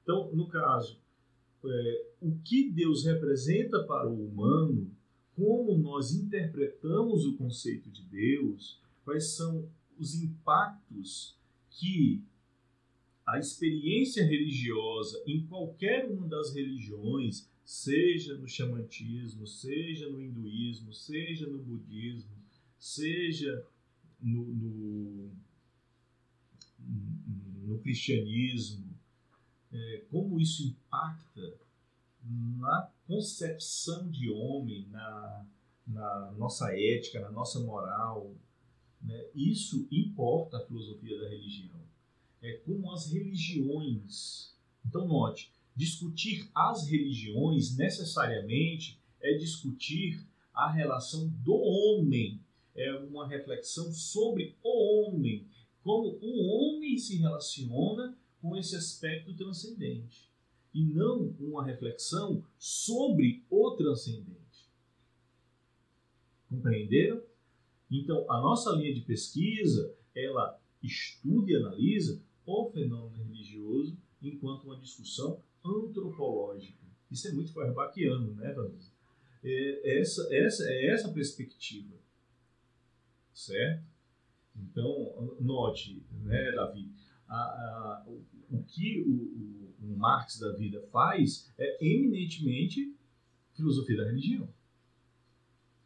Então, 0.02 0.30
no 0.34 0.48
caso, 0.48 0.98
é, 1.64 2.06
o 2.20 2.36
que 2.44 2.70
Deus 2.70 3.04
representa 3.04 3.84
para 3.84 4.08
o 4.08 4.26
humano, 4.26 4.90
como 5.36 5.78
nós 5.78 6.12
interpretamos 6.12 7.24
o 7.24 7.36
conceito 7.36 7.90
de 7.90 8.02
Deus, 8.02 8.80
quais 9.04 9.30
são 9.34 9.68
os 9.98 10.14
impactos 10.14 11.36
que 11.70 12.22
a 13.26 13.38
experiência 13.38 14.24
religiosa 14.24 15.22
em 15.26 15.46
qualquer 15.46 16.06
uma 16.06 16.26
das 16.26 16.54
religiões, 16.54 17.48
seja 17.64 18.36
no 18.36 18.48
xamanismo, 18.48 19.46
seja 19.46 20.08
no 20.08 20.20
hinduísmo, 20.20 20.92
seja 20.92 21.46
no 21.46 21.58
budismo, 21.58 22.41
seja 22.82 23.64
no, 24.20 24.44
no, 24.44 25.30
no 27.64 27.78
cristianismo, 27.78 28.92
é, 29.72 30.04
como 30.10 30.40
isso 30.40 30.66
impacta 30.66 31.54
na 32.24 32.90
concepção 33.06 34.10
de 34.10 34.28
homem, 34.28 34.88
na, 34.90 35.46
na 35.86 36.32
nossa 36.32 36.76
ética, 36.76 37.20
na 37.20 37.30
nossa 37.30 37.60
moral. 37.60 38.34
Né? 39.00 39.26
Isso 39.32 39.86
importa 39.88 40.56
a 40.56 40.66
filosofia 40.66 41.20
da 41.20 41.28
religião. 41.28 41.80
É 42.42 42.54
como 42.66 42.90
as 42.90 43.12
religiões. 43.12 44.56
Então, 44.84 45.06
note, 45.06 45.52
discutir 45.76 46.50
as 46.52 46.88
religiões 46.88 47.76
necessariamente 47.76 48.98
é 49.20 49.34
discutir 49.34 50.26
a 50.52 50.68
relação 50.68 51.28
do 51.44 51.54
homem 51.54 52.40
é 52.74 52.92
uma 52.94 53.26
reflexão 53.26 53.92
sobre 53.92 54.56
o 54.62 55.08
homem, 55.08 55.46
como 55.82 56.18
o 56.20 56.46
homem 56.46 56.96
se 56.96 57.16
relaciona 57.16 58.16
com 58.40 58.56
esse 58.56 58.76
aspecto 58.76 59.34
transcendente, 59.34 60.30
e 60.74 60.84
não 60.84 61.34
uma 61.38 61.64
reflexão 61.64 62.44
sobre 62.58 63.44
o 63.50 63.72
transcendente. 63.72 64.70
Compreenderam? 66.48 67.22
Então, 67.90 68.24
a 68.30 68.40
nossa 68.40 68.70
linha 68.72 68.94
de 68.94 69.02
pesquisa, 69.02 69.94
ela 70.14 70.58
estuda 70.82 71.52
e 71.52 71.56
analisa 71.56 72.22
o 72.46 72.70
fenômeno 72.70 73.24
religioso 73.24 73.96
enquanto 74.20 74.64
uma 74.64 74.78
discussão 74.78 75.42
antropológica. 75.64 76.82
Isso 77.10 77.28
é 77.28 77.32
muito 77.32 77.52
feuerbachiano, 77.52 78.34
né, 78.34 78.52
Vanessa? 78.52 78.90
É 79.44 79.98
essa, 79.98 80.34
essa, 80.34 80.64
é 80.64 80.86
essa 80.86 81.12
perspectiva 81.12 82.01
certo? 83.32 83.84
Então, 84.54 85.36
note, 85.40 86.02
né, 86.22 86.52
Davi, 86.52 86.90
a, 87.28 87.34
a, 87.34 88.04
o, 88.06 88.24
o, 88.50 88.62
que 88.64 89.00
o, 89.00 89.74
o, 89.82 89.96
Marx 89.96 90.38
da 90.38 90.52
vida 90.52 90.80
faz 90.92 91.52
é 91.58 91.84
eminentemente 91.84 92.94
filosofia 93.54 93.96
da 93.96 94.04
religião, 94.04 94.48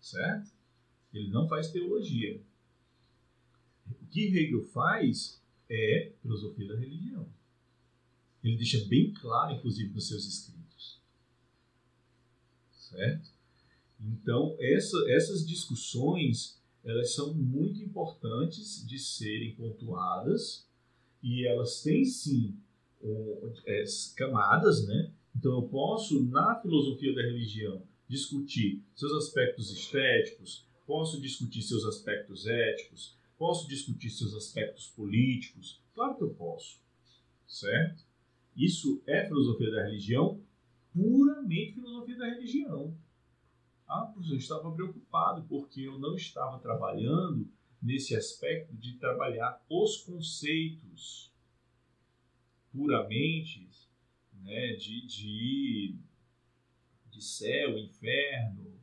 certo? 0.00 0.50
Ele 1.12 1.28
não 1.30 1.48
faz 1.48 1.70
teologia. 1.70 2.40
O 3.88 4.06
que 4.06 4.26
Hegel 4.26 4.64
faz 4.64 5.40
é 5.68 6.12
filosofia 6.20 6.68
da 6.68 6.76
religião. 6.76 7.28
Ele 8.42 8.56
deixa 8.56 8.84
bem 8.86 9.12
claro, 9.12 9.54
inclusive, 9.54 9.92
nos 9.92 10.08
seus 10.08 10.26
escritos. 10.26 11.00
Certo? 12.72 13.30
Então, 14.00 14.56
essa, 14.60 14.96
essas 15.10 15.46
discussões 15.46 16.60
elas 16.86 17.14
são 17.14 17.34
muito 17.34 17.82
importantes 17.82 18.86
de 18.86 18.98
serem 18.98 19.54
pontuadas 19.56 20.66
e 21.22 21.46
elas 21.46 21.82
têm 21.82 22.04
sim 22.04 22.56
um, 23.02 23.52
é, 23.66 23.84
camadas, 24.16 24.86
né? 24.86 25.10
Então 25.34 25.52
eu 25.56 25.62
posso 25.62 26.22
na 26.24 26.58
filosofia 26.60 27.14
da 27.14 27.22
religião 27.22 27.82
discutir 28.08 28.82
seus 28.94 29.12
aspectos 29.12 29.70
estéticos, 29.70 30.64
posso 30.86 31.20
discutir 31.20 31.62
seus 31.62 31.84
aspectos 31.84 32.46
éticos, 32.46 33.16
posso 33.36 33.68
discutir 33.68 34.08
seus 34.08 34.32
aspectos 34.34 34.86
políticos, 34.86 35.80
claro 35.92 36.16
que 36.16 36.22
eu 36.22 36.30
posso, 36.30 36.80
certo? 37.46 38.04
Isso 38.56 39.02
é 39.06 39.26
filosofia 39.26 39.70
da 39.72 39.84
religião, 39.84 40.40
puramente 40.94 41.74
filosofia 41.74 42.16
da 42.16 42.26
religião. 42.26 42.96
Ah, 43.88 44.02
professor, 44.02 44.32
eu 44.32 44.38
estava 44.38 44.72
preocupado 44.72 45.44
porque 45.48 45.82
eu 45.82 45.98
não 45.98 46.16
estava 46.16 46.58
trabalhando 46.58 47.48
nesse 47.80 48.16
aspecto 48.16 48.74
de 48.76 48.94
trabalhar 48.94 49.64
os 49.68 49.98
conceitos 49.98 51.32
puramente 52.72 53.66
né, 54.42 54.74
de, 54.74 55.06
de, 55.06 55.96
de 57.10 57.22
céu, 57.22 57.78
inferno, 57.78 58.74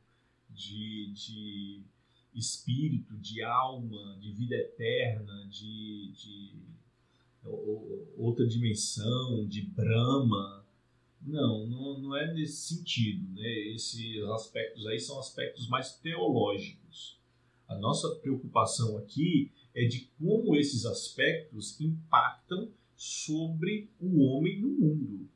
de, 0.50 1.12
de 1.12 1.82
espírito, 2.34 3.16
de 3.18 3.42
alma, 3.42 4.18
de 4.20 4.32
vida 4.32 4.54
eterna, 4.56 5.46
de, 5.48 6.12
de 6.12 6.64
outra 8.16 8.46
dimensão, 8.46 9.46
de 9.46 9.62
Brahma, 9.62 10.63
não, 11.24 11.66
não, 11.66 11.98
não 11.98 12.16
é 12.16 12.32
nesse 12.32 12.74
sentido. 12.74 13.26
Né? 13.34 13.48
Esses 13.74 14.22
aspectos 14.24 14.86
aí 14.86 15.00
são 15.00 15.18
aspectos 15.18 15.68
mais 15.68 15.96
teológicos. 15.96 17.18
A 17.66 17.76
nossa 17.78 18.14
preocupação 18.16 18.98
aqui 18.98 19.50
é 19.74 19.86
de 19.86 20.10
como 20.18 20.54
esses 20.54 20.84
aspectos 20.84 21.80
impactam 21.80 22.70
sobre 22.94 23.90
o 23.98 24.22
homem 24.22 24.60
no 24.60 24.68
mundo. 24.68 25.28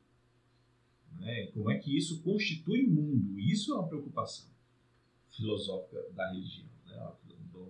Né? 1.19 1.47
Como 1.47 1.71
é 1.71 1.77
que 1.79 1.97
isso 1.97 2.21
constitui 2.21 2.85
o 2.85 2.91
mundo? 2.91 3.39
Isso 3.39 3.73
é 3.73 3.75
uma 3.75 3.87
preocupação 3.87 4.49
filosófica 5.31 6.01
da 6.13 6.31
religião, 6.31 6.69
né? 6.85 7.11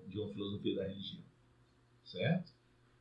de 0.07 0.19
uma 0.19 0.29
filosofia 0.29 0.75
da 0.75 0.87
religião. 0.87 1.23
Certo? 2.03 2.51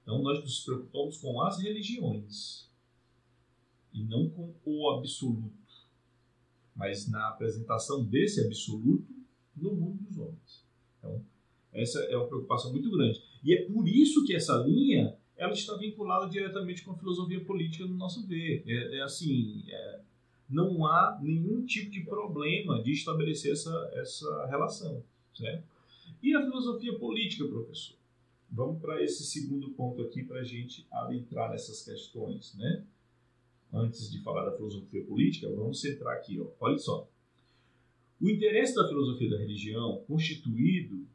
Então 0.02 0.22
nós 0.22 0.40
nos 0.40 0.60
preocupamos 0.60 1.18
com 1.18 1.42
as 1.42 1.60
religiões 1.60 2.67
e 3.92 4.02
não 4.04 4.28
com 4.28 4.54
o 4.64 4.90
absoluto, 4.90 5.52
mas 6.74 7.08
na 7.08 7.28
apresentação 7.28 8.04
desse 8.04 8.40
absoluto 8.44 9.12
no 9.56 9.74
mundo 9.74 10.02
dos 10.04 10.18
homens. 10.18 10.64
Então, 10.98 11.24
essa 11.72 12.00
é 12.00 12.16
uma 12.16 12.26
preocupação 12.26 12.72
muito 12.72 12.90
grande. 12.90 13.22
E 13.42 13.54
é 13.54 13.64
por 13.64 13.86
isso 13.86 14.24
que 14.24 14.34
essa 14.34 14.56
linha 14.58 15.16
ela 15.36 15.52
está 15.52 15.76
vinculada 15.76 16.28
diretamente 16.28 16.82
com 16.82 16.92
a 16.92 16.98
filosofia 16.98 17.44
política 17.44 17.86
no 17.86 17.94
nosso 17.94 18.26
ver. 18.26 18.64
É, 18.66 18.98
é 18.98 19.02
assim, 19.02 19.64
é, 19.68 20.00
não 20.48 20.84
há 20.84 21.18
nenhum 21.22 21.64
tipo 21.64 21.90
de 21.90 22.00
problema 22.00 22.82
de 22.82 22.92
estabelecer 22.92 23.52
essa, 23.52 23.90
essa 23.94 24.46
relação, 24.46 25.02
certo? 25.32 25.64
E 26.20 26.34
a 26.34 26.42
filosofia 26.42 26.98
política, 26.98 27.46
professor? 27.46 27.96
Vamos 28.50 28.80
para 28.80 29.02
esse 29.02 29.24
segundo 29.24 29.70
ponto 29.70 30.02
aqui 30.02 30.24
para 30.24 30.40
a 30.40 30.44
gente 30.44 30.86
adentrar 30.90 31.50
nessas 31.50 31.84
questões, 31.84 32.54
né? 32.54 32.84
Antes 33.72 34.10
de 34.10 34.22
falar 34.22 34.44
da 34.44 34.56
filosofia 34.56 35.04
política, 35.04 35.48
vamos 35.50 35.80
centrar 35.80 36.16
aqui, 36.16 36.40
ó. 36.40 36.48
Olha 36.60 36.78
só. 36.78 37.08
O 38.20 38.28
interesse 38.28 38.74
da 38.74 38.88
filosofia 38.88 39.30
da 39.30 39.38
religião, 39.38 40.02
constituído 40.06 41.06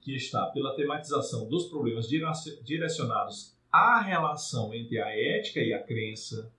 que 0.00 0.14
está 0.14 0.46
pela 0.46 0.74
tematização 0.74 1.48
dos 1.48 1.66
problemas 1.66 2.08
direcionados 2.08 3.56
à 3.70 4.00
relação 4.00 4.74
entre 4.74 4.98
a 4.98 5.08
ética 5.16 5.60
e 5.60 5.72
a 5.72 5.82
crença, 5.82 6.52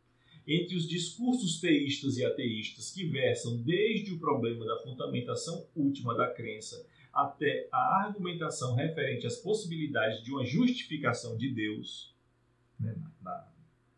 entre 0.47 0.75
os 0.75 0.87
discursos 0.87 1.59
teístas 1.59 2.17
e 2.17 2.25
ateístas 2.25 2.91
que 2.91 3.05
versam 3.05 3.61
desde 3.61 4.13
o 4.13 4.19
problema 4.19 4.65
da 4.65 4.81
fundamentação 4.81 5.65
última 5.75 6.15
da 6.15 6.29
crença 6.31 6.85
até 7.13 7.67
a 7.71 8.05
argumentação 8.05 8.75
referente 8.75 9.27
às 9.27 9.37
possibilidades 9.37 10.23
de 10.23 10.31
uma 10.31 10.43
justificação 10.43 11.37
de 11.37 11.49
Deus 11.49 12.15
né, 12.79 12.95
na, 13.21 13.47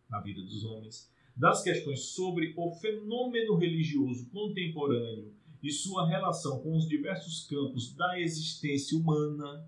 na 0.09 0.19
vida 0.19 0.41
dos 0.41 0.63
homens, 0.63 1.11
das 1.35 1.61
questões 1.61 2.01
sobre 2.01 2.53
o 2.55 2.71
fenômeno 2.71 3.55
religioso 3.55 4.29
contemporâneo 4.29 5.33
e 5.61 5.71
sua 5.71 6.07
relação 6.07 6.61
com 6.61 6.77
os 6.77 6.87
diversos 6.87 7.45
campos 7.47 7.93
da 7.93 8.19
existência 8.19 8.97
humana, 8.97 9.67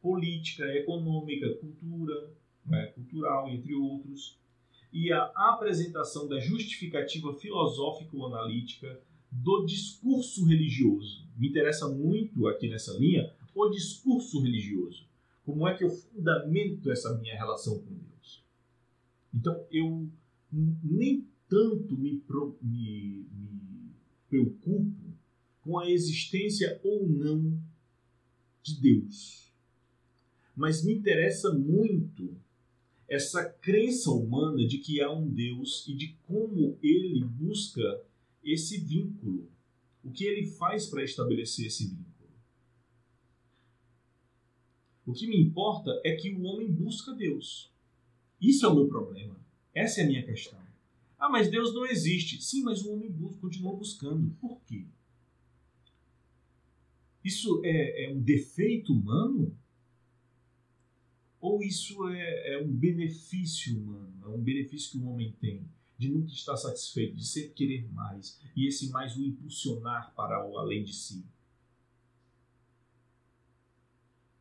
política, 0.00 0.64
econômica, 0.76 1.54
cultura, 1.54 2.30
né, 2.64 2.86
cultural, 2.88 3.48
entre 3.48 3.74
outros, 3.74 4.38
e 4.92 5.12
a 5.12 5.24
apresentação 5.34 6.28
da 6.28 6.38
justificativa 6.38 7.32
filosófico-analítica 7.34 9.00
do 9.30 9.64
discurso 9.64 10.46
religioso. 10.46 11.26
Me 11.36 11.48
interessa 11.48 11.88
muito 11.88 12.46
aqui 12.46 12.68
nessa 12.68 12.96
linha 12.98 13.32
o 13.54 13.68
discurso 13.68 14.40
religioso. 14.40 15.04
Como 15.44 15.66
é 15.66 15.74
que 15.76 15.84
eu 15.84 15.90
fundamento 15.90 16.90
essa 16.90 17.16
minha 17.18 17.34
relação 17.36 17.78
com 17.78 17.94
Deus? 17.94 18.07
Então, 19.34 19.66
eu 19.70 20.08
nem 20.50 21.26
tanto 21.48 21.96
me, 21.96 22.22
me, 22.62 23.26
me 23.32 23.94
preocupo 24.28 25.08
com 25.62 25.78
a 25.78 25.90
existência 25.90 26.80
ou 26.82 27.08
não 27.08 27.60
de 28.62 28.80
Deus. 28.80 29.52
Mas 30.56 30.84
me 30.84 30.94
interessa 30.94 31.52
muito 31.52 32.36
essa 33.08 33.44
crença 33.44 34.10
humana 34.10 34.66
de 34.66 34.78
que 34.78 35.00
há 35.00 35.10
um 35.10 35.28
Deus 35.28 35.86
e 35.88 35.94
de 35.94 36.16
como 36.26 36.78
ele 36.82 37.24
busca 37.24 38.04
esse 38.44 38.78
vínculo. 38.78 39.48
O 40.04 40.10
que 40.10 40.24
ele 40.24 40.46
faz 40.46 40.86
para 40.86 41.02
estabelecer 41.02 41.66
esse 41.66 41.86
vínculo? 41.86 42.08
O 45.06 45.12
que 45.12 45.26
me 45.26 45.40
importa 45.40 45.90
é 46.04 46.14
que 46.16 46.34
o 46.34 46.42
homem 46.42 46.70
busca 46.70 47.14
Deus. 47.14 47.72
Isso 48.40 48.64
é 48.64 48.68
o 48.68 48.74
meu 48.74 48.88
problema. 48.88 49.36
Essa 49.74 50.00
é 50.00 50.04
a 50.04 50.06
minha 50.06 50.24
questão. 50.24 50.58
Ah, 51.18 51.28
mas 51.28 51.50
Deus 51.50 51.74
não 51.74 51.84
existe. 51.84 52.42
Sim, 52.42 52.62
mas 52.62 52.82
o 52.82 52.92
homem 52.92 53.12
continua 53.40 53.74
buscando. 53.74 54.30
Por 54.40 54.60
quê? 54.62 54.86
Isso 57.24 57.60
é, 57.64 58.04
é 58.04 58.12
um 58.12 58.20
defeito 58.20 58.92
humano? 58.92 59.56
Ou 61.40 61.62
isso 61.62 62.08
é, 62.08 62.54
é 62.54 62.62
um 62.62 62.68
benefício 62.68 63.76
humano? 63.76 64.14
É 64.24 64.28
um 64.28 64.40
benefício 64.40 64.92
que 64.92 64.98
o 64.98 65.08
homem 65.08 65.32
tem? 65.40 65.66
de 65.98 66.08
nunca 66.08 66.32
estar 66.32 66.56
satisfeito, 66.56 67.16
de 67.16 67.26
sempre 67.26 67.50
querer 67.50 67.92
mais, 67.92 68.38
e 68.54 68.68
esse 68.68 68.88
mais 68.90 69.16
o 69.16 69.24
impulsionar 69.24 70.14
para 70.14 70.46
o 70.48 70.56
além 70.56 70.84
de 70.84 70.94
si. 70.94 71.26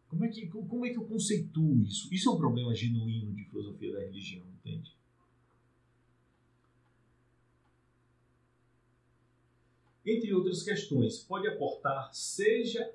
Como 0.10 0.24
é, 0.24 0.30
que, 0.30 0.47
como 0.47 0.86
é 0.86 0.89
que 0.89 0.97
eu 0.97 1.05
conceituo 1.05 1.82
isso? 1.82 2.14
Isso 2.14 2.30
é 2.30 2.32
um 2.32 2.38
problema 2.38 2.74
genuíno 2.74 3.34
de 3.34 3.43
filosofia 3.43 3.91
da 3.91 3.99
religião, 3.99 4.45
entende? 4.60 4.95
Entre 10.05 10.34
outras 10.34 10.64
questões, 10.64 11.20
pode 11.20 11.47
aportar 11.47 12.14
seja 12.14 12.89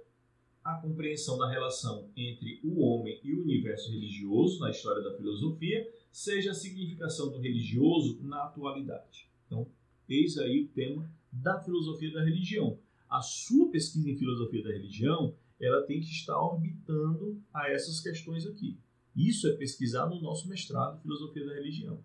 a 0.64 0.74
compreensão 0.76 1.36
da 1.36 1.50
relação 1.50 2.08
entre 2.16 2.60
o 2.64 2.80
homem 2.80 3.20
e 3.22 3.34
o 3.34 3.42
universo 3.42 3.90
religioso 3.90 4.60
na 4.60 4.70
história 4.70 5.02
da 5.02 5.14
filosofia, 5.14 5.86
seja 6.10 6.52
a 6.52 6.54
significação 6.54 7.30
do 7.30 7.38
religioso 7.38 8.18
na 8.22 8.44
atualidade. 8.44 9.28
Então, 9.46 9.66
eis 10.08 10.38
aí 10.38 10.62
o 10.62 10.68
tema 10.68 11.10
da 11.30 11.60
filosofia 11.60 12.12
da 12.12 12.22
religião. 12.22 12.78
A 13.10 13.20
sua 13.20 13.70
pesquisa 13.70 14.08
em 14.08 14.16
filosofia 14.16 14.62
da 14.62 14.70
religião, 14.70 15.34
ela 15.62 15.86
tem 15.86 16.00
que 16.00 16.10
estar 16.10 16.38
orbitando 16.38 17.40
a 17.54 17.70
essas 17.70 18.00
questões 18.00 18.44
aqui. 18.46 18.76
Isso 19.14 19.46
é 19.46 19.52
pesquisar 19.56 20.06
no 20.06 20.20
nosso 20.20 20.48
mestrado 20.48 20.98
em 20.98 21.02
filosofia 21.02 21.46
da 21.46 21.54
religião. 21.54 22.02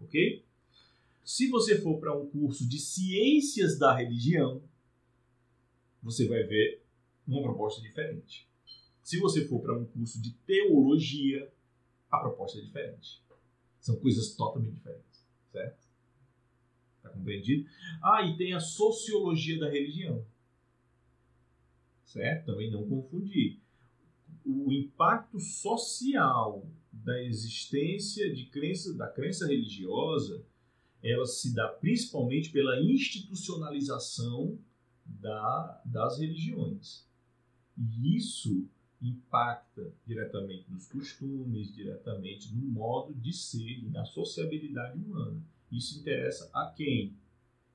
OK? 0.00 0.44
Se 1.24 1.48
você 1.48 1.80
for 1.80 2.00
para 2.00 2.16
um 2.18 2.26
curso 2.28 2.68
de 2.68 2.78
ciências 2.78 3.78
da 3.78 3.94
religião, 3.94 4.62
você 6.02 6.26
vai 6.26 6.42
ver 6.42 6.82
uma 7.26 7.42
proposta 7.42 7.82
diferente. 7.82 8.48
Se 9.02 9.18
você 9.18 9.46
for 9.46 9.60
para 9.60 9.78
um 9.78 9.84
curso 9.84 10.20
de 10.20 10.32
teologia, 10.46 11.52
a 12.10 12.18
proposta 12.18 12.58
é 12.58 12.62
diferente. 12.62 13.22
São 13.80 13.96
coisas 13.96 14.34
totalmente 14.34 14.74
diferentes, 14.74 15.26
certo? 15.52 15.86
Tá 17.02 17.10
compreendido? 17.10 17.68
Ah, 18.02 18.22
e 18.22 18.36
tem 18.36 18.54
a 18.54 18.60
sociologia 18.60 19.58
da 19.58 19.68
religião. 19.68 20.24
Certo? 22.08 22.46
Também 22.46 22.70
não 22.70 22.88
confundir. 22.88 23.60
O 24.46 24.72
impacto 24.72 25.38
social 25.38 26.66
da 26.90 27.22
existência 27.22 28.32
de 28.34 28.46
crença, 28.46 28.94
da 28.94 29.06
crença 29.06 29.46
religiosa, 29.46 30.42
ela 31.02 31.26
se 31.26 31.54
dá 31.54 31.68
principalmente 31.68 32.50
pela 32.50 32.80
institucionalização 32.80 34.58
da, 35.04 35.82
das 35.84 36.18
religiões. 36.18 37.06
E 37.76 38.16
isso 38.16 38.66
impacta 39.02 39.92
diretamente 40.06 40.70
nos 40.70 40.88
costumes, 40.88 41.74
diretamente 41.74 42.54
no 42.54 42.66
modo 42.68 43.14
de 43.14 43.34
ser 43.34 43.84
e 43.84 43.90
na 43.90 44.06
sociabilidade 44.06 44.98
humana. 44.98 45.40
Isso 45.70 46.00
interessa 46.00 46.50
a 46.54 46.72
quem? 46.74 47.14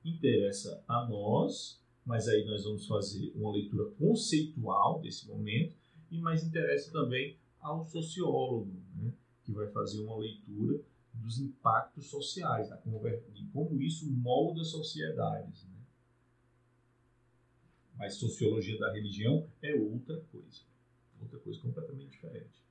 Interessa 0.04 0.84
a 0.88 1.08
nós, 1.08 1.80
mas 2.04 2.28
aí 2.28 2.44
nós 2.44 2.64
vamos 2.64 2.86
fazer 2.86 3.32
uma 3.34 3.52
leitura 3.52 3.90
conceitual 3.92 5.00
desse 5.00 5.26
momento, 5.26 5.76
e 6.10 6.18
mais 6.18 6.44
interessa 6.44 6.92
também 6.92 7.36
ao 7.60 7.84
sociólogo, 7.84 8.72
né, 8.96 9.12
que 9.42 9.52
vai 9.52 9.66
fazer 9.68 10.02
uma 10.02 10.16
leitura 10.18 10.80
dos 11.14 11.38
impactos 11.40 12.06
sociais, 12.06 12.68
da 12.68 12.76
de 12.76 13.44
como 13.52 13.80
isso 13.80 14.10
molda 14.10 14.64
sociedades. 14.64 15.64
Né? 15.64 15.74
Mas 17.96 18.16
sociologia 18.16 18.78
da 18.78 18.92
religião 18.92 19.48
é 19.62 19.74
outra 19.74 20.20
coisa 20.32 20.62
outra 21.24 21.38
coisa 21.38 21.60
completamente 21.60 22.10
diferente. 22.10 22.62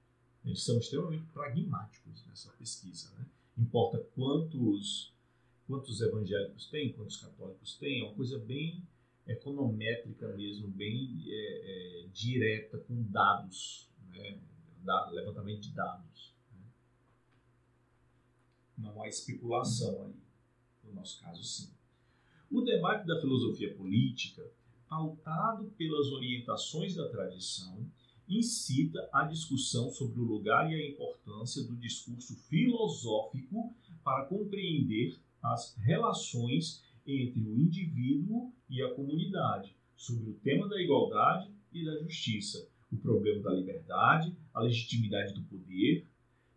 Eles 0.46 0.64
são 0.64 0.78
extremamente 0.78 1.26
pragmáticos 1.28 2.26
nessa 2.28 2.52
pesquisa. 2.54 3.12
Né? 3.18 3.26
Importa 3.58 4.00
quantos, 4.16 5.14
quantos 5.68 6.02
evangélicos 6.02 6.68
tem, 6.68 6.94
quantos 6.94 7.18
católicos 7.18 7.76
tem, 7.78 8.02
é 8.02 8.04
uma 8.06 8.16
coisa 8.16 8.38
bem 8.40 8.82
econométrica 9.28 10.28
mesmo, 10.36 10.68
bem 10.68 11.24
é, 11.28 12.04
é, 12.04 12.08
direta, 12.14 12.78
com 12.80 13.04
dados, 13.04 13.90
né? 14.10 14.40
Levantamento 15.12 15.62
de 15.62 15.72
dados. 15.72 16.34
Né? 16.52 16.66
Não 18.78 19.02
há 19.02 19.08
especulação 19.08 20.06
aí, 20.06 20.16
no 20.84 20.94
nosso 20.94 21.22
caso 21.22 21.42
sim. 21.44 21.72
O 22.52 22.62
debate 22.62 23.08
da 23.08 23.20
filosofia 23.22 23.74
política, 23.74 24.46
pautado 24.90 25.72
pelas 25.78 26.08
orientações 26.08 26.96
da 26.96 27.08
tradição, 27.10 27.90
incita 28.28 29.10
a 29.12 29.24
discussão 29.24 29.90
sobre 29.90 30.20
o 30.20 30.24
lugar 30.24 30.72
e 30.72 30.76
a 30.76 30.90
importância 30.90 31.64
do 31.64 31.76
discurso 31.76 32.36
filosófico 32.48 33.74
para 34.04 34.26
compreender 34.26 35.18
as 35.42 35.76
relações 35.78 36.84
entre 37.06 37.42
o 37.42 37.60
indivíduo 37.60 38.54
e 38.70 38.82
a 38.82 38.94
comunidade, 38.94 39.76
sobre 39.96 40.30
o 40.30 40.34
tema 40.36 40.68
da 40.68 40.82
igualdade 40.82 41.52
e 41.72 41.86
da 41.86 41.98
justiça, 42.00 42.68
o 42.92 42.98
problema 42.98 43.42
da 43.42 43.54
liberdade, 43.54 44.36
a 44.54 44.62
legitimidade 44.62 45.34
do 45.34 45.44
poder 45.44 46.06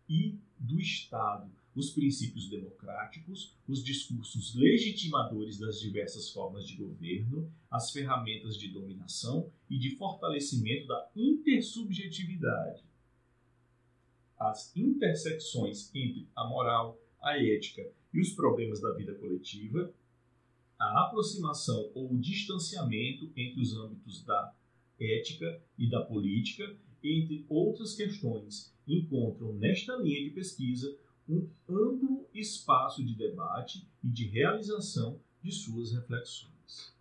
e 0.07 0.37
do 0.59 0.79
Estado, 0.79 1.51
os 1.75 1.91
princípios 1.91 2.49
democráticos, 2.49 3.55
os 3.67 3.83
discursos 3.83 4.55
legitimadores 4.55 5.59
das 5.59 5.79
diversas 5.79 6.31
formas 6.31 6.67
de 6.67 6.75
governo, 6.75 7.51
as 7.69 7.91
ferramentas 7.91 8.57
de 8.57 8.69
dominação 8.69 9.51
e 9.69 9.77
de 9.77 9.95
fortalecimento 9.95 10.87
da 10.87 11.09
intersubjetividade. 11.15 12.83
as 14.39 14.75
intersecções 14.75 15.89
entre 15.95 16.27
a 16.35 16.47
moral, 16.47 16.99
a 17.19 17.37
ética 17.43 17.89
e 18.13 18.19
os 18.21 18.29
problemas 18.33 18.79
da 18.79 18.93
vida 18.93 19.15
coletiva, 19.15 19.91
a 20.79 21.05
aproximação 21.05 21.91
ou 21.93 22.13
o 22.13 22.19
distanciamento 22.19 23.31
entre 23.35 23.61
os 23.61 23.75
âmbitos 23.75 24.23
da 24.23 24.53
ética 24.99 25.61
e 25.77 25.89
da 25.89 26.01
política, 26.01 26.75
entre 27.03 27.45
outras 27.49 27.95
questões, 27.95 28.73
encontram 28.87 29.53
nesta 29.53 29.95
linha 29.97 30.23
de 30.23 30.31
pesquisa 30.31 30.97
um 31.27 31.47
amplo 31.67 32.27
espaço 32.33 33.03
de 33.03 33.15
debate 33.15 33.87
e 34.03 34.07
de 34.07 34.27
realização 34.27 35.19
de 35.43 35.51
suas 35.51 35.91
reflexões. 35.91 36.95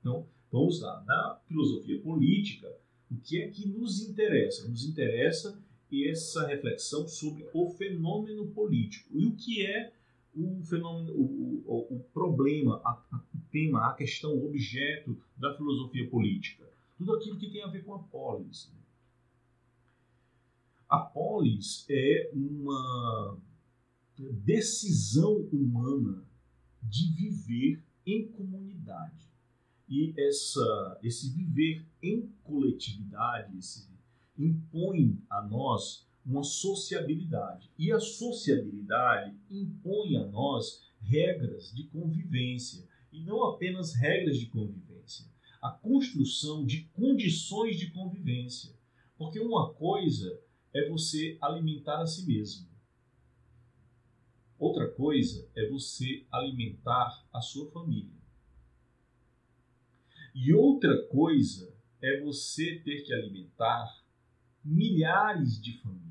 Então, 0.00 0.26
vamos 0.50 0.80
lá. 0.80 1.02
Na 1.06 1.40
filosofia 1.46 2.00
política, 2.00 2.76
o 3.10 3.16
que 3.16 3.40
é 3.40 3.48
que 3.48 3.68
nos 3.68 4.00
interessa? 4.00 4.68
Nos 4.68 4.84
interessa 4.84 5.62
essa 5.92 6.46
reflexão 6.46 7.06
sobre 7.06 7.46
o 7.54 7.70
fenômeno 7.70 8.48
político 8.48 9.16
e 9.16 9.26
o 9.26 9.36
que 9.36 9.64
é 9.64 9.92
o 10.36 10.62
fenômeno, 10.62 11.12
o, 11.12 11.62
o, 11.66 11.96
o 11.96 12.00
problema, 12.12 12.80
a, 12.84 12.90
a, 12.90 13.16
o 13.34 13.38
tema, 13.50 13.88
a 13.88 13.94
questão, 13.94 14.34
o 14.34 14.46
objeto 14.46 15.16
da 15.36 15.54
filosofia 15.56 16.08
política. 16.08 16.64
Tudo 16.96 17.14
aquilo 17.14 17.38
que 17.38 17.50
tem 17.50 17.62
a 17.62 17.68
ver 17.68 17.84
com 17.84 17.94
a 17.94 17.98
polis. 17.98 18.70
Né? 18.72 18.80
A 20.88 20.98
polis 20.98 21.86
é 21.88 22.30
uma 22.32 23.38
decisão 24.16 25.36
humana 25.52 26.24
de 26.82 27.10
viver 27.12 27.82
em 28.06 28.28
comunidade. 28.28 29.24
E 29.88 30.14
essa, 30.16 30.98
esse 31.02 31.30
viver 31.30 31.84
em 32.02 32.28
coletividade 32.42 33.56
esse, 33.56 33.88
impõe 34.38 35.18
a 35.30 35.42
nós 35.42 36.06
uma 36.24 36.42
sociabilidade. 36.42 37.70
E 37.78 37.92
a 37.92 38.00
sociabilidade 38.00 39.36
impõe 39.50 40.16
a 40.16 40.26
nós 40.26 40.82
regras 41.00 41.72
de 41.74 41.84
convivência. 41.84 42.88
E 43.12 43.22
não 43.22 43.44
apenas 43.44 43.94
regras 43.94 44.38
de 44.38 44.46
convivência, 44.46 45.26
a 45.62 45.70
construção 45.70 46.64
de 46.64 46.84
condições 46.94 47.78
de 47.78 47.90
convivência. 47.90 48.74
Porque 49.16 49.38
uma 49.38 49.72
coisa 49.74 50.40
é 50.74 50.88
você 50.88 51.38
alimentar 51.40 52.00
a 52.00 52.06
si 52.06 52.26
mesmo. 52.26 52.68
Outra 54.58 54.90
coisa 54.90 55.48
é 55.54 55.68
você 55.68 56.26
alimentar 56.32 57.24
a 57.32 57.40
sua 57.40 57.70
família. 57.70 58.24
E 60.34 60.52
outra 60.52 61.06
coisa 61.06 61.72
é 62.02 62.20
você 62.20 62.80
ter 62.80 63.02
que 63.02 63.12
alimentar 63.12 64.04
milhares 64.64 65.60
de 65.60 65.78
famílias. 65.78 66.03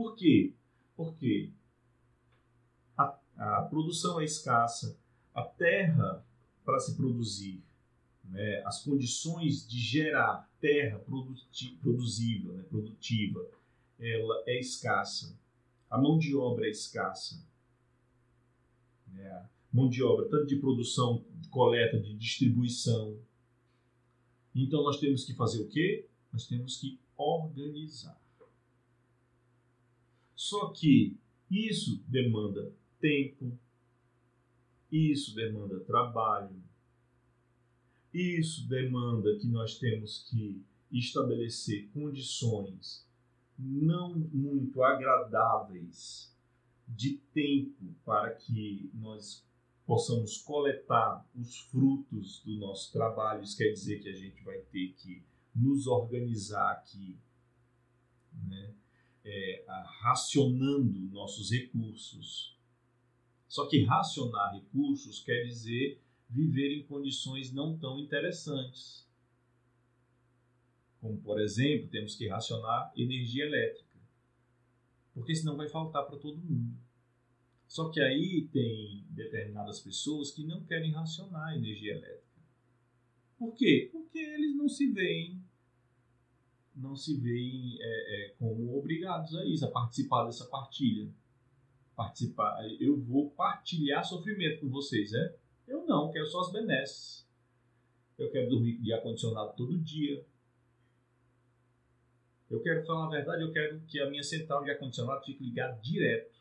Por 0.00 0.16
quê? 0.16 0.54
Porque 0.96 1.50
a, 2.96 3.20
a 3.36 3.62
produção 3.68 4.18
é 4.18 4.24
escassa, 4.24 4.98
a 5.34 5.42
terra 5.42 6.24
para 6.64 6.78
se 6.78 6.96
produzir 6.96 7.62
né, 8.24 8.62
as 8.64 8.82
condições 8.82 9.68
de 9.68 9.78
gerar 9.78 10.50
terra 10.58 10.98
produzível, 11.00 12.54
né, 12.54 12.62
produtiva, 12.62 13.46
ela 13.98 14.42
é 14.46 14.58
escassa. 14.58 15.38
A 15.90 15.98
mão 15.98 16.16
de 16.16 16.34
obra 16.34 16.66
é 16.66 16.70
escassa. 16.70 17.46
Né, 19.06 19.50
mão 19.70 19.90
de 19.90 20.02
obra, 20.02 20.30
tanto 20.30 20.46
de 20.46 20.56
produção, 20.56 21.22
de 21.34 21.50
coleta, 21.50 22.00
de 22.00 22.14
distribuição. 22.14 23.18
Então 24.54 24.82
nós 24.82 24.98
temos 24.98 25.26
que 25.26 25.34
fazer 25.34 25.60
o 25.60 25.68
quê? 25.68 26.08
Nós 26.32 26.46
temos 26.46 26.78
que 26.78 26.98
organizar. 27.18 28.18
Só 30.40 30.70
que 30.70 31.18
isso 31.50 32.02
demanda 32.08 32.72
tempo, 32.98 33.52
isso 34.90 35.34
demanda 35.34 35.78
trabalho, 35.80 36.56
isso 38.10 38.66
demanda 38.66 39.38
que 39.38 39.46
nós 39.46 39.78
temos 39.78 40.26
que 40.30 40.64
estabelecer 40.90 41.90
condições 41.92 43.06
não 43.58 44.14
muito 44.32 44.82
agradáveis 44.82 46.34
de 46.88 47.18
tempo 47.34 47.94
para 48.02 48.30
que 48.32 48.90
nós 48.94 49.46
possamos 49.84 50.38
coletar 50.38 51.22
os 51.38 51.58
frutos 51.70 52.42
do 52.46 52.56
nosso 52.56 52.90
trabalho. 52.90 53.42
Isso 53.42 53.58
quer 53.58 53.72
dizer 53.72 54.00
que 54.00 54.08
a 54.08 54.16
gente 54.16 54.42
vai 54.42 54.58
ter 54.72 54.94
que 54.94 55.22
nos 55.54 55.86
organizar 55.86 56.72
aqui, 56.72 57.18
né? 58.48 58.72
É, 59.24 59.64
racionando 60.00 60.98
nossos 61.12 61.50
recursos. 61.50 62.56
Só 63.46 63.66
que 63.66 63.84
racionar 63.84 64.54
recursos 64.54 65.22
quer 65.22 65.44
dizer 65.44 66.00
viver 66.28 66.72
em 66.72 66.84
condições 66.84 67.52
não 67.52 67.76
tão 67.76 67.98
interessantes. 67.98 69.06
Como, 71.00 71.20
por 71.20 71.40
exemplo, 71.40 71.88
temos 71.88 72.14
que 72.14 72.28
racionar 72.28 72.92
energia 72.96 73.44
elétrica, 73.44 73.98
porque 75.12 75.34
senão 75.34 75.56
vai 75.56 75.68
faltar 75.68 76.06
para 76.06 76.18
todo 76.18 76.38
mundo. 76.38 76.78
Só 77.66 77.88
que 77.88 78.00
aí 78.00 78.48
tem 78.52 79.04
determinadas 79.10 79.80
pessoas 79.80 80.30
que 80.30 80.44
não 80.44 80.64
querem 80.64 80.92
racionar 80.92 81.56
energia 81.56 81.92
elétrica. 81.92 82.40
Por 83.38 83.54
quê? 83.54 83.88
Porque 83.90 84.18
eles 84.18 84.56
não 84.56 84.68
se 84.68 84.92
veem 84.92 85.42
não 86.80 86.96
se 86.96 87.16
veem 87.16 87.76
é, 87.80 87.84
é, 88.26 88.28
como 88.38 88.76
obrigados 88.76 89.34
a 89.36 89.44
isso, 89.44 89.64
a 89.64 89.70
participar 89.70 90.24
dessa 90.24 90.46
partilha. 90.46 91.08
Participar, 91.94 92.58
eu 92.80 92.98
vou 92.98 93.30
partilhar 93.30 94.04
sofrimento 94.04 94.60
com 94.60 94.70
vocês, 94.70 95.12
é? 95.12 95.36
Eu 95.68 95.86
não, 95.86 96.10
quero 96.10 96.26
só 96.26 96.40
as 96.40 96.52
benesses. 96.52 97.28
Eu 98.18 98.30
quero 98.30 98.48
dormir 98.48 98.78
de 98.78 98.92
ar-condicionado 98.92 99.54
todo 99.56 99.78
dia. 99.78 100.24
Eu 102.50 102.60
quero 102.62 102.84
falar 102.84 103.06
a 103.06 103.10
verdade, 103.10 103.42
eu 103.42 103.52
quero 103.52 103.80
que 103.82 104.00
a 104.00 104.10
minha 104.10 104.22
central 104.22 104.64
de 104.64 104.70
ar-condicionado 104.70 105.24
fique 105.24 105.44
ligada 105.44 105.78
direto. 105.80 106.38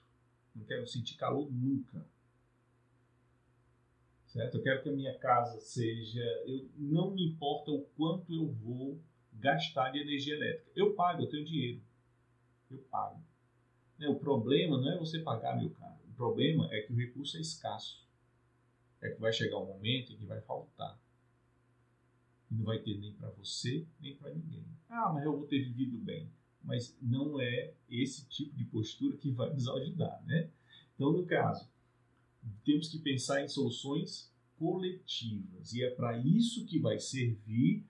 Não 0.56 0.66
quero 0.66 0.88
sentir 0.88 1.16
calor 1.16 1.52
nunca. 1.52 2.06
Certo? 4.28 4.58
Eu 4.58 4.64
quero 4.64 4.82
que 4.82 4.90
a 4.90 4.94
minha 4.94 5.18
casa 5.20 5.60
seja. 5.60 6.24
Eu, 6.46 6.70
não 6.78 7.12
me 7.12 7.28
importa 7.28 7.72
o 7.72 7.82
quanto 7.96 8.34
eu 8.34 8.48
vou 8.48 9.00
gastar 9.40 9.92
de 9.92 10.00
energia 10.00 10.36
elétrica. 10.36 10.72
Eu 10.76 10.94
pago, 10.94 11.24
eu 11.24 11.30
tenho 11.30 11.46
dinheiro. 11.46 11.82
Eu 12.70 12.78
pago. 12.92 13.22
Né, 13.98 14.08
o 14.08 14.16
problema 14.16 14.78
não 14.78 14.92
é 14.92 14.98
você 14.98 15.20
pagar, 15.20 15.58
meu 15.58 15.70
caro. 15.72 16.00
O 16.10 16.14
problema 16.14 16.68
é 16.72 16.82
que 16.82 16.94
o 16.94 16.96
recurso 16.96 17.38
é 17.38 17.42
escasso 17.42 18.08
é 19.02 19.10
que 19.10 19.20
vai 19.20 19.32
chegar 19.32 19.58
um 19.58 19.66
momento 19.66 20.12
em 20.12 20.18
que 20.18 20.26
vai 20.26 20.42
faltar. 20.42 21.00
E 22.52 22.56
não 22.56 22.66
vai 22.66 22.80
ter 22.80 22.98
nem 22.98 23.14
para 23.14 23.30
você, 23.32 23.86
nem 24.00 24.16
para 24.16 24.34
ninguém. 24.34 24.66
Ah, 24.90 25.12
mas 25.14 25.24
eu 25.24 25.38
vou 25.38 25.48
ter 25.48 25.60
vivido 25.60 25.98
bem. 25.98 26.30
Mas 26.64 26.98
não 27.02 27.40
é 27.40 27.74
esse 27.90 28.28
tipo 28.28 28.56
de 28.56 28.66
postura 28.66 29.18
que 29.18 29.32
vai 29.32 29.54
nos 29.54 29.68
ajudar, 29.68 30.22
né? 30.26 30.50
Então, 30.96 31.14
no 31.14 31.26
caso, 31.26 31.70
temos 32.66 32.90
que 32.90 33.00
pensar 33.00 33.42
em 33.42 33.48
soluções 33.48 34.32
coletivas. 34.58 35.74
E 35.74 35.84
é 35.84 35.90
para 35.90 36.18
isso 36.18 36.66
que 36.66 36.80
vai 36.80 37.00
servir 37.00 37.86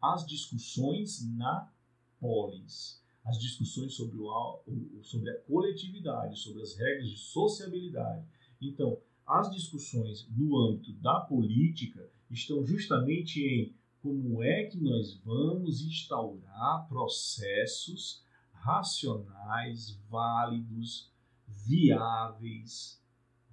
as 0.00 0.26
discussões 0.26 1.26
na 1.36 1.70
polis. 2.18 3.00
As 3.24 3.38
discussões 3.38 3.94
sobre, 3.94 4.18
o, 4.18 5.00
sobre 5.02 5.30
a 5.30 5.40
coletividade, 5.42 6.38
sobre 6.38 6.62
as 6.62 6.74
regras 6.74 7.08
de 7.08 7.18
sociabilidade. 7.18 8.24
Então, 8.60 8.98
as 9.26 9.50
discussões 9.50 10.26
no 10.30 10.56
âmbito 10.58 10.92
da 10.94 11.20
política 11.20 12.08
estão 12.30 12.64
justamente 12.64 13.40
em 13.40 13.74
como 14.02 14.42
é 14.42 14.64
que 14.64 14.78
nós 14.78 15.14
vamos 15.24 15.82
instaurar 15.82 16.88
processos 16.88 18.24
racionais, 18.52 19.98
válidos, 20.08 21.10
viáveis 21.46 23.00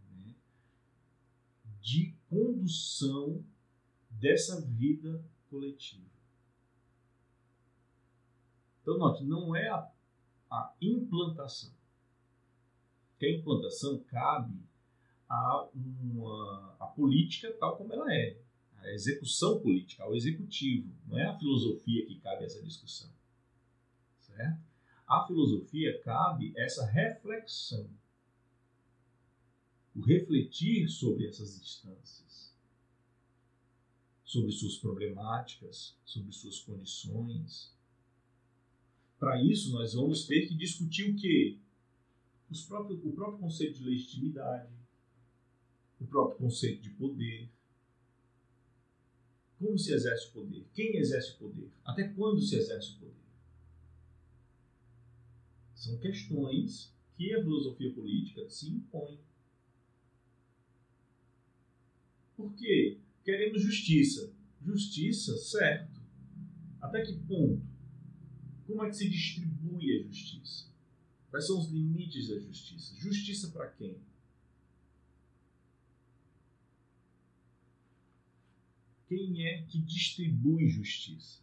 né, 0.09 0.33
de 1.81 2.15
condução 2.29 3.43
dessa 4.09 4.61
vida 4.61 5.23
coletiva. 5.49 6.16
Então, 8.87 8.97
note, 8.97 9.25
não 9.25 9.53
é 9.53 9.67
a, 9.67 9.91
a 10.49 10.73
implantação. 10.81 11.73
Que 13.19 13.25
a 13.25 13.37
implantação 13.37 14.01
cabe 14.03 14.57
a, 15.27 15.67
uma, 15.75 16.73
a 16.79 16.85
política 16.85 17.51
tal 17.59 17.75
como 17.75 17.91
ela 17.91 18.13
é, 18.13 18.39
a 18.77 18.87
execução 18.93 19.59
política, 19.59 20.05
ao 20.05 20.15
executivo. 20.15 20.89
Não 21.05 21.19
é 21.19 21.25
a 21.25 21.37
filosofia 21.37 22.05
que 22.05 22.17
cabe 22.21 22.45
essa 22.45 22.63
discussão. 22.63 23.11
Certo? 24.19 24.61
A 25.05 25.27
filosofia 25.27 25.99
cabe 26.01 26.53
essa 26.55 26.85
reflexão, 26.85 27.89
o 29.93 29.99
refletir 29.99 30.87
sobre 30.87 31.27
essas 31.27 31.59
instâncias, 31.59 32.55
sobre 34.23 34.53
suas 34.53 34.77
problemáticas, 34.77 35.93
sobre 36.05 36.31
suas 36.31 36.61
condições. 36.61 37.75
Para 39.19 39.41
isso, 39.43 39.71
nós 39.71 39.93
vamos 39.93 40.25
ter 40.25 40.47
que 40.47 40.55
discutir 40.55 41.11
o 41.11 41.15
quê? 41.15 41.57
Os 42.49 42.65
próprios, 42.65 43.03
o 43.03 43.11
próprio 43.11 43.39
conceito 43.39 43.79
de 43.79 43.85
legitimidade, 43.85 44.71
o 45.99 46.05
próprio 46.05 46.37
conceito 46.37 46.81
de 46.81 46.91
poder. 46.91 47.49
Como 49.57 49.77
se 49.77 49.91
exerce 49.91 50.29
o 50.29 50.33
poder? 50.33 50.67
Quem 50.73 50.97
exerce 50.97 51.33
o 51.33 51.37
poder? 51.39 51.71
Até 51.83 52.07
quando 52.09 52.39
se 52.39 52.55
exerce 52.55 52.95
o 52.95 52.99
poder? 52.99 53.27
São 55.73 55.97
questões 55.97 56.93
que 57.15 57.33
a 57.33 57.41
filosofia 57.41 57.91
política 57.93 58.47
se 58.49 58.69
impõe. 58.69 59.19
Por 62.35 62.53
quê? 62.55 62.99
Queremos 63.23 63.63
justiça. 63.63 64.31
Justiça, 64.61 65.35
certo. 65.37 65.99
Até 66.79 67.03
que 67.03 67.13
ponto? 67.13 67.76
Como 68.67 68.83
é 68.83 68.89
que 68.89 68.97
se 68.97 69.09
distribui 69.09 69.97
a 69.97 70.03
justiça? 70.03 70.67
Quais 71.31 71.47
são 71.47 71.57
os 71.57 71.69
limites 71.69 72.27
da 72.27 72.37
justiça? 72.37 72.95
Justiça 72.97 73.49
para 73.49 73.69
quem? 73.71 73.97
Quem 79.07 79.47
é 79.47 79.63
que 79.63 79.79
distribui 79.79 80.67
justiça? 80.67 81.41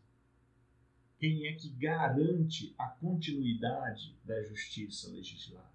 Quem 1.19 1.47
é 1.47 1.55
que 1.55 1.71
garante 1.71 2.75
a 2.77 2.89
continuidade 2.89 4.15
da 4.23 4.43
justiça 4.43 5.11
legislada? 5.11 5.73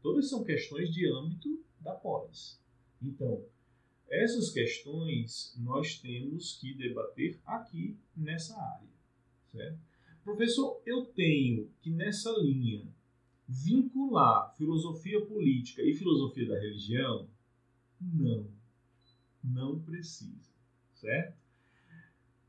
Todas 0.00 0.30
são 0.30 0.42
questões 0.42 0.90
de 0.90 1.06
âmbito 1.12 1.62
da 1.80 1.94
polis. 1.94 2.58
Então, 3.02 3.44
essas 4.08 4.50
questões 4.50 5.54
nós 5.58 5.98
temos 5.98 6.56
que 6.58 6.72
debater 6.72 7.38
aqui 7.44 7.98
nessa 8.16 8.56
área, 8.56 8.88
certo? 9.56 9.78
Professor, 10.22 10.82
eu 10.84 11.06
tenho 11.06 11.70
que 11.80 11.90
nessa 11.90 12.30
linha 12.38 12.86
vincular 13.48 14.54
filosofia 14.56 15.24
política 15.24 15.82
e 15.82 15.94
filosofia 15.94 16.48
da 16.48 16.58
religião? 16.58 17.28
Não, 18.00 18.46
não 19.42 19.80
precisa, 19.80 20.50
certo? 20.94 21.36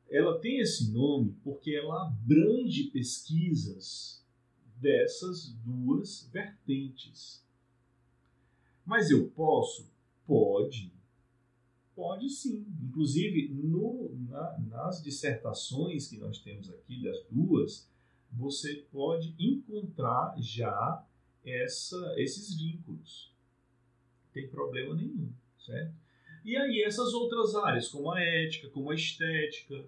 Ela 0.10 0.40
tem 0.40 0.60
esse 0.60 0.92
nome 0.92 1.36
porque 1.44 1.72
ela 1.72 2.08
abrange 2.08 2.86
pesquisas 2.86 4.26
dessas 4.78 5.54
duas 5.66 6.30
vertentes. 6.32 7.46
Mas 8.86 9.12
eu 9.12 9.30
posso? 9.30 9.92
Pode. 10.26 10.97
Pode 11.98 12.30
sim. 12.30 12.64
Inclusive, 12.84 13.50
no, 13.56 14.16
na, 14.30 14.60
nas 14.70 15.02
dissertações 15.02 16.08
que 16.08 16.20
nós 16.20 16.38
temos 16.38 16.70
aqui, 16.70 17.02
das 17.02 17.26
duas, 17.28 17.90
você 18.32 18.86
pode 18.92 19.34
encontrar 19.40 20.36
já 20.38 21.04
essa, 21.44 22.14
esses 22.18 22.56
vínculos. 22.56 23.34
Tem 24.32 24.48
problema 24.48 24.94
nenhum, 24.94 25.34
certo? 25.58 25.96
E 26.46 26.56
aí, 26.56 26.84
essas 26.84 27.16
outras 27.16 27.56
áreas, 27.56 27.88
como 27.88 28.12
a 28.12 28.22
ética, 28.22 28.70
como 28.70 28.92
a 28.92 28.96
estética, 28.96 29.84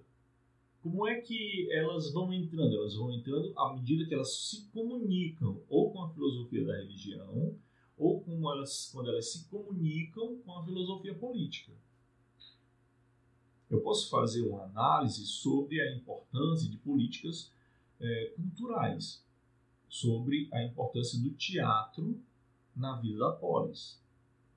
como 0.82 1.07
é 1.07 1.22
que 1.22 1.72
elas 1.72 2.12
vão 2.12 2.34
entrando? 2.34 2.76
Elas 2.76 2.95
vão 2.95 3.12
entrando 3.12 3.53
à 3.55 3.76
medida 3.76 4.07
que 4.07 4.16
elas 4.16 4.36
se 4.36 4.68
comunicam 4.72 5.62
ou 5.70 5.91
com 5.91 6.01
a 6.01 6.10
filosofia 6.10 6.66
da 6.66 6.76
religião, 6.76 7.55
ou 7.95 8.26
elas, 8.51 8.89
quando 8.91 9.12
elas 9.12 9.32
se 9.32 9.47
comunicam 9.47 10.39
com 10.39 10.57
a 10.57 10.66
filosofia 10.66 11.14
política. 11.14 11.72
Eu 13.70 13.82
posso 13.82 14.09
fazer 14.09 14.41
uma 14.47 14.63
análise 14.63 15.26
sobre 15.26 15.80
a 15.80 15.95
importância 15.95 16.70
de 16.70 16.78
políticas 16.78 17.51
é, 17.99 18.34
culturais, 18.36 19.24
sobre 19.88 20.49
a 20.51 20.63
importância 20.63 21.20
do 21.20 21.30
teatro 21.32 22.20
na 22.76 22.95
vida 22.99 23.20
da 23.20 23.32
polis. 23.32 24.01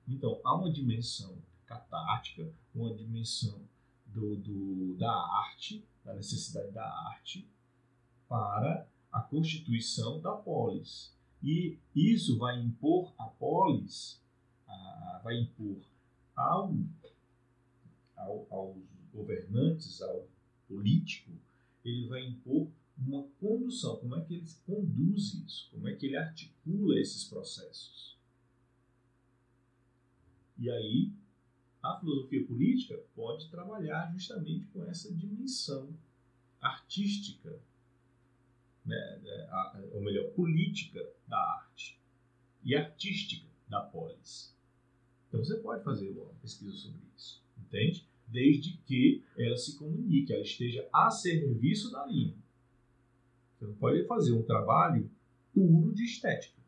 Então, 0.07 0.39
há 0.43 0.55
uma 0.55 0.71
dimensão 0.71 1.37
catártica, 1.65 2.51
uma 2.73 2.93
dimensão 2.93 3.61
do, 4.07 4.35
do, 4.37 4.95
da 4.95 5.11
arte, 5.11 5.85
da 6.03 6.13
necessidade 6.13 6.71
da 6.71 6.85
arte, 7.07 7.47
para 8.27 8.87
a 9.11 9.21
constituição 9.21 10.19
da 10.21 10.31
polis. 10.31 11.15
E 11.41 11.77
isso 11.95 12.37
vai 12.37 12.59
impor 12.59 13.13
a 13.17 13.25
polis, 13.25 14.21
a, 14.67 15.21
vai 15.23 15.39
impor 15.39 15.77
ao, 16.35 16.73
ao, 18.15 18.47
aos 18.49 18.92
governantes, 19.13 20.01
ao 20.01 20.27
político, 20.67 21.31
ele 21.83 22.07
vai 22.07 22.25
impor 22.25 22.67
uma 22.97 23.23
condução, 23.39 23.97
como 23.97 24.15
é 24.15 24.21
que 24.21 24.35
ele 24.35 24.47
conduz 24.65 25.33
isso, 25.33 25.69
como 25.71 25.87
é 25.87 25.95
que 25.95 26.05
ele 26.05 26.15
articula 26.15 26.99
esses 26.99 27.23
processos. 27.25 28.17
E 30.57 30.69
aí 30.69 31.11
a 31.81 31.99
filosofia 31.99 32.45
política 32.45 32.97
pode 33.15 33.49
trabalhar 33.49 34.11
justamente 34.13 34.65
com 34.67 34.85
essa 34.85 35.13
dimensão 35.13 35.93
artística, 36.61 37.59
né, 38.85 39.19
né 39.21 39.89
ou 39.91 40.01
melhor, 40.01 40.31
política 40.31 41.05
da 41.27 41.37
arte 41.37 41.99
e 42.63 42.75
artística 42.75 43.47
da 43.67 43.81
polis. 43.81 44.55
Então 45.27 45.43
você 45.43 45.57
pode 45.57 45.83
fazer 45.83 46.11
uma 46.11 46.33
pesquisa 46.35 46.71
sobre 46.71 47.01
isso, 47.17 47.43
entende? 47.57 48.07
Desde 48.33 48.77
que 48.87 49.23
ela 49.37 49.55
se 49.55 49.77
comunique, 49.77 50.33
ela 50.33 50.41
esteja 50.41 50.89
a 50.91 51.11
serviço 51.11 51.91
da 51.91 52.03
linha. 52.07 52.33
Você 53.53 53.67
não 53.67 53.75
pode 53.75 54.07
fazer 54.07 54.33
um 54.33 54.41
trabalho 54.41 55.07
puro 55.53 55.93
de 55.93 56.03
estética. 56.03 56.59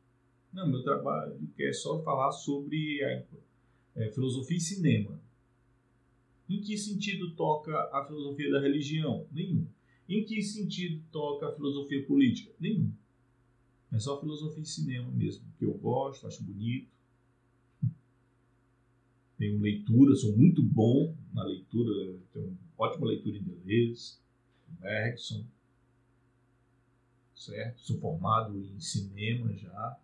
Não, 0.53 0.69
meu 0.69 0.83
trabalho 0.83 1.39
é 1.57 1.73
só 1.73 2.03
falar 2.03 2.31
sobre 2.31 3.03
a 3.03 3.25
é, 3.95 4.11
filosofia 4.11 4.57
e 4.57 4.61
cinema. 4.61 5.19
Em 6.47 6.61
que 6.61 6.77
sentido 6.77 7.35
toca 7.35 7.75
a 7.91 8.05
filosofia 8.05 8.51
da 8.51 8.61
religião? 8.61 9.25
Nenhum. 9.31 9.67
Em 10.07 10.23
que 10.23 10.43
sentido 10.43 11.03
toca 11.11 11.49
a 11.49 11.51
filosofia 11.51 12.05
política? 12.05 12.53
Nenhum. 12.59 12.93
É 13.91 13.97
só 13.97 14.19
filosofia 14.19 14.61
e 14.61 14.67
cinema 14.67 15.09
mesmo, 15.09 15.43
que 15.57 15.65
eu 15.65 15.73
gosto, 15.73 16.27
acho 16.27 16.43
bonito. 16.43 16.94
Tenho 19.37 19.59
leitura, 19.59 20.15
sou 20.15 20.35
muito 20.35 20.63
bom 20.63 21.13
na 21.33 21.43
leitura, 21.43 22.17
tenho 22.33 22.57
ótima 22.77 23.07
leitura 23.07 23.37
em 23.37 23.43
Deleuze, 23.43 24.17
Bergson, 24.79 25.45
certo? 27.35 27.81
Sou 27.81 27.99
formado 27.99 28.57
em 28.57 28.79
cinema 28.79 29.53
já. 29.53 29.99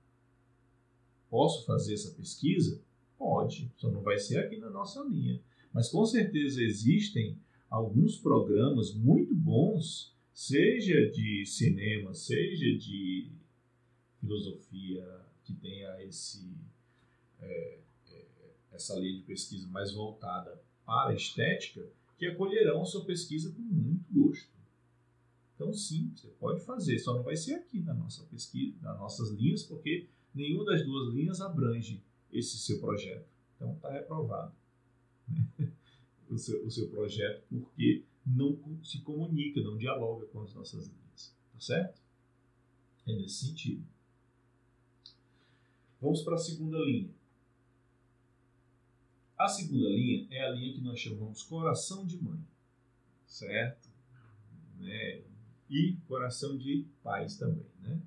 Posso 1.29 1.65
fazer 1.65 1.93
essa 1.93 2.11
pesquisa? 2.11 2.81
Pode, 3.17 3.71
só 3.77 3.89
não 3.89 4.01
vai 4.01 4.17
ser 4.17 4.39
aqui 4.39 4.57
na 4.57 4.69
nossa 4.69 5.01
linha. 5.03 5.39
Mas 5.73 5.89
com 5.89 6.05
certeza 6.05 6.61
existem 6.61 7.37
alguns 7.69 8.17
programas 8.17 8.93
muito 8.93 9.33
bons, 9.33 10.13
seja 10.33 11.09
de 11.09 11.45
cinema, 11.45 12.13
seja 12.13 12.77
de 12.77 13.31
filosofia, 14.19 15.21
que 15.43 15.53
tenha 15.53 16.03
esse, 16.03 16.53
é, 17.39 17.79
essa 18.81 18.99
linha 18.99 19.17
de 19.17 19.23
pesquisa 19.23 19.67
mais 19.67 19.93
voltada 19.93 20.61
para 20.85 21.11
a 21.11 21.13
estética, 21.13 21.87
que 22.17 22.25
acolherão 22.25 22.81
a 22.81 22.85
sua 22.85 23.05
pesquisa 23.05 23.51
com 23.51 23.61
muito 23.61 24.11
gosto. 24.11 24.51
Então, 25.55 25.71
sim, 25.73 26.11
você 26.15 26.27
pode 26.39 26.61
fazer, 26.61 26.97
só 26.97 27.13
não 27.13 27.23
vai 27.23 27.35
ser 27.35 27.53
aqui 27.53 27.81
na 27.81 27.93
nossa 27.93 28.23
pesquisa, 28.25 28.75
nas 28.81 28.99
nossas 28.99 29.29
linhas, 29.31 29.63
porque 29.63 30.07
nenhuma 30.33 30.65
das 30.65 30.83
duas 30.83 31.13
linhas 31.13 31.39
abrange 31.39 32.03
esse 32.31 32.57
seu 32.57 32.79
projeto. 32.79 33.27
Então 33.55 33.73
está 33.73 33.91
reprovado 33.91 34.53
né? 35.27 35.47
o, 36.29 36.37
seu, 36.37 36.65
o 36.65 36.71
seu 36.71 36.89
projeto 36.89 37.43
porque 37.47 38.03
não 38.25 38.57
se 38.83 39.01
comunica, 39.01 39.61
não 39.61 39.77
dialoga 39.77 40.25
com 40.27 40.41
as 40.41 40.53
nossas 40.53 40.87
linhas. 40.87 41.35
Tá 41.53 41.59
certo? 41.59 42.01
É 43.05 43.15
nesse 43.15 43.47
sentido. 43.47 43.85
Vamos 46.01 46.23
para 46.23 46.35
a 46.35 46.39
segunda 46.39 46.79
linha. 46.79 47.20
A 49.41 49.47
segunda 49.47 49.89
linha 49.89 50.27
é 50.29 50.45
a 50.45 50.51
linha 50.51 50.71
que 50.71 50.81
nós 50.81 50.99
chamamos 50.99 51.41
coração 51.41 52.05
de 52.05 52.15
mãe, 52.21 52.39
certo? 53.25 53.89
Né? 54.77 55.23
E 55.67 55.97
coração 56.07 56.55
de 56.55 56.85
pais 57.01 57.37
também, 57.37 57.65
né? 57.81 57.99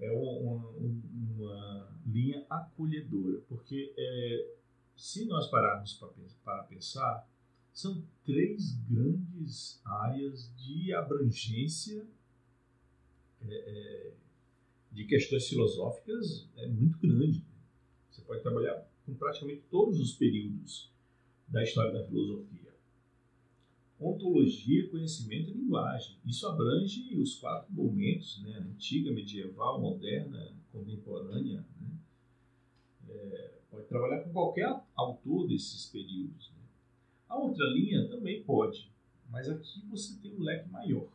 é 0.00 0.10
uma, 0.10 0.68
uma, 0.70 1.88
linha 2.04 2.44
acolhedora, 2.50 3.40
porque 3.48 3.94
é, 3.96 4.54
se 4.96 5.24
nós 5.26 5.48
pararmos 5.48 5.94
para 6.42 6.64
pensar, 6.64 7.24
são 7.72 8.02
três 8.24 8.72
grandes 8.90 9.80
áreas 9.84 10.52
de 10.56 10.92
abrangência 10.92 12.04
é, 13.42 13.54
é, 13.54 14.12
de 14.90 15.04
questões 15.04 15.48
filosóficas 15.48 16.48
é 16.56 16.66
muito 16.66 16.98
grande. 16.98 17.44
Você 18.10 18.22
pode 18.22 18.42
trabalhar 18.42 18.84
com 19.06 19.14
praticamente 19.14 19.62
todos 19.70 20.00
os 20.00 20.12
períodos 20.12 20.90
da 21.48 21.62
história 21.62 21.92
da 21.92 22.04
filosofia. 22.04 22.66
ontologia, 23.98 24.90
conhecimento 24.90 25.50
e 25.50 25.54
linguagem. 25.54 26.16
Isso 26.26 26.46
abrange 26.46 27.16
os 27.16 27.36
quatro 27.36 27.72
momentos, 27.72 28.42
né? 28.42 28.58
antiga, 28.58 29.10
medieval, 29.10 29.80
moderna, 29.80 30.52
contemporânea. 30.70 31.64
Né? 31.80 31.88
É, 33.08 33.58
pode 33.70 33.86
trabalhar 33.86 34.22
com 34.22 34.32
qualquer 34.32 34.82
autor 34.94 35.46
desses 35.46 35.86
períodos. 35.86 36.50
Né? 36.50 36.64
A 37.28 37.38
outra 37.38 37.64
linha 37.70 38.06
também 38.08 38.42
pode, 38.42 38.90
mas 39.30 39.48
aqui 39.48 39.80
você 39.88 40.20
tem 40.20 40.34
um 40.34 40.42
leque 40.42 40.68
maior. 40.68 41.08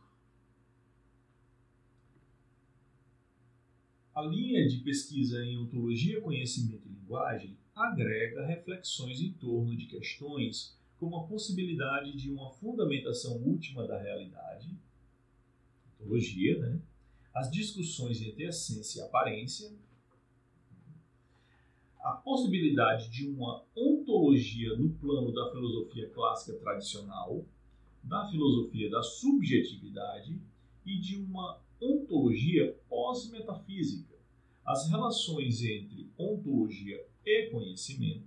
A 4.12 4.22
linha 4.22 4.66
de 4.66 4.78
pesquisa 4.78 5.44
em 5.44 5.56
ontologia, 5.56 6.20
conhecimento 6.20 6.86
e 6.86 6.92
linguagem 6.92 7.56
agrega 7.74 8.46
reflexões 8.46 9.20
em 9.20 9.32
torno 9.32 9.76
de 9.76 9.86
questões 9.86 10.76
como 10.98 11.16
a 11.16 11.26
possibilidade 11.26 12.12
de 12.12 12.30
uma 12.30 12.50
fundamentação 12.50 13.36
última 13.42 13.86
da 13.86 14.00
realidade, 14.00 14.76
ontologia, 15.98 16.58
né? 16.58 16.80
as 17.34 17.50
discussões 17.50 18.20
entre 18.22 18.44
essência 18.44 19.00
e 19.00 19.02
aparência, 19.02 19.72
a 22.00 22.12
possibilidade 22.12 23.08
de 23.08 23.28
uma 23.28 23.64
ontologia 23.76 24.76
no 24.76 24.90
plano 24.90 25.32
da 25.32 25.50
filosofia 25.50 26.08
clássica 26.10 26.58
tradicional, 26.58 27.44
da 28.02 28.28
filosofia 28.28 28.90
da 28.90 29.02
subjetividade 29.02 30.40
e 30.84 30.98
de 30.98 31.16
uma 31.16 31.60
ontologia 31.80 32.76
pós-metafísica, 32.88 34.14
as 34.64 34.88
relações 34.88 35.62
entre 35.62 36.10
ontologia 36.18 37.04
e 37.24 37.50
conhecimento, 37.50 38.26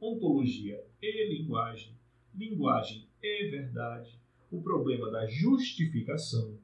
ontologia 0.00 0.84
e 1.00 1.28
linguagem, 1.28 1.92
linguagem 2.34 3.06
e 3.22 3.48
verdade, 3.48 4.18
o 4.50 4.60
problema 4.60 5.10
da 5.10 5.26
justificação, 5.26 6.58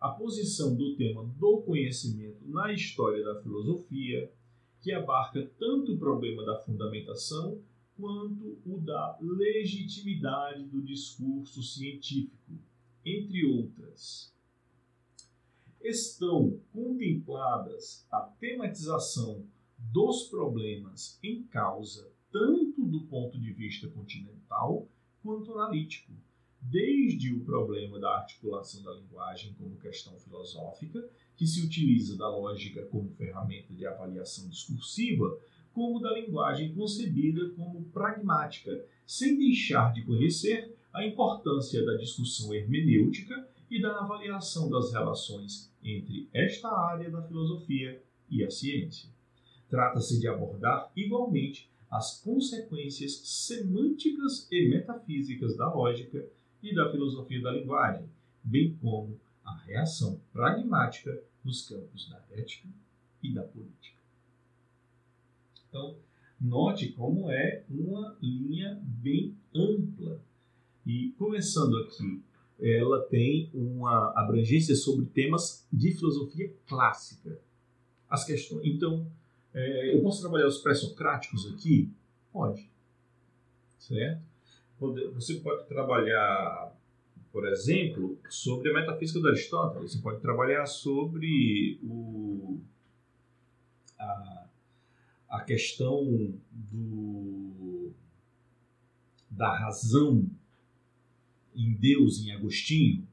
a 0.00 0.10
posição 0.10 0.76
do 0.76 0.94
tema 0.96 1.24
do 1.38 1.62
conhecimento 1.62 2.46
na 2.46 2.72
história 2.72 3.24
da 3.24 3.40
filosofia, 3.42 4.30
que 4.82 4.92
abarca 4.92 5.50
tanto 5.58 5.94
o 5.94 5.98
problema 5.98 6.44
da 6.44 6.58
fundamentação 6.58 7.60
quanto 7.96 8.58
o 8.64 8.78
da 8.78 9.18
legitimidade 9.20 10.64
do 10.64 10.82
discurso 10.82 11.62
científico, 11.62 12.52
entre 13.04 13.44
outras. 13.46 14.32
Estão 15.82 16.60
contempladas 16.72 18.06
a 18.12 18.20
tematização 18.20 19.44
dos 19.78 20.24
problemas 20.24 21.18
em 21.22 21.42
causa, 21.44 22.10
tanto 22.30 22.84
do 22.84 23.00
ponto 23.02 23.38
de 23.38 23.52
vista 23.52 23.88
continental 23.88 24.88
quanto 25.22 25.52
analítico, 25.52 26.12
desde 26.60 27.32
o 27.32 27.40
problema 27.40 27.98
da 27.98 28.16
articulação 28.16 28.82
da 28.82 28.92
linguagem 28.94 29.54
como 29.54 29.76
questão 29.76 30.18
filosófica, 30.18 31.08
que 31.36 31.46
se 31.46 31.64
utiliza 31.64 32.16
da 32.16 32.28
lógica 32.28 32.84
como 32.86 33.10
ferramenta 33.10 33.74
de 33.74 33.86
avaliação 33.86 34.48
discursiva, 34.48 35.38
como 35.72 36.00
da 36.00 36.12
linguagem 36.12 36.74
concebida 36.74 37.50
como 37.50 37.84
pragmática, 37.86 38.84
sem 39.06 39.38
deixar 39.38 39.92
de 39.92 40.02
conhecer 40.02 40.74
a 40.92 41.06
importância 41.06 41.84
da 41.84 41.94
discussão 41.96 42.54
hermenêutica 42.54 43.46
e 43.70 43.80
da 43.80 44.00
avaliação 44.00 44.70
das 44.70 44.92
relações 44.92 45.70
entre 45.82 46.28
esta 46.32 46.68
área 46.68 47.10
da 47.10 47.22
filosofia 47.22 48.02
e 48.30 48.42
a 48.42 48.50
ciência. 48.50 49.15
Trata-se 49.68 50.20
de 50.20 50.28
abordar 50.28 50.90
igualmente 50.94 51.68
as 51.90 52.20
consequências 52.20 53.16
semânticas 53.24 54.46
e 54.50 54.68
metafísicas 54.68 55.56
da 55.56 55.72
lógica 55.72 56.26
e 56.62 56.74
da 56.74 56.90
filosofia 56.90 57.40
da 57.40 57.52
linguagem, 57.52 58.08
bem 58.42 58.76
como 58.80 59.18
a 59.44 59.56
reação 59.58 60.20
pragmática 60.32 61.22
nos 61.44 61.68
campos 61.68 62.08
da 62.08 62.20
ética 62.32 62.68
e 63.22 63.32
da 63.32 63.42
política. 63.42 63.96
Então, 65.68 65.96
note 66.40 66.88
como 66.92 67.30
é 67.30 67.64
uma 67.68 68.16
linha 68.20 68.80
bem 68.82 69.36
ampla. 69.54 70.20
E 70.84 71.10
começando 71.18 71.76
aqui, 71.78 72.22
ela 72.60 73.02
tem 73.04 73.50
uma 73.52 74.12
abrangência 74.16 74.74
sobre 74.74 75.06
temas 75.06 75.66
de 75.72 75.92
filosofia 75.92 76.52
clássica. 76.66 77.40
As 78.08 78.24
questões, 78.24 78.64
então, 78.64 79.06
é, 79.56 79.94
eu 79.94 80.02
posso 80.02 80.20
trabalhar 80.20 80.46
os 80.46 80.58
pré-socráticos 80.58 81.50
aqui? 81.50 81.90
Pode. 82.30 82.70
Certo? 83.78 84.22
Você 85.14 85.40
pode 85.40 85.66
trabalhar, 85.66 86.76
por 87.32 87.48
exemplo, 87.48 88.18
sobre 88.28 88.70
a 88.70 88.74
metafísica 88.74 89.18
do 89.18 89.28
Aristóteles. 89.28 89.92
Você 89.92 90.02
pode 90.02 90.20
trabalhar 90.20 90.66
sobre 90.66 91.80
o, 91.82 92.60
a, 93.98 94.46
a 95.30 95.40
questão 95.40 96.04
do, 96.50 97.92
da 99.30 99.56
razão 99.56 100.28
em 101.54 101.72
Deus, 101.72 102.22
em 102.22 102.32
Agostinho? 102.32 103.08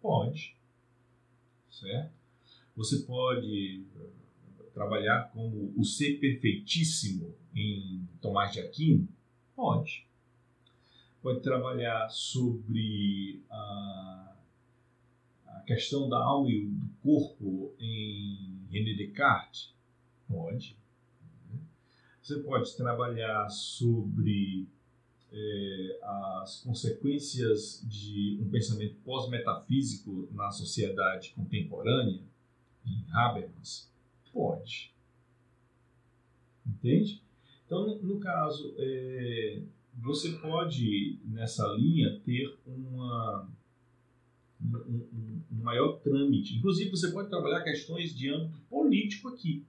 Pode. 0.00 0.56
Certo? 1.70 2.16
Você 2.74 3.00
pode 3.00 3.84
trabalhar 4.78 5.32
como 5.32 5.74
o 5.76 5.84
ser 5.84 6.20
perfeitíssimo 6.20 7.34
em 7.52 8.08
Tomás 8.20 8.52
de 8.52 8.60
Aquino? 8.60 9.08
Pode. 9.56 10.06
Pode 11.20 11.40
trabalhar 11.40 12.08
sobre 12.08 13.42
a, 13.50 14.36
a 15.48 15.60
questão 15.66 16.08
da 16.08 16.18
alma 16.18 16.48
e 16.48 16.66
do 16.66 16.88
corpo 17.02 17.74
em 17.80 18.66
René 18.70 18.94
Descartes? 18.94 19.74
Pode. 20.28 20.78
Você 22.22 22.38
pode 22.40 22.76
trabalhar 22.76 23.48
sobre 23.48 24.68
é, 25.32 25.98
as 26.40 26.60
consequências 26.62 27.84
de 27.84 28.38
um 28.40 28.48
pensamento 28.48 28.94
pós-metafísico 29.04 30.28
na 30.30 30.52
sociedade 30.52 31.30
contemporânea, 31.30 32.22
em 32.86 33.04
Habermas? 33.10 33.90
Pode. 34.38 34.94
Entende? 36.64 37.20
Então, 37.66 37.98
no 38.04 38.20
caso, 38.20 38.72
é, 38.78 39.60
você 40.00 40.30
pode, 40.34 41.18
nessa 41.24 41.66
linha, 41.72 42.20
ter 42.24 42.56
uma, 42.64 43.48
um, 44.62 44.76
um, 44.76 45.42
um, 45.52 45.56
maior 45.60 45.98
trâmite. 45.98 46.54
Inclusive, 46.56 46.88
você 46.88 47.10
pode 47.10 47.28
trabalhar 47.28 47.64
questões 47.64 48.14
de 48.16 48.28
âmbito 48.32 48.60
político 48.70 49.26
aqui. 49.26 49.64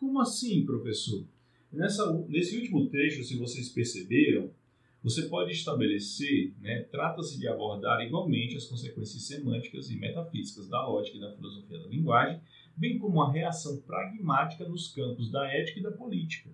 Como 0.00 0.20
assim, 0.20 0.66
professor? 0.66 1.24
Nessa, 1.72 2.12
nesse 2.28 2.56
último 2.58 2.88
trecho, 2.88 3.22
se 3.22 3.36
vocês 3.36 3.68
perceberam, 3.68 4.50
você 5.04 5.28
pode 5.28 5.52
estabelecer, 5.52 6.54
né, 6.62 6.84
trata-se 6.84 7.38
de 7.38 7.46
abordar 7.46 8.00
igualmente 8.00 8.56
as 8.56 8.64
consequências 8.64 9.22
semânticas 9.26 9.90
e 9.90 9.96
metafísicas 9.96 10.66
da 10.66 10.84
lógica 10.88 11.18
e 11.18 11.20
da 11.20 11.30
filosofia 11.30 11.78
da 11.78 11.86
linguagem, 11.88 12.40
bem 12.74 12.98
como 12.98 13.20
a 13.22 13.30
reação 13.30 13.76
pragmática 13.82 14.66
nos 14.66 14.88
campos 14.88 15.30
da 15.30 15.46
ética 15.46 15.80
e 15.80 15.82
da 15.82 15.92
política. 15.92 16.48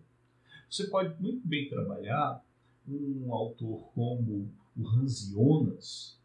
Você 0.69 0.89
pode 0.89 1.15
muito 1.23 1.47
bem 1.47 1.69
trabalhar 1.69 2.45
um 2.89 3.33
autor 3.33 3.89
como 3.95 4.51
o 4.77 4.89
Hans 4.89 5.31
Jonas, 5.31 6.19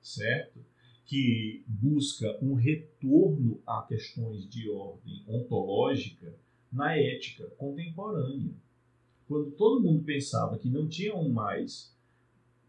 certo? 0.00 0.64
Que 1.04 1.62
busca 1.66 2.38
um 2.42 2.54
retorno 2.54 3.60
a 3.66 3.82
questões 3.82 4.48
de 4.48 4.70
ordem 4.70 5.22
ontológica 5.28 6.34
na 6.72 6.96
ética 6.96 7.46
contemporânea. 7.58 8.54
Quando 9.28 9.50
todo 9.50 9.82
mundo 9.82 10.02
pensava 10.04 10.58
que 10.58 10.70
não 10.70 10.88
tinham 10.88 11.28
mais 11.28 11.94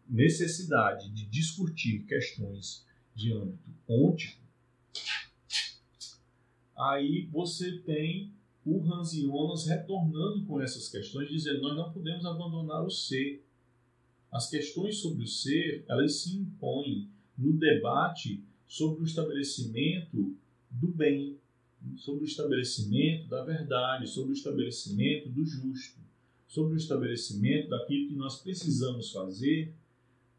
necessidade 0.06 1.08
de 1.08 1.24
discutir 1.24 2.04
questões 2.04 2.84
de 3.14 3.32
âmbito 3.32 3.70
ôntico, 3.88 4.38
aí 6.76 7.26
você 7.32 7.78
tem 7.78 8.30
o 8.64 8.82
Hans 8.84 9.12
Jonas 9.12 9.66
retornando 9.66 10.44
com 10.44 10.60
essas 10.60 10.86
questões, 10.88 11.30
dizendo 11.30 11.62
nós 11.62 11.74
não 11.74 11.92
podemos 11.92 12.26
abandonar 12.26 12.84
o 12.84 12.90
ser. 12.90 13.42
As 14.30 14.50
questões 14.50 14.98
sobre 14.98 15.24
o 15.24 15.26
ser, 15.26 15.84
elas 15.88 16.20
se 16.20 16.36
impõem 16.36 17.08
no 17.38 17.54
debate 17.54 18.44
sobre 18.68 19.02
o 19.02 19.06
estabelecimento 19.06 20.36
do 20.70 20.88
bem, 20.88 21.38
sobre 21.96 22.24
o 22.24 22.26
estabelecimento 22.26 23.28
da 23.28 23.42
verdade, 23.42 24.06
sobre 24.06 24.32
o 24.32 24.34
estabelecimento 24.34 25.30
do 25.30 25.44
justo, 25.44 25.99
sobre 26.50 26.74
o 26.74 26.76
estabelecimento 26.76 27.68
daquilo 27.68 28.08
que 28.08 28.16
nós 28.16 28.42
precisamos 28.42 29.12
fazer 29.12 29.72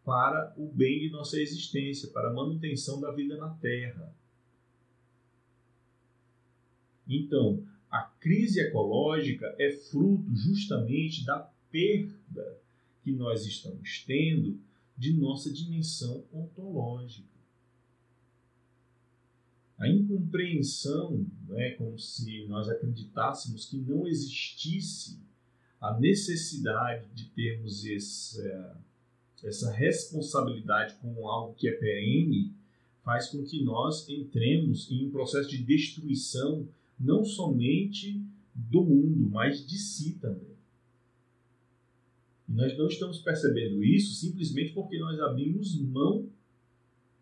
para 0.04 0.54
o 0.58 0.68
bem 0.68 1.00
de 1.00 1.10
nossa 1.10 1.40
existência, 1.40 2.10
para 2.10 2.30
a 2.30 2.34
manutenção 2.34 3.00
da 3.00 3.12
vida 3.14 3.38
na 3.38 3.50
Terra. 3.50 4.14
Então, 7.08 7.64
a 7.90 8.02
crise 8.02 8.60
ecológica 8.60 9.56
é 9.58 9.72
fruto 9.72 10.36
justamente 10.36 11.26
da 11.26 11.50
perda 11.72 12.60
que 13.06 13.14
nós 13.14 13.46
estamos 13.46 14.04
tendo 14.06 14.60
de 14.98 15.14
nossa 15.14 15.50
dimensão 15.50 16.26
ontológica. 16.34 17.30
A 19.80 19.88
incompreensão 19.88 21.26
é 21.52 21.72
como 21.72 21.98
se 21.98 22.46
nós 22.48 22.68
acreditássemos 22.68 23.66
que 23.66 23.78
não 23.78 24.06
existisse 24.06 25.31
a 25.82 26.00
necessidade 26.00 27.08
de 27.16 27.26
termos 27.30 27.84
essa, 27.88 28.78
essa 29.44 29.72
responsabilidade 29.72 30.94
com 31.02 31.28
algo 31.28 31.56
que 31.56 31.68
é 31.68 31.72
perene 31.72 32.54
faz 33.04 33.30
com 33.30 33.44
que 33.44 33.64
nós 33.64 34.08
entremos 34.08 34.90
em 34.92 35.08
um 35.08 35.10
processo 35.10 35.50
de 35.50 35.58
destruição 35.58 36.68
não 37.00 37.26
somente 37.26 38.24
do 38.54 38.84
mundo, 38.84 39.28
mas 39.32 39.66
de 39.66 39.80
si 39.80 40.20
também. 40.22 40.52
E 42.48 42.54
nós 42.54 42.78
não 42.78 42.88
estamos 42.88 43.18
percebendo 43.20 43.84
isso 43.84 44.14
simplesmente 44.14 44.74
porque 44.74 45.00
nós 45.00 45.20
abrimos 45.20 45.76
mão 45.82 46.30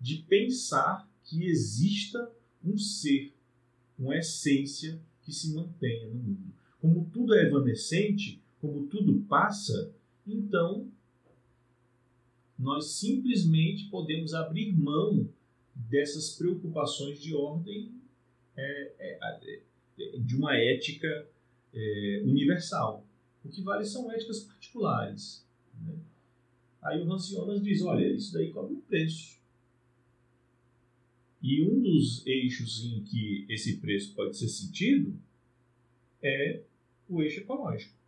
de 0.02 0.18
pensar 0.18 1.10
que 1.24 1.46
exista 1.46 2.30
um 2.66 2.78
ser, 2.78 3.32
uma 3.98 4.18
essência 4.18 5.00
que 5.24 5.32
se 5.32 5.54
mantenha 5.54 6.08
no 6.08 6.16
mundo. 6.16 6.54
Como 6.82 7.10
tudo 7.14 7.36
é 7.36 7.44
evanescente, 7.44 8.42
como 8.62 8.88
tudo 8.88 9.22
passa, 9.22 9.94
então 10.28 10.88
nós 12.58 12.92
simplesmente 12.92 13.86
podemos 13.90 14.34
abrir 14.34 14.74
mão 14.74 15.30
dessas 15.74 16.36
preocupações 16.36 17.22
de 17.22 17.34
ordem 17.34 17.94
é, 18.58 18.94
é, 19.00 19.62
é, 19.98 20.18
de 20.18 20.36
uma 20.36 20.56
ética 20.58 21.28
é, 21.74 22.22
universal. 22.26 23.06
O 23.44 23.50
que 23.50 23.62
vale 23.62 23.86
são 23.86 24.12
éticas 24.12 24.42
particulares. 24.42 25.46
Né? 25.82 25.96
Aí 26.82 27.02
o 27.02 27.12
Hans 27.12 27.30
Jonas 27.30 27.62
diz: 27.62 27.82
olha, 27.82 28.06
isso 28.08 28.34
daí 28.34 28.52
cobra 28.52 28.74
um 28.74 28.82
preço. 28.82 29.40
E 31.42 31.64
um 31.64 31.82
dos 31.82 32.26
eixos 32.28 32.84
em 32.84 33.02
que 33.04 33.46
esse 33.48 33.78
preço 33.78 34.14
pode 34.14 34.38
ser 34.38 34.50
sentido 34.50 35.18
é 36.22 36.62
o 37.08 37.22
eixo 37.22 37.40
ecológico. 37.40 37.99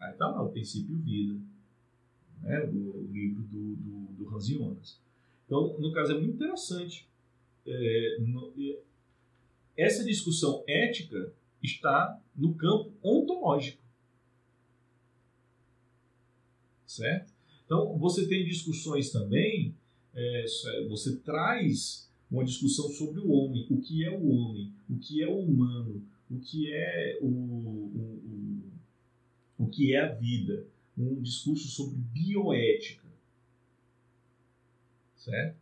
Aí 0.00 0.12
está 0.12 0.28
lá 0.28 0.42
o 0.42 0.50
princípio 0.50 0.96
vida, 0.98 1.40
né? 2.42 2.60
o, 2.64 3.08
livro 3.10 3.42
do, 3.42 3.76
do, 3.76 4.12
do 4.14 4.34
Hans 4.34 4.46
Jonas. 4.46 5.00
Então, 5.46 5.78
no 5.78 5.92
caso, 5.92 6.12
é 6.12 6.20
muito 6.20 6.34
interessante. 6.34 7.08
É, 7.66 8.18
no, 8.20 8.52
essa 9.76 10.04
discussão 10.04 10.64
ética 10.66 11.32
está 11.62 12.20
no 12.34 12.54
campo 12.54 12.92
ontológico. 13.02 13.82
Certo? 16.86 17.32
Então, 17.64 17.98
você 17.98 18.26
tem 18.28 18.44
discussões 18.44 19.10
também, 19.10 19.74
é, 20.14 20.44
você 20.88 21.16
traz 21.18 22.10
uma 22.30 22.44
discussão 22.44 22.88
sobre 22.88 23.20
o 23.20 23.30
homem, 23.30 23.66
o 23.70 23.80
que 23.80 24.04
é 24.04 24.10
o 24.10 24.28
homem, 24.28 24.72
o 24.88 24.98
que 24.98 25.22
é 25.22 25.28
o 25.28 25.38
humano, 25.38 26.02
o 26.30 26.38
que 26.38 26.72
é 26.72 27.18
o, 27.20 27.26
o, 27.26 28.55
o 29.58 29.66
que 29.66 29.94
é 29.94 30.00
a 30.00 30.12
vida, 30.12 30.66
um 30.96 31.20
discurso 31.20 31.68
sobre 31.68 31.96
bioética. 31.96 33.06
Certo? 35.16 35.56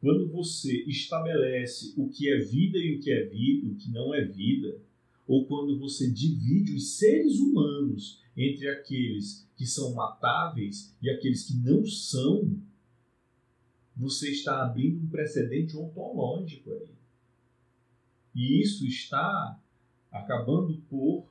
Quando 0.00 0.28
você 0.28 0.82
estabelece 0.84 1.94
o 1.96 2.08
que 2.08 2.30
é 2.30 2.38
vida 2.38 2.76
e 2.78 2.96
o 2.96 3.00
que 3.00 3.10
é 3.10 3.24
vida, 3.24 3.68
o 3.68 3.74
que 3.76 3.90
não 3.90 4.14
é 4.14 4.24
vida, 4.24 4.78
ou 5.26 5.46
quando 5.46 5.78
você 5.78 6.10
divide 6.10 6.74
os 6.74 6.98
seres 6.98 7.38
humanos 7.38 8.20
entre 8.36 8.68
aqueles 8.68 9.48
que 9.56 9.66
são 9.66 9.94
matáveis 9.94 10.94
e 11.00 11.08
aqueles 11.08 11.46
que 11.46 11.54
não 11.54 11.84
são, 11.86 12.60
você 13.96 14.30
está 14.30 14.62
abrindo 14.62 15.02
um 15.02 15.08
precedente 15.08 15.76
ontológico 15.76 16.72
aí. 16.72 16.88
E 18.34 18.60
isso 18.60 18.84
está 18.84 19.58
acabando 20.10 20.76
por 20.90 21.26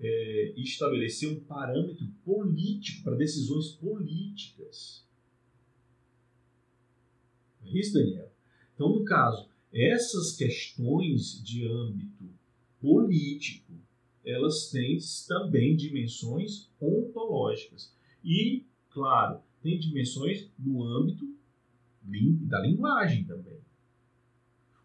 é, 0.00 0.52
estabelecer 0.56 1.30
um 1.30 1.40
parâmetro 1.40 2.06
político 2.24 3.04
para 3.04 3.16
decisões 3.16 3.72
políticas. 3.72 5.04
É 7.64 7.78
isso, 7.78 7.94
Daniel? 7.94 8.30
Então, 8.74 8.90
no 8.90 9.04
caso, 9.04 9.48
essas 9.72 10.36
questões 10.36 11.42
de 11.42 11.66
âmbito 11.66 12.28
político, 12.80 13.72
elas 14.24 14.70
têm 14.70 14.98
também 15.26 15.76
dimensões 15.76 16.68
ontológicas. 16.80 17.92
E, 18.24 18.64
claro, 18.90 19.40
tem 19.62 19.78
dimensões 19.78 20.48
no 20.58 20.84
âmbito 20.84 21.36
da 22.02 22.60
linguagem 22.60 23.24
também. 23.24 23.58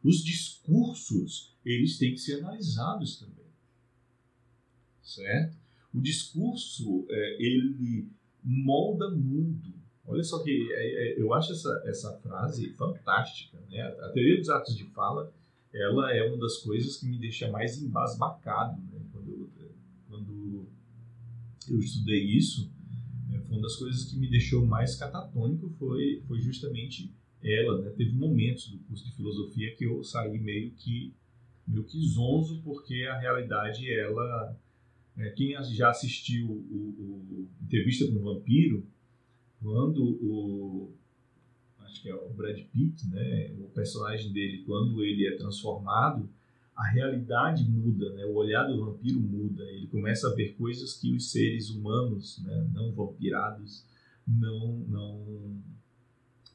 Os 0.03 0.23
discursos, 0.23 1.55
eles 1.63 1.97
têm 1.97 2.13
que 2.13 2.19
ser 2.19 2.39
analisados 2.39 3.19
também. 3.19 3.40
Certo? 5.15 5.57
O 5.93 5.99
discurso, 5.99 7.05
é, 7.09 7.37
ele 7.39 8.07
molda 8.43 9.09
mundo. 9.09 9.73
Olha 10.07 10.23
só 10.23 10.41
que 10.43 10.71
é, 10.71 11.13
é, 11.19 11.21
eu 11.21 11.33
acho 11.33 11.51
essa, 11.51 11.83
essa 11.85 12.17
frase 12.19 12.73
fantástica. 12.73 13.57
Né? 13.69 13.81
A 13.81 14.09
teoria 14.09 14.37
dos 14.37 14.49
atos 14.49 14.75
de 14.75 14.85
fala 14.85 15.31
ela 15.73 16.13
é 16.13 16.23
uma 16.27 16.37
das 16.37 16.57
coisas 16.57 16.97
que 16.97 17.05
me 17.05 17.17
deixa 17.17 17.49
mais 17.49 17.81
embasbacado. 17.81 18.81
Né? 18.91 18.99
Quando, 19.11 19.29
eu, 19.31 19.71
quando 20.09 20.65
eu 21.69 21.79
estudei 21.79 22.23
isso, 22.23 22.69
é, 23.31 23.39
foi 23.39 23.55
uma 23.55 23.61
das 23.61 23.75
coisas 23.75 24.05
que 24.05 24.17
me 24.17 24.29
deixou 24.29 24.65
mais 24.65 24.95
catatônico 24.95 25.69
foi, 25.79 26.21
foi 26.27 26.41
justamente 26.41 27.13
ela. 27.43 27.81
Né? 27.81 27.89
Teve 27.91 28.13
momentos 28.13 28.67
do 28.69 28.79
curso 28.79 29.05
de 29.05 29.15
filosofia 29.15 29.75
que 29.75 29.85
eu 29.85 30.03
saí 30.03 30.39
meio 30.39 30.71
que 30.71 31.13
meio 31.67 31.85
que 31.85 32.01
zonzo 32.01 32.59
porque 32.63 33.05
a 33.05 33.19
realidade 33.19 33.89
ela 33.93 34.57
quem 35.35 35.55
já 35.73 35.89
assistiu 35.89 36.49
o, 36.49 36.53
o, 36.53 37.41
o 37.41 37.49
entrevista 37.63 38.07
com 38.07 38.13
o 38.13 38.33
vampiro 38.33 38.85
quando 39.61 40.03
o 40.03 40.93
acho 41.79 42.01
que 42.01 42.09
é 42.09 42.15
o 42.15 42.29
Brad 42.29 42.57
Pitt, 42.71 43.07
né, 43.09 43.53
o 43.59 43.69
personagem 43.69 44.31
dele, 44.31 44.63
quando 44.65 45.03
ele 45.03 45.27
é 45.27 45.35
transformado, 45.35 46.29
a 46.75 46.87
realidade 46.87 47.63
muda, 47.69 48.13
né, 48.13 48.25
o 48.25 48.33
olhar 48.33 48.63
do 48.63 48.85
vampiro 48.85 49.19
muda, 49.19 49.63
ele 49.63 49.87
começa 49.87 50.29
a 50.29 50.33
ver 50.33 50.55
coisas 50.55 50.93
que 50.93 51.13
os 51.13 51.31
seres 51.31 51.69
humanos, 51.69 52.39
né, 52.43 52.69
não 52.73 52.91
vampirados, 52.93 53.85
não 54.25 54.77
não 54.87 55.61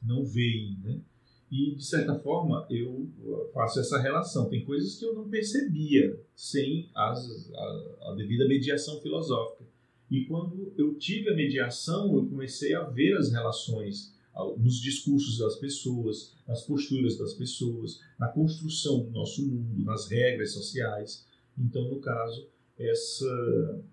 não 0.01 0.25
veem, 0.25 0.77
né? 0.83 0.99
E 1.49 1.75
de 1.75 1.85
certa 1.85 2.17
forma 2.19 2.67
eu 2.69 3.09
faço 3.53 3.79
essa 3.79 3.99
relação. 3.99 4.49
Tem 4.49 4.65
coisas 4.65 4.95
que 4.95 5.05
eu 5.05 5.13
não 5.13 5.29
percebia 5.29 6.19
sem 6.35 6.89
as, 6.93 7.51
a, 7.53 8.09
a 8.09 8.15
devida 8.15 8.47
mediação 8.47 8.99
filosófica. 9.01 9.65
E 10.09 10.25
quando 10.25 10.73
eu 10.77 10.95
tive 10.95 11.29
a 11.29 11.35
mediação, 11.35 12.15
eu 12.15 12.25
comecei 12.25 12.73
a 12.73 12.83
ver 12.83 13.15
as 13.17 13.31
relações 13.31 14.15
nos 14.57 14.79
discursos 14.79 15.39
das 15.39 15.55
pessoas, 15.55 16.35
nas 16.47 16.63
posturas 16.63 17.17
das 17.17 17.33
pessoas, 17.33 17.99
na 18.19 18.27
construção 18.27 19.03
do 19.03 19.09
nosso 19.09 19.45
mundo, 19.45 19.83
nas 19.83 20.09
regras 20.09 20.53
sociais. 20.53 21.25
Então, 21.57 21.89
no 21.89 21.99
caso, 21.99 22.47
essa 22.77 23.83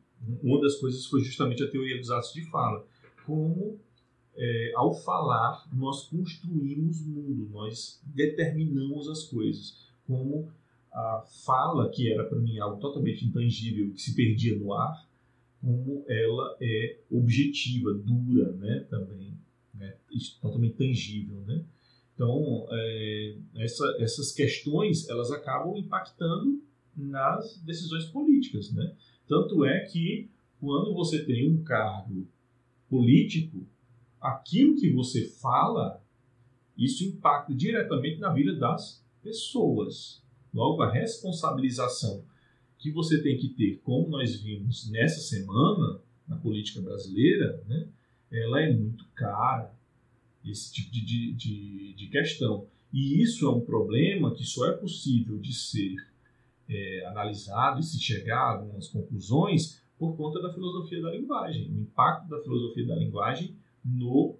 uma 0.43 0.61
das 0.61 0.77
coisas 0.77 1.07
foi 1.07 1.21
justamente 1.21 1.63
a 1.63 1.71
teoria 1.71 1.99
dos 1.99 2.11
atos 2.11 2.33
de 2.33 2.49
fala, 2.51 2.87
como 3.27 3.79
é, 4.37 4.73
ao 4.75 4.95
falar 4.95 5.69
nós 5.73 6.09
construímos 6.09 7.01
o 7.01 7.09
mundo, 7.09 7.49
nós 7.51 8.01
determinamos 8.05 9.09
as 9.09 9.25
coisas, 9.25 9.89
como 10.07 10.51
a 10.93 11.25
fala 11.45 11.91
que 11.91 12.13
era 12.13 12.25
para 12.25 12.39
mim 12.39 12.59
algo 12.59 12.81
totalmente 12.81 13.25
intangível 13.25 13.93
que 13.93 14.01
se 14.01 14.15
perdia 14.15 14.57
no 14.59 14.73
ar, 14.73 15.09
como 15.61 16.05
ela 16.09 16.57
é 16.61 16.99
objetiva, 17.11 17.95
dura, 17.95 18.53
né, 18.53 18.87
também 18.91 19.35
né, 19.75 19.97
totalmente 20.41 20.77
tangível, 20.77 21.41
né? 21.47 21.65
Então, 22.15 22.67
é, 22.71 23.37
essa, 23.57 23.97
essas 23.99 24.31
questões 24.31 25.09
elas 25.09 25.33
acabam 25.33 25.77
impactando 25.77 26.63
nas 26.97 27.59
decisões 27.63 28.05
políticas, 28.05 28.73
né? 28.73 28.95
Tanto 29.27 29.65
é 29.65 29.81
que 29.87 30.29
quando 30.61 30.95
você 30.95 31.25
tem 31.25 31.51
um 31.51 31.63
cargo 31.65 32.27
político, 32.89 33.67
aquilo 34.25 34.75
que 34.77 34.91
você 34.91 35.29
fala, 35.29 36.03
isso 36.79 37.05
impacta 37.05 37.55
diretamente 37.55 38.19
na 38.19 38.33
vida 38.33 38.57
das 38.57 39.05
pessoas. 39.23 40.23
Logo, 40.53 40.83
a 40.83 40.91
responsabilização 40.91 42.25
que 42.79 42.91
você 42.91 43.23
tem 43.23 43.37
que 43.37 43.51
ter, 43.51 43.81
como 43.85 44.09
nós 44.09 44.41
vimos 44.41 44.91
nessa 44.91 45.21
semana 45.21 46.01
na 46.27 46.37
política 46.37 46.81
brasileira, 46.81 47.63
né? 47.69 47.87
ela 48.31 48.63
é 48.63 48.73
muito 48.73 49.05
cara, 49.15 49.75
esse 50.43 50.73
tipo 50.73 50.91
de, 50.91 51.33
de, 51.33 51.95
de 51.95 52.07
questão. 52.09 52.67
E 52.91 53.23
isso 53.23 53.47
é 53.47 53.51
um 53.51 53.61
problema 53.61 54.35
que 54.35 54.45
só 54.45 54.67
é 54.67 54.73
possível 54.73 55.39
de 55.39 55.53
ser 55.53 55.97
é, 56.67 57.07
analisado 57.07 57.81
e 57.81 57.83
se 57.83 58.01
chegar 58.01 58.39
a 58.39 58.53
algumas 58.53 58.89
conclusões 58.89 59.83
por 59.99 60.17
conta 60.17 60.41
da 60.41 60.53
filosofia 60.53 61.03
da 61.03 61.11
linguagem, 61.11 61.71
o 61.71 61.81
impacto 61.81 62.29
da 62.29 62.41
filosofia 62.43 62.87
da 62.87 62.97
linguagem 62.97 63.55
no, 63.85 64.39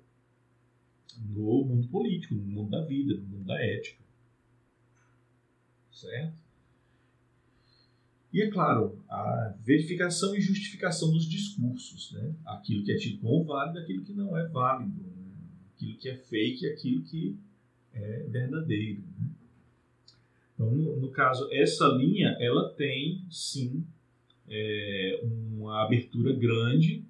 no 1.19 1.65
mundo 1.65 1.89
político, 1.89 2.35
no 2.35 2.43
mundo 2.43 2.71
da 2.71 2.83
vida, 2.83 3.15
no 3.15 3.27
mundo 3.27 3.45
da 3.45 3.63
ética. 3.63 4.03
Certo? 5.93 6.45
E 8.33 8.43
é 8.43 8.51
claro, 8.51 8.99
a 9.09 9.55
verificação 9.63 10.35
e 10.35 10.41
justificação 10.41 11.13
dos 11.13 11.25
discursos, 11.25 12.11
né? 12.11 12.35
aquilo 12.45 12.83
que 12.83 12.91
é 12.91 12.97
tido 12.97 13.21
como 13.21 13.45
válido, 13.45 13.79
aquilo 13.79 14.03
que 14.03 14.13
não 14.13 14.37
é 14.37 14.45
válido, 14.49 15.01
né? 15.03 15.13
aquilo 15.77 15.97
que 15.97 16.09
é 16.09 16.17
fake, 16.17 16.67
aquilo 16.67 17.03
que 17.05 17.39
é 17.93 18.25
verdadeiro. 18.25 19.03
Né? 19.03 19.31
Então, 20.53 20.69
no, 20.69 20.97
no, 20.97 21.11
caso, 21.13 21.49
essa 21.53 21.87
linha, 21.87 22.37
ela 22.41 22.71
tem 22.71 23.25
sim 23.31 23.87
é, 24.49 25.21
uma 25.23 25.85
abertura 25.85 26.33
grande 26.33 27.05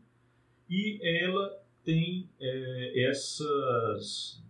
e 0.68 0.98
ela 1.02 1.63
tem 1.84 2.28
é, 2.40 3.08
essas 3.08 4.42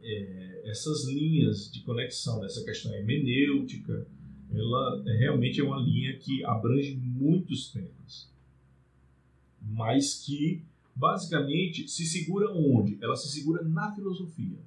é, 0.00 0.62
essas 0.64 1.04
linhas 1.06 1.70
de 1.70 1.80
conexão 1.80 2.40
dessa 2.40 2.64
questão 2.64 2.92
hermenêutica, 2.94 4.06
ela 4.52 5.02
realmente 5.18 5.60
é 5.60 5.64
uma 5.64 5.78
linha 5.78 6.16
que 6.18 6.44
abrange 6.44 6.94
muitos 6.96 7.70
temas, 7.70 8.30
mas 9.60 10.22
que 10.24 10.62
basicamente 10.94 11.88
se 11.88 12.04
segura 12.06 12.50
onde? 12.52 12.98
Ela 13.02 13.16
se 13.16 13.28
segura 13.28 13.62
na 13.62 13.92
filosofia. 13.94 14.58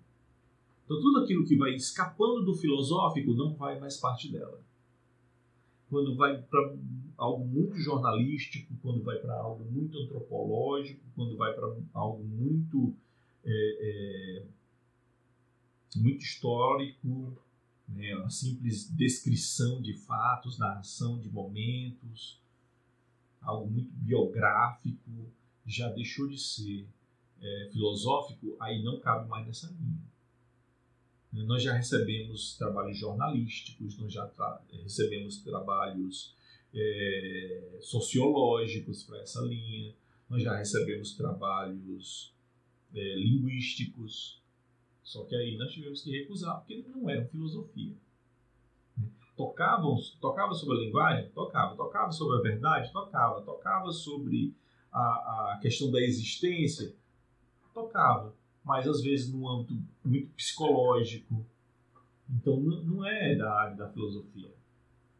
Então 0.85 0.99
tudo 0.99 1.19
aquilo 1.19 1.45
que 1.45 1.55
vai 1.55 1.75
escapando 1.75 2.43
do 2.43 2.53
filosófico 2.53 3.33
não 3.33 3.53
vai 3.53 3.79
mais 3.79 3.97
parte 3.97 4.31
dela. 4.31 4.59
Quando 5.89 6.15
vai 6.15 6.41
para 6.41 6.75
algo 7.17 7.43
muito 7.43 7.77
jornalístico, 7.77 8.75
quando 8.81 9.03
vai 9.03 9.17
para 9.17 9.33
algo 9.33 9.65
muito 9.65 9.97
antropológico, 9.97 11.01
quando 11.15 11.35
vai 11.35 11.53
para 11.53 11.75
algo 11.93 12.23
muito 12.23 12.93
é, 13.43 13.77
é, 13.81 14.45
muito 15.95 16.21
histórico, 16.21 17.41
né, 17.87 18.13
simples 18.29 18.89
descrição 18.91 19.81
de 19.81 19.93
fatos, 19.93 20.59
narração 20.59 21.19
de 21.19 21.29
momentos, 21.29 22.39
algo 23.41 23.69
muito 23.69 23.91
biográfico, 23.93 25.31
já 25.65 25.89
deixou 25.89 26.27
de 26.27 26.37
ser 26.37 26.85
é, 27.41 27.69
filosófico, 27.71 28.55
aí 28.59 28.83
não 28.83 28.99
cabe 28.99 29.27
mais 29.27 29.47
nessa 29.47 29.67
linha. 29.67 30.07
Nós 31.31 31.61
já 31.61 31.73
recebemos 31.73 32.57
trabalhos 32.57 32.97
jornalísticos, 32.97 33.97
nós 33.97 34.11
já 34.11 34.25
tra 34.27 34.61
recebemos 34.71 35.37
trabalhos 35.43 36.33
é, 36.73 37.77
sociológicos 37.81 39.03
para 39.03 39.19
essa 39.21 39.41
linha, 39.41 39.93
nós 40.29 40.43
já 40.43 40.55
recebemos 40.55 41.13
trabalhos 41.15 42.33
é, 42.93 43.15
linguísticos, 43.15 44.41
só 45.03 45.23
que 45.23 45.35
aí 45.35 45.57
nós 45.57 45.71
tivemos 45.71 46.01
que 46.01 46.11
recusar 46.11 46.59
porque 46.59 46.83
não 46.87 47.09
eram 47.09 47.27
filosofia. 47.27 47.93
Tocavam, 49.35 49.95
tocava 50.19 50.53
sobre 50.53 50.77
a 50.77 50.79
linguagem? 50.81 51.29
Tocava. 51.29 51.75
Tocava 51.75 52.11
sobre 52.11 52.39
a 52.39 52.41
verdade? 52.41 52.91
Tocava. 52.91 53.41
Tocava 53.41 53.91
sobre 53.91 54.51
a, 54.91 55.53
a 55.53 55.59
questão 55.61 55.91
da 55.91 56.01
existência? 56.01 56.95
Tocava 57.73 58.33
mas 58.67 58.85
às 58.85 59.01
vezes 59.01 59.31
num 59.31 59.47
âmbito 59.47 59.81
muito 60.03 60.27
psicológico. 60.33 61.45
Então 62.29 62.59
não 62.59 63.05
é 63.05 63.33
da 63.33 63.49
área 63.53 63.75
da 63.77 63.87
filosofia. 63.87 64.53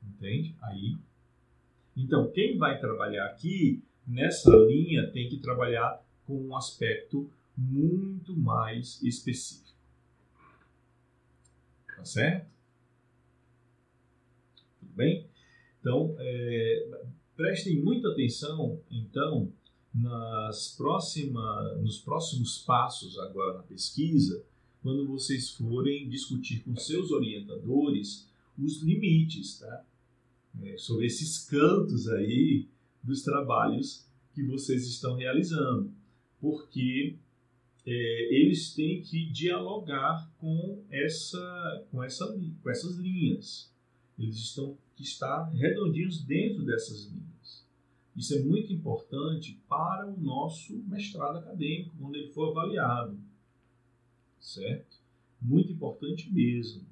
Entende? 0.03 0.53
Aí. 0.61 0.97
Então, 1.97 2.29
quem 2.29 2.57
vai 2.57 2.79
trabalhar 2.79 3.25
aqui 3.25 3.81
nessa 4.07 4.55
linha 4.55 5.09
tem 5.11 5.27
que 5.27 5.37
trabalhar 5.37 5.99
com 6.27 6.39
um 6.39 6.55
aspecto 6.55 7.27
muito 7.57 8.37
mais 8.37 9.01
específico. 9.01 9.75
Tá 11.95 12.05
certo? 12.05 12.47
Tudo 14.79 14.93
bem? 14.93 15.25
Então, 15.79 16.15
é, 16.19 17.01
prestem 17.35 17.81
muita 17.81 18.09
atenção, 18.09 18.79
então, 18.91 19.51
nas 19.91 20.75
próxima, 20.77 21.73
nos 21.81 21.97
próximos 21.97 22.59
passos 22.59 23.17
agora 23.17 23.55
na 23.55 23.63
pesquisa, 23.63 24.43
quando 24.83 25.07
vocês 25.07 25.49
forem 25.49 26.07
discutir 26.07 26.59
com 26.59 26.75
seus 26.75 27.09
orientadores 27.09 28.29
os 28.57 28.83
limites, 28.83 29.59
tá? 29.59 29.83
É, 30.63 30.77
sobre 30.77 31.05
esses 31.05 31.45
cantos 31.45 32.07
aí 32.07 32.67
dos 33.03 33.21
trabalhos 33.21 34.05
que 34.33 34.43
vocês 34.43 34.87
estão 34.87 35.15
realizando, 35.15 35.91
porque 36.39 37.15
é, 37.85 38.35
eles 38.35 38.73
têm 38.73 39.01
que 39.01 39.25
dialogar 39.27 40.29
com 40.39 40.83
essa, 40.89 41.85
com 41.91 42.03
essa, 42.03 42.25
com 42.61 42.69
essas 42.69 42.97
linhas. 42.97 43.71
Eles 44.17 44.35
estão 44.37 44.77
que 44.97 45.03
estar 45.03 45.43
redondinhos 45.51 46.23
dentro 46.23 46.65
dessas 46.65 47.05
linhas. 47.05 47.63
Isso 48.15 48.33
é 48.33 48.39
muito 48.41 48.73
importante 48.73 49.61
para 49.69 50.07
o 50.07 50.19
nosso 50.19 50.75
mestrado 50.87 51.37
acadêmico, 51.37 51.95
quando 51.99 52.15
ele 52.15 52.29
for 52.29 52.49
avaliado. 52.49 53.15
Certo? 54.39 54.97
Muito 55.39 55.71
importante 55.71 56.33
mesmo. 56.33 56.83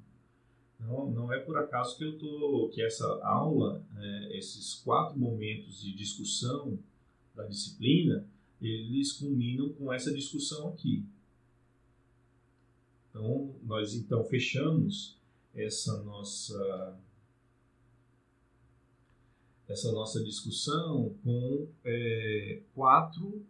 Não, 0.78 1.10
não 1.10 1.32
é 1.32 1.38
por 1.38 1.56
acaso 1.58 1.96
que 1.96 2.04
eu 2.04 2.18
tô, 2.18 2.70
que 2.72 2.82
essa 2.82 3.04
aula, 3.24 3.82
é, 3.96 4.38
esses 4.38 4.74
quatro 4.74 5.18
momentos 5.18 5.80
de 5.80 5.94
discussão 5.94 6.78
da 7.34 7.44
disciplina, 7.46 8.26
eles 8.60 9.12
culminam 9.12 9.70
com 9.70 9.92
essa 9.92 10.12
discussão 10.12 10.68
aqui. 10.68 11.04
Então, 13.10 13.54
nós 13.62 13.94
então 13.94 14.24
fechamos 14.24 15.16
essa 15.54 16.02
nossa 16.02 16.98
essa 19.68 19.90
nossa 19.90 20.22
discussão 20.22 21.14
com 21.24 21.66
é, 21.84 22.62
quatro, 22.74 23.44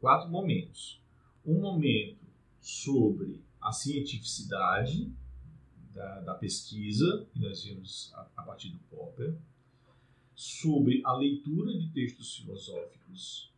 quatro 0.00 0.30
momentos. 0.30 1.00
Um 1.44 1.60
momento 1.60 2.24
sobre 2.60 3.42
a 3.60 3.70
cientificidade 3.70 5.12
da, 5.98 6.20
da 6.20 6.34
pesquisa, 6.34 7.26
que 7.32 7.40
nós 7.40 7.64
vimos 7.64 8.12
a, 8.14 8.20
a, 8.36 8.42
partir 8.44 8.70
do 8.70 8.78
Popper, 8.84 9.36
sobre 10.32 11.02
a 11.04 11.16
leitura 11.16 11.76
de 11.76 11.88
textos 11.90 12.36
filosóficos, 12.36 13.52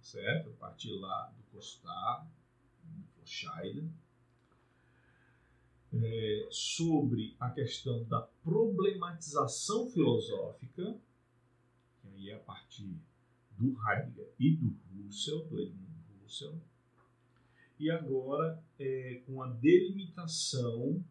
certo? 0.00 0.50
A 0.50 0.52
partir 0.52 0.92
lá 0.92 1.34
do 1.36 1.42
Costar, 1.50 2.30
do 2.84 3.02
Forscheider, 3.16 3.84
é, 5.94 6.46
sobre 6.48 7.36
a 7.40 7.50
questão 7.50 8.04
da 8.04 8.20
problematização 8.44 9.90
filosófica, 9.90 10.96
que 12.00 12.08
aí 12.08 12.30
é 12.30 12.36
a 12.36 12.40
partir 12.40 12.96
do 13.50 13.76
Heidegger 13.88 14.32
e 14.38 14.54
do 14.54 14.76
Russell, 14.94 15.44
do 15.46 15.60
Edmund 15.60 16.04
Russell, 16.22 16.60
e 17.80 17.90
agora 17.90 18.62
é, 18.78 19.22
com 19.26 19.42
a 19.42 19.48
delimitação 19.48 21.04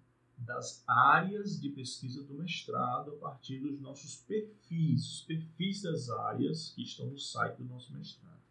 das 0.45 0.84
áreas 0.88 1.60
de 1.60 1.70
pesquisa 1.70 2.24
do 2.24 2.34
mestrado 2.34 3.11
a 3.11 3.15
partir 3.18 3.60
dos 3.60 3.80
nossos 3.80 4.18
perfis, 4.28 5.06
os 5.06 5.22
perfis 5.22 5.82
das 5.82 6.10
áreas 6.10 6.72
que 6.76 6.84
estão 6.84 7.07
no 7.07 7.18
site 7.18 7.57
do 7.57 7.65
nosso 7.65 7.94
mestrado. 7.94 8.41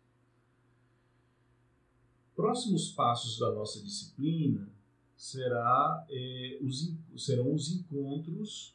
Próximos 2.35 2.91
passos 2.93 3.39
da 3.39 3.53
nossa 3.53 3.83
disciplina 3.83 4.69
será, 5.17 6.05
é, 6.11 6.59
os, 6.63 6.95
serão 7.17 7.55
os 7.55 7.71
encontros 7.71 8.75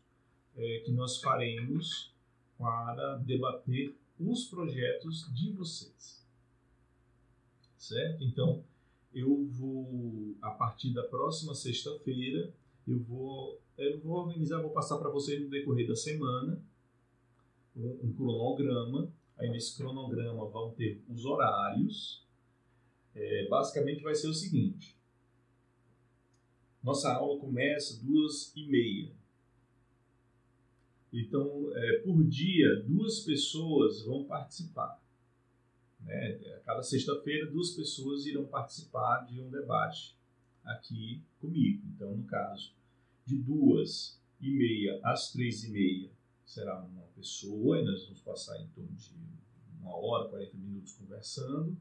é, 0.55 0.79
que 0.85 0.91
nós 0.91 1.19
faremos 1.19 2.11
para 2.57 3.17
debater 3.17 3.95
os 4.19 4.45
projetos 4.45 5.31
de 5.33 5.51
vocês. 5.51 6.25
Certo? 7.77 8.23
Então, 8.23 8.63
eu 9.13 9.45
vou, 9.47 10.35
a 10.41 10.51
partir 10.51 10.93
da 10.93 11.03
próxima 11.03 11.53
sexta-feira, 11.53 12.53
eu 12.87 12.99
vou, 12.99 13.61
eu 13.77 13.99
vou 13.99 14.17
organizar, 14.25 14.61
vou 14.61 14.71
passar 14.71 14.97
para 14.97 15.09
vocês 15.09 15.41
no 15.41 15.49
decorrer 15.49 15.87
da 15.87 15.95
semana 15.95 16.61
um, 17.75 17.99
um 18.03 18.13
cronograma. 18.13 19.11
Aí 19.37 19.49
nesse 19.49 19.75
cronograma 19.77 20.45
vão 20.47 20.71
ter 20.71 21.01
os 21.09 21.25
horários. 21.25 22.25
É, 23.13 23.47
basicamente 23.47 24.01
vai 24.01 24.15
ser 24.15 24.27
o 24.27 24.33
seguinte: 24.33 24.97
nossa 26.81 27.13
aula 27.13 27.39
começa 27.39 28.01
duas 28.03 28.55
e 28.55 28.65
meia. 28.67 29.11
Então, 31.11 31.71
é, 31.75 31.99
por 31.99 32.23
dia, 32.23 32.83
duas 32.83 33.21
pessoas 33.21 34.03
vão 34.03 34.23
participar. 34.25 35.01
Né? 36.01 36.33
Cada 36.65 36.83
sexta-feira, 36.83 37.49
duas 37.49 37.71
pessoas 37.71 38.25
irão 38.25 38.45
participar 38.45 39.25
de 39.25 39.41
um 39.41 39.49
debate 39.49 40.15
aqui 40.63 41.21
comigo. 41.39 41.81
Então, 41.95 42.15
no 42.15 42.23
caso, 42.25 42.73
de 43.27 43.35
duas 43.35 44.17
e 44.39 44.49
meia 44.49 45.01
às 45.03 45.33
três 45.33 45.65
e 45.65 45.69
meia 45.69 46.09
será 46.45 46.81
uma 46.81 47.03
pessoa, 47.13 47.77
e 47.77 47.83
nós 47.83 48.05
vamos 48.05 48.21
passar 48.21 48.57
em 48.61 48.67
torno 48.67 48.95
de 48.95 49.11
uma 49.81 49.93
hora, 49.93 50.29
40 50.29 50.55
minutos 50.57 50.93
conversando. 50.93 51.77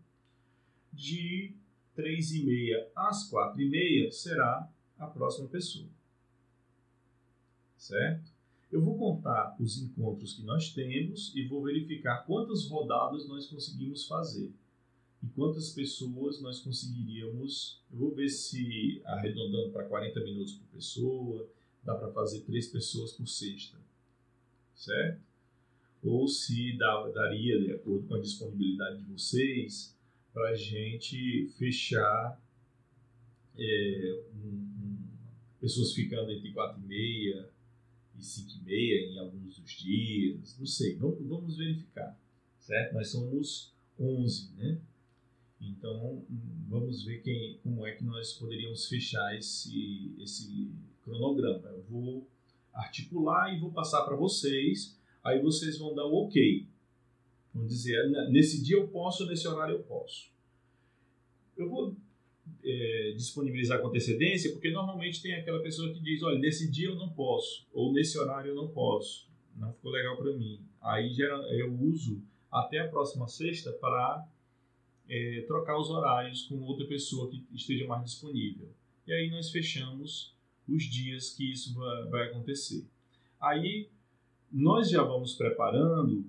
De 0.93 1.55
3 1.94 2.32
e 2.32 2.44
meia 2.44 2.90
às 2.97 3.28
4 3.31 3.60
e 3.60 3.68
meia 3.68 4.10
será 4.10 4.68
a 4.98 5.06
próxima 5.06 5.47
pessoa. 5.48 5.89
Certo? 7.77 8.32
Eu 8.73 8.82
vou 8.82 8.98
contar 8.98 9.56
os 9.60 9.81
encontros 9.81 10.35
que 10.35 10.43
nós 10.43 10.73
temos 10.73 11.32
e 11.36 11.47
vou 11.47 11.62
verificar 11.62 12.27
quantas 12.27 12.66
rodadas 12.68 13.28
nós 13.28 13.47
conseguimos 13.47 14.06
fazer 14.06 14.52
e 15.27 15.28
quantas 15.31 15.70
pessoas 15.70 16.40
nós 16.40 16.61
conseguiríamos. 16.61 17.82
Eu 17.90 17.98
vou 17.98 18.15
ver 18.15 18.28
se 18.28 19.03
arredondando 19.05 19.73
para 19.73 19.85
40 19.85 20.20
minutos 20.20 20.55
por 20.55 20.66
pessoa, 20.77 21.48
dá 21.82 21.94
para 21.97 22.12
fazer 22.12 22.43
três 22.43 22.69
pessoas 22.69 23.12
por 23.12 23.27
sexta, 23.27 23.77
certo? 24.74 25.20
Ou 26.05 26.28
se 26.28 26.77
dá, 26.77 27.09
daria, 27.09 27.59
de 27.61 27.73
acordo 27.73 28.07
com 28.07 28.15
a 28.15 28.20
disponibilidade 28.20 29.03
de 29.03 29.12
vocês, 29.12 29.97
para 30.32 30.51
a 30.51 30.55
gente 30.55 31.48
fechar 31.59 32.40
é, 33.59 34.23
um, 34.32 34.48
um, 34.48 34.98
pessoas 35.61 35.93
ficando 35.93 36.31
entre 36.31 36.53
4 36.53 36.81
e 36.81 36.86
meia 36.86 37.51
e 38.16 38.23
5 38.23 38.51
e 38.61 38.65
meia 38.65 39.11
em 39.11 39.19
alguns 39.19 39.59
dos 39.59 39.70
dias, 39.73 40.57
não 40.59 40.66
sei, 40.66 40.94
vamos, 40.97 41.27
vamos 41.27 41.57
verificar, 41.57 42.16
certo? 42.61 42.94
Nós 42.94 43.09
somos 43.09 43.73
11, 43.98 44.53
né? 44.57 44.81
Então, 45.61 46.24
vamos 46.69 47.05
ver 47.05 47.23
quem, 47.23 47.59
como 47.62 47.87
é 47.87 47.93
que 47.93 48.05
nós 48.05 48.35
poderíamos 48.35 48.87
fechar 48.89 49.37
esse, 49.37 50.15
esse 50.19 50.70
cronograma. 51.03 51.69
Eu 51.69 51.83
vou 51.89 52.28
articular 52.73 53.55
e 53.55 53.59
vou 53.59 53.73
passar 53.73 54.05
para 54.05 54.16
vocês, 54.16 54.99
aí 55.24 55.41
vocês 55.41 55.78
vão 55.78 55.95
dar 55.95 56.05
o 56.05 56.27
ok. 56.27 56.66
Vão 57.55 57.66
dizer, 57.66 58.07
nesse 58.31 58.62
dia 58.62 58.77
eu 58.77 58.89
posso, 58.89 59.27
nesse 59.27 59.49
horário 59.49 59.77
eu 59.77 59.83
posso. 59.83 60.31
Eu 61.57 61.70
vou 61.70 61.97
é, 62.62 63.15
disponibilizar 63.16 63.81
com 63.81 63.89
antecedência, 63.89 64.53
porque 64.53 64.70
normalmente 64.70 65.23
tem 65.23 65.35
aquela 65.35 65.62
pessoa 65.62 65.93
que 65.93 66.01
diz, 66.01 66.23
olha, 66.23 66.39
nesse 66.39 66.70
dia 66.70 66.89
eu 66.89 66.97
não 66.97 67.09
posso, 67.09 67.66
ou 67.73 67.93
nesse 67.93 68.19
horário 68.19 68.51
eu 68.51 68.55
não 68.55 68.69
posso, 68.69 69.27
não 69.57 69.73
ficou 69.73 69.91
legal 69.91 70.16
para 70.19 70.37
mim. 70.37 70.61
Aí 70.83 71.16
eu 71.53 71.73
uso 71.81 72.23
até 72.53 72.81
a 72.81 72.89
próxima 72.89 73.27
sexta 73.27 73.73
para 73.73 74.27
é, 75.09 75.45
trocar 75.47 75.78
os 75.78 75.91
horários 75.91 76.43
com 76.43 76.61
outra 76.61 76.87
pessoa 76.87 77.31
que 77.31 77.45
esteja 77.53 77.87
mais 77.87 78.05
disponível. 78.05 78.69
E 79.07 79.12
aí 79.12 79.31
nós 79.31 79.51
fechamos 79.51 80.35
os 80.69 80.85
dias 80.85 81.31
que 81.31 81.53
isso 81.53 81.74
vai, 82.11 82.28
acontecer. 82.28 82.85
Aí 83.41 83.89
nós 84.51 84.91
já 84.91 85.03
vamos 85.03 85.35
preparando 85.35 86.24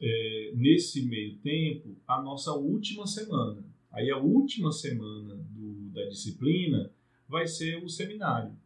é, 0.00 0.52
nesse 0.54 1.02
meio 1.06 1.36
tempo 1.38 1.96
a 2.06 2.22
nossa 2.22 2.52
última 2.52 3.06
semana. 3.06 3.64
Aí 3.90 4.10
a 4.10 4.18
última 4.18 4.70
semana 4.70 5.34
do, 5.34 5.90
da 5.90 6.04
disciplina 6.06 6.92
vai 7.28 7.46
ser 7.46 7.82
o 7.82 7.88
seminário. 7.88 8.56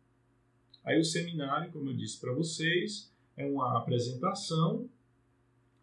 Aí 0.85 0.99
o 0.99 1.05
seminário, 1.05 1.70
como 1.70 1.91
eu 1.91 1.97
disse 1.97 2.19
para 2.19 2.33
vocês, 2.33 3.12
é 3.37 3.47
uma 3.47 3.79
apresentação 3.79 4.89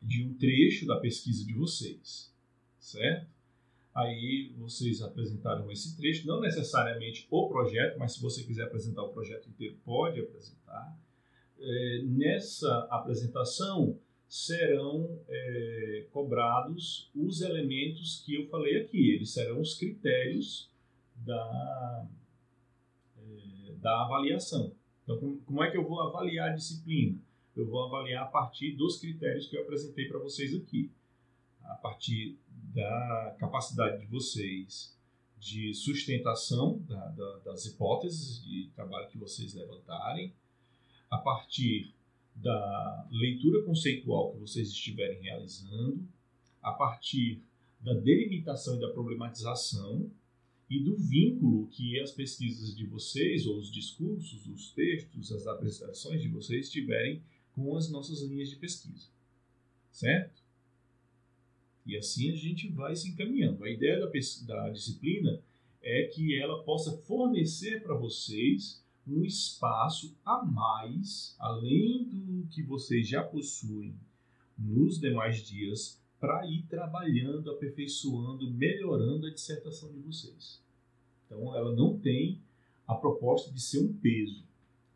de 0.02 0.24
um 0.24 0.34
trecho 0.34 0.86
da 0.86 1.00
pesquisa 1.00 1.46
de 1.46 1.54
vocês, 1.54 2.32
certo? 2.80 3.35
Aí 3.96 4.54
vocês 4.58 5.02
apresentaram 5.02 5.72
esse 5.72 5.96
trecho, 5.96 6.28
não 6.28 6.42
necessariamente 6.42 7.26
o 7.32 7.48
projeto, 7.48 7.98
mas 7.98 8.14
se 8.14 8.22
você 8.22 8.44
quiser 8.44 8.64
apresentar 8.64 9.04
o 9.04 9.14
projeto 9.14 9.48
inteiro, 9.48 9.78
pode 9.86 10.20
apresentar. 10.20 10.94
É, 11.58 12.02
nessa 12.04 12.88
apresentação 12.92 13.98
serão 14.28 15.18
é, 15.30 16.08
cobrados 16.12 17.10
os 17.16 17.40
elementos 17.40 18.22
que 18.26 18.36
eu 18.36 18.48
falei 18.48 18.82
aqui, 18.82 19.12
eles 19.12 19.32
serão 19.32 19.62
os 19.62 19.76
critérios 19.76 20.70
da, 21.16 22.06
é, 23.18 23.72
da 23.78 24.04
avaliação. 24.04 24.74
Então, 25.04 25.40
como, 25.46 25.64
é 25.64 25.72
que 25.72 25.78
eu 25.78 25.88
vou 25.88 26.02
avaliar 26.02 26.50
a 26.50 26.54
disciplina? 26.54 27.18
Eu 27.56 27.66
vou 27.66 27.86
avaliar 27.86 28.24
a 28.24 28.28
partir 28.28 28.74
dos 28.74 29.00
critérios 29.00 29.48
que 29.48 29.56
eu 29.56 29.62
apresentei 29.62 30.10
para 30.10 30.20
vocês 30.20 30.54
aqui 30.54 30.92
a 31.64 31.76
partir 31.76 32.38
da 32.76 33.36
capacidade 33.40 34.02
de 34.02 34.06
vocês 34.06 34.94
de 35.40 35.74
sustentação 35.74 36.80
da, 36.88 37.08
da, 37.08 37.38
das 37.40 37.66
hipóteses 37.66 38.44
de 38.44 38.70
trabalho 38.76 39.08
que 39.08 39.18
vocês 39.18 39.54
levantarem, 39.54 40.34
a 41.10 41.18
partir 41.18 41.94
da 42.36 43.08
leitura 43.10 43.64
conceitual 43.64 44.34
que 44.34 44.40
vocês 44.40 44.70
estiverem 44.70 45.22
realizando, 45.22 46.06
a 46.62 46.74
partir 46.74 47.42
da 47.80 47.94
delimitação 47.94 48.76
e 48.76 48.82
da 48.82 48.90
problematização 48.90 50.12
e 50.70 50.84
do 50.84 50.98
vínculo 50.98 51.68
que 51.68 52.00
as 52.00 52.12
pesquisas 52.12 52.76
de 52.76 52.86
vocês, 52.88 53.46
ou 53.46 53.58
os 53.58 53.72
discursos, 53.72 54.48
os 54.48 54.72
textos, 54.72 55.32
as 55.32 55.48
apresentações 55.48 56.22
de 56.22 56.28
vocês 56.28 56.70
tiverem 56.70 57.22
com 57.54 57.78
as 57.78 57.90
nossas 57.90 58.22
linhas 58.24 58.50
de 58.50 58.58
pesquisa. 58.58 59.08
Certo? 59.92 60.45
E 61.86 61.96
assim 61.96 62.32
a 62.32 62.36
gente 62.36 62.68
vai 62.70 62.96
se 62.96 63.10
encaminhando. 63.10 63.64
A 63.64 63.70
ideia 63.70 64.00
da, 64.00 64.12
da 64.46 64.70
disciplina 64.70 65.42
é 65.82 66.04
que 66.08 66.36
ela 66.40 66.64
possa 66.64 66.98
fornecer 67.04 67.84
para 67.84 67.94
vocês 67.94 68.84
um 69.08 69.24
espaço 69.24 70.18
a 70.26 70.44
mais, 70.44 71.36
além 71.38 72.04
do 72.06 72.48
que 72.48 72.64
vocês 72.64 73.08
já 73.08 73.24
possuem 73.24 73.94
nos 74.58 75.00
demais 75.00 75.46
dias, 75.46 76.02
para 76.20 76.48
ir 76.48 76.64
trabalhando, 76.64 77.52
aperfeiçoando, 77.52 78.50
melhorando 78.50 79.28
a 79.28 79.30
dissertação 79.30 79.92
de 79.92 80.00
vocês. 80.00 80.60
Então, 81.26 81.56
ela 81.56 81.76
não 81.76 82.00
tem 82.00 82.40
a 82.88 82.96
proposta 82.96 83.52
de 83.52 83.62
ser 83.62 83.80
um 83.80 83.94
peso. 83.94 84.44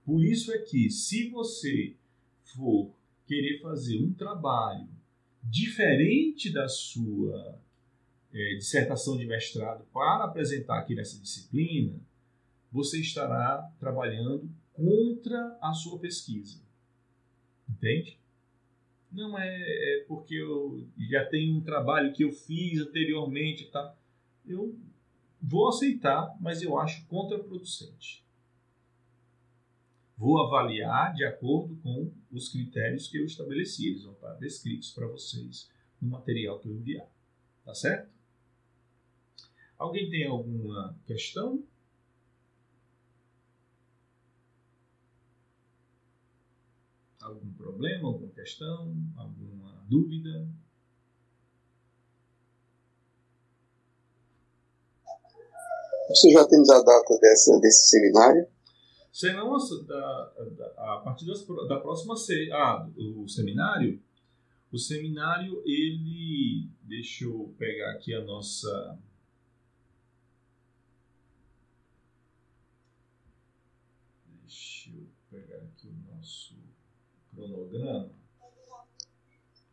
Por 0.04 0.24
isso 0.24 0.52
é 0.52 0.58
que, 0.58 0.90
se 0.90 1.30
você 1.30 1.94
for 2.46 2.92
querer 3.28 3.62
fazer 3.62 4.02
um 4.02 4.12
trabalho 4.12 4.88
diferente 5.44 6.52
da 6.52 6.68
sua 6.68 7.60
é, 8.34 8.56
dissertação 8.56 9.18
de 9.18 9.26
mestrado 9.26 9.86
para 9.94 10.26
apresentar 10.26 10.80
aqui 10.80 10.96
nessa 10.96 11.20
disciplina, 11.20 11.94
você 12.72 13.00
estará 13.00 13.70
trabalhando 13.80 14.50
contra 14.74 15.58
a 15.62 15.74
sua 15.74 16.00
pesquisa. 16.00 16.62
Entende? 17.70 18.18
Não 19.12 19.38
é, 19.38 19.48
é 19.48 20.06
porque 20.08 20.36
eu 20.36 20.88
já 21.10 21.26
tenho 21.26 21.58
um 21.58 21.62
trabalho 21.62 22.14
que 22.14 22.24
eu 22.24 22.32
fiz 22.32 22.80
anteriormente, 22.80 23.66
tá? 23.72 23.96
Eu 24.46 24.78
vou 25.42 25.70
aceitar, 25.70 26.38
mas 26.40 26.62
eu 26.62 26.78
acho 26.78 27.06
contraproducente 27.08 28.24
vou 30.20 30.38
avaliar 30.46 31.14
de 31.14 31.24
acordo 31.24 31.78
com 31.78 32.12
os 32.30 32.50
critérios 32.50 33.08
que 33.08 33.18
eu 33.18 33.26
estabeleci. 33.26 33.88
Eles 33.88 34.04
vão 34.04 34.14
estar 34.14 34.34
descritos 34.34 34.92
para 34.92 35.08
vocês 35.08 35.72
no 36.02 36.10
material 36.10 36.60
que 36.60 36.68
eu 36.68 36.76
enviar. 36.76 37.08
Tá 37.64 37.74
certo? 37.74 38.12
Alguém 39.78 40.10
tem 40.10 40.28
alguma 40.28 40.94
questão? 41.08 41.64
Algum 47.22 47.54
problema, 47.54 48.10
alguma 48.10 48.32
questão, 48.32 48.94
alguma 49.16 49.86
dúvida? 49.88 50.50
Você 56.10 56.32
já 56.32 56.46
temos 56.46 56.70
a 56.72 56.82
data 56.82 57.20
dessa, 57.22 57.58
desse 57.62 57.90
seminário? 57.90 58.48
Da, 59.86 60.34
a 60.78 61.02
partir 61.04 61.26
das, 61.26 61.46
da 61.68 61.80
próxima 61.80 62.16
se, 62.16 62.52
ah, 62.52 62.88
o 62.98 63.28
seminário. 63.28 64.02
O 64.72 64.78
seminário 64.78 65.64
ele 65.66 66.70
deixa 66.84 67.26
eu 67.26 67.54
pegar 67.58 67.92
aqui 67.92 68.14
a 68.14 68.22
nossa 68.24 69.00
deixa 74.42 74.92
eu 74.92 75.08
pegar 75.32 75.58
aqui 75.58 75.88
o 75.88 76.16
nosso 76.16 76.56
cronograma. 77.34 78.12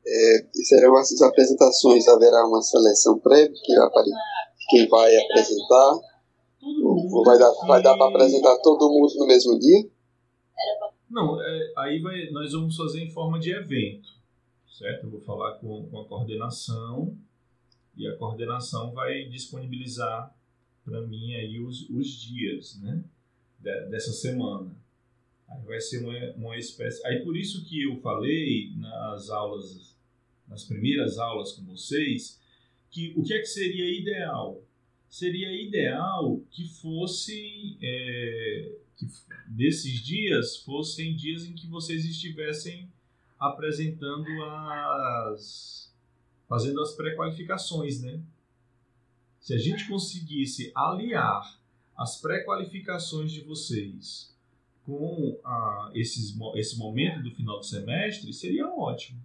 É, 0.09 0.47
serão 0.53 0.99
essas 0.99 1.21
apresentações, 1.21 2.07
haverá 2.09 2.47
uma 2.47 2.63
seleção 2.63 3.19
prévia 3.19 3.53
que 3.53 3.75
quem 4.69 4.89
vai 4.89 5.15
apresentar 5.17 6.16
ou 6.67 7.25
vai 7.25 7.39
dar, 7.39 7.51
vai 7.67 7.83
dar 7.83 7.97
para 7.97 8.09
apresentar 8.09 8.59
todo 8.59 8.91
mundo 8.91 9.13
no 9.17 9.27
mesmo 9.27 9.59
dia? 9.59 9.89
Não, 11.09 11.41
é, 11.41 11.73
aí 11.79 12.01
vai, 12.01 12.31
nós 12.31 12.53
vamos 12.53 12.77
fazer 12.77 13.01
em 13.03 13.11
forma 13.11 13.39
de 13.39 13.53
evento, 13.53 14.15
certo? 14.69 15.05
Eu 15.05 15.11
vou 15.11 15.21
falar 15.21 15.53
com, 15.59 15.87
com 15.89 16.01
a 16.01 16.05
coordenação 16.05 17.17
e 17.97 18.07
a 18.07 18.17
coordenação 18.17 18.93
vai 18.93 19.25
disponibilizar 19.25 20.35
para 20.85 21.01
mim 21.03 21.35
aí 21.35 21.61
os, 21.61 21.89
os 21.91 22.21
dias, 22.21 22.81
né? 22.81 23.03
De, 23.59 23.87
dessa 23.87 24.13
semana. 24.13 24.75
Aí 25.49 25.63
vai 25.65 25.81
ser 25.81 26.05
uma, 26.05 26.33
uma 26.33 26.57
espécie. 26.57 27.05
Aí 27.07 27.23
por 27.23 27.37
isso 27.37 27.65
que 27.65 27.85
eu 27.85 27.97
falei 28.01 28.73
nas 28.77 29.31
aulas, 29.31 29.97
nas 30.49 30.65
primeiras 30.65 31.19
aulas 31.19 31.53
com 31.53 31.65
vocês, 31.65 32.41
que 32.91 33.15
o 33.17 33.23
que 33.23 33.33
é 33.33 33.39
que 33.39 33.47
seria 33.47 33.99
ideal? 33.99 34.61
Seria 35.09 35.51
ideal 35.53 36.41
que 36.51 36.69
fosse 36.69 37.79
é, 37.81 38.73
que 38.97 39.07
desses 39.47 40.01
dias 40.01 40.57
fossem 40.59 41.15
dias 41.15 41.45
em 41.45 41.55
que 41.55 41.67
vocês 41.67 42.05
estivessem 42.05 42.91
apresentando 43.39 44.27
as 44.45 45.95
fazendo 46.49 46.81
as 46.81 46.93
pré-qualificações, 46.93 48.01
né? 48.01 48.21
Se 49.41 49.53
a 49.55 49.59
gente 49.59 49.87
conseguisse 49.89 50.71
aliar 50.75 51.61
as 51.97 52.21
pré-qualificações 52.21 53.33
de 53.33 53.41
vocês 53.41 54.35
com 54.85 55.39
ah, 55.45 55.91
esses, 55.95 56.37
esse 56.55 56.79
momento 56.79 57.23
do 57.23 57.35
final 57.35 57.59
do 57.59 57.65
semestre, 57.65 58.33
seria 58.33 58.69
ótimo. 58.69 59.21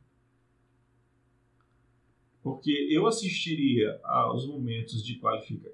Porque 2.43 2.87
eu 2.89 3.05
assistiria 3.05 3.99
aos 4.03 4.47
momentos 4.47 5.05
de, 5.05 5.19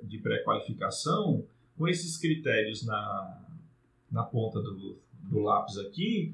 de 0.03 0.17
pré-qualificação 0.17 1.45
com 1.77 1.87
esses 1.87 2.17
critérios 2.17 2.85
na, 2.85 3.41
na 4.11 4.23
ponta 4.23 4.61
do, 4.61 4.97
do 5.29 5.39
lápis 5.39 5.77
aqui 5.77 6.33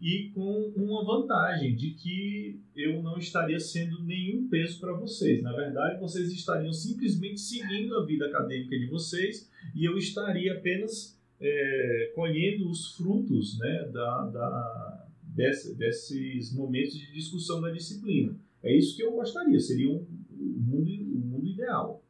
e 0.00 0.30
com 0.34 0.72
uma 0.76 1.04
vantagem 1.04 1.74
de 1.74 1.90
que 1.90 2.60
eu 2.76 3.02
não 3.02 3.18
estaria 3.18 3.58
sendo 3.58 4.02
nenhum 4.04 4.48
peso 4.48 4.78
para 4.80 4.92
vocês. 4.92 5.42
Na 5.42 5.52
verdade, 5.52 6.00
vocês 6.00 6.32
estariam 6.32 6.72
simplesmente 6.72 7.40
seguindo 7.40 7.96
a 7.96 8.04
vida 8.04 8.26
acadêmica 8.26 8.78
de 8.78 8.86
vocês 8.86 9.50
e 9.74 9.84
eu 9.84 9.98
estaria 9.98 10.54
apenas 10.54 11.18
é, 11.40 12.12
colhendo 12.14 12.68
os 12.68 12.96
frutos 12.96 13.58
né, 13.58 13.88
da, 13.92 14.26
da, 14.26 15.06
desse, 15.22 15.74
desses 15.74 16.52
momentos 16.52 16.94
de 16.96 17.12
discussão 17.12 17.60
da 17.60 17.70
disciplina. 17.70 18.36
É 18.62 18.76
isso 18.76 18.96
que 18.96 19.02
eu 19.02 19.12
gostaria, 19.12 19.58
seria 19.60 19.90
um, 19.90 20.06
um 20.32 20.58
mundo, 20.58 20.90
um 20.90 21.20
mundo 21.26 21.46
ideal. 21.46 22.02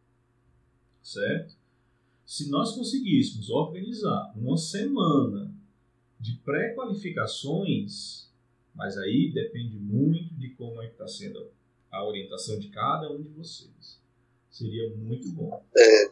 Certo? 1.02 1.56
Se 2.24 2.50
nós 2.50 2.72
conseguíssemos 2.72 3.48
organizar 3.50 4.32
uma 4.36 4.56
semana 4.56 5.54
de 6.20 6.36
pré-qualificações, 6.44 8.28
mas 8.74 8.96
aí 8.98 9.32
depende 9.32 9.78
muito 9.78 10.34
de 10.34 10.50
como 10.50 10.82
é 10.82 10.86
está 10.86 11.06
sendo 11.06 11.50
a 11.90 12.04
orientação 12.04 12.58
de 12.58 12.68
cada 12.68 13.10
um 13.10 13.22
de 13.22 13.28
vocês. 13.30 13.98
Seria 14.50 14.90
muito 14.94 15.30
bom. 15.32 15.62
É, 15.76 16.10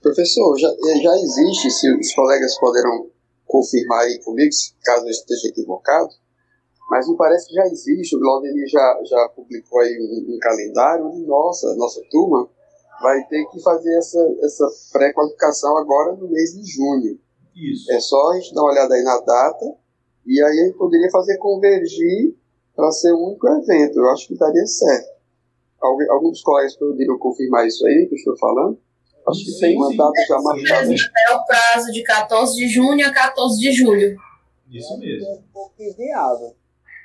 professor, 0.00 0.58
já, 0.58 0.68
já 0.68 1.16
existe, 1.16 1.70
se 1.70 1.92
os 1.92 2.14
colegas 2.14 2.58
poderão 2.58 3.10
confirmar 3.46 4.04
aí 4.04 4.22
comigo, 4.22 4.50
caso 4.82 5.06
eu 5.06 5.10
esteja 5.10 5.48
equivocado, 5.48 6.14
mas 6.88 7.06
me 7.06 7.16
parece 7.16 7.48
que 7.48 7.54
já 7.54 7.66
existe, 7.66 8.16
o 8.16 8.18
Glaudemir 8.18 8.66
já, 8.66 9.00
já 9.04 9.28
publicou 9.28 9.80
aí 9.80 9.98
um, 10.00 10.34
um, 10.34 10.38
calendário 10.38 11.06
onde 11.06 11.26
nossa, 11.26 11.74
nossa 11.76 12.00
turma 12.10 12.48
vai 13.02 13.22
ter 13.26 13.44
que 13.50 13.60
fazer 13.60 13.94
essa, 13.98 14.36
essa 14.42 14.66
pré-qualificação 14.92 15.76
agora 15.76 16.16
no 16.16 16.28
mês 16.28 16.52
de 16.54 16.64
junho. 16.64 17.18
Isso. 17.54 17.92
É 17.92 18.00
só 18.00 18.30
a 18.30 18.36
gente 18.36 18.54
dar 18.54 18.62
uma 18.62 18.72
olhada 18.72 18.94
aí 18.94 19.02
na 19.02 19.20
data 19.20 19.66
e 20.26 20.42
aí 20.42 20.60
a 20.60 20.64
gente 20.64 20.78
poderia 20.78 21.10
fazer 21.10 21.36
convergir 21.36 22.34
para 22.74 22.90
ser 22.90 23.12
um 23.12 23.28
único 23.28 23.46
evento. 23.48 23.98
Eu 23.98 24.08
acho 24.10 24.26
que 24.26 24.36
daria 24.36 24.66
certo. 24.66 25.18
Alguns 25.80 26.32
dos 26.32 26.42
colegas 26.42 26.76
poderiam 26.76 27.18
confirmar 27.18 27.66
isso 27.66 27.86
aí 27.86 28.06
que 28.08 28.14
eu 28.14 28.18
estou 28.18 28.36
falando? 28.38 28.78
Acho 29.28 29.44
que 29.44 29.50
sim, 29.50 29.60
tem 29.60 29.76
uma 29.76 29.90
sim. 29.90 29.96
data 29.96 30.20
já 30.26 30.40
marcada. 30.40 30.94
É 30.94 31.34
o 31.34 31.44
prazo 31.44 31.92
de 31.92 32.02
14 32.02 32.56
de 32.56 32.68
junho 32.68 33.06
a 33.06 33.12
14 33.12 33.60
de 33.60 33.72
julho. 33.72 34.16
Isso 34.70 34.98
mesmo. 34.98 35.26
É 35.26 35.32
um 35.34 35.42
pouco 35.52 35.74
inviável. 35.82 36.54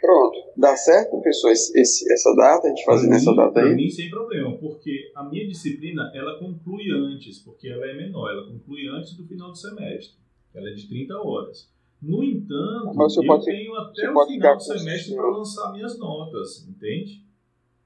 Pronto. 0.03 0.38
Dá 0.57 0.75
certo, 0.75 1.21
pessoal, 1.21 1.53
esse, 1.53 1.80
esse, 1.80 2.11
essa 2.11 2.35
data, 2.35 2.67
a 2.67 2.69
gente 2.69 2.84
fazer 2.84 3.07
nessa 3.07 3.34
data 3.34 3.57
aí? 3.61 3.67
Para 3.67 3.75
mim, 3.75 3.89
sem 3.89 4.09
problema, 4.09 4.57
porque 4.57 5.09
a 5.15 5.23
minha 5.23 5.47
disciplina, 5.47 6.11
ela 6.13 6.38
conclui 6.38 6.91
antes, 6.91 7.39
porque 7.39 7.69
ela 7.69 7.85
é 7.85 7.93
menor, 7.93 8.30
ela 8.30 8.45
conclui 8.45 8.85
antes 8.89 9.15
do 9.15 9.25
final 9.25 9.51
do 9.51 9.57
semestre. 9.57 10.17
Ela 10.53 10.71
é 10.71 10.73
de 10.73 10.89
30 10.89 11.17
horas. 11.17 11.71
No 12.01 12.21
entanto, 12.21 12.91
eu 13.15 13.25
pode, 13.25 13.45
tenho 13.45 13.73
até 13.75 14.11
o 14.11 14.27
final 14.27 14.57
do 14.57 14.61
semestre 14.61 15.15
para 15.15 15.30
lançar 15.30 15.71
minhas 15.71 15.97
notas, 15.97 16.67
entende? 16.67 17.23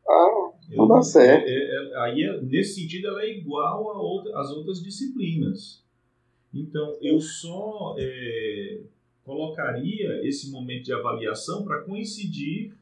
Ah, 0.10 0.52
não 0.70 0.88
dá 0.88 1.04
certo. 1.04 1.48
É, 1.48 1.52
é, 1.52 1.92
é, 1.92 2.00
aí, 2.00 2.42
nesse 2.48 2.82
sentido, 2.82 3.10
ela 3.10 3.22
é 3.22 3.38
igual 3.38 3.92
às 3.92 4.50
outra, 4.50 4.58
outras 4.58 4.82
disciplinas. 4.82 5.86
Então, 6.52 6.98
eu 7.00 7.22
só 7.22 7.96
é, 8.00 8.82
colocaria 9.28 10.26
esse 10.26 10.50
momento 10.50 10.86
de 10.86 10.94
avaliação 10.94 11.66
para 11.66 11.84
coincidir 11.84 12.74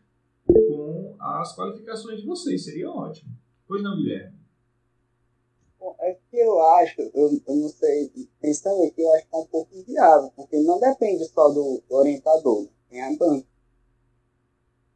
com 0.45 1.15
as 1.19 1.55
qualificações 1.55 2.21
de 2.21 2.27
vocês. 2.27 2.63
Seria 2.63 2.87
ótimo. 2.87 3.31
Pois 3.67 3.81
não, 3.81 3.97
Guilherme? 3.97 4.35
é 5.99 6.13
que 6.29 6.37
eu 6.37 6.59
acho, 6.77 7.01
eu, 7.01 7.41
eu 7.47 7.55
não 7.55 7.69
sei, 7.69 8.11
pensando 8.39 8.83
aqui, 8.83 9.01
eu 9.01 9.13
acho 9.13 9.27
que 9.27 9.35
é 9.35 9.37
um 9.37 9.45
pouco 9.45 9.75
inviável, 9.75 10.31
porque 10.35 10.57
não 10.61 10.79
depende 10.79 11.25
só 11.25 11.47
do, 11.49 11.83
do 11.87 11.95
orientador, 11.95 12.67
tem 12.89 13.01
a 13.01 13.15
banca. 13.17 13.47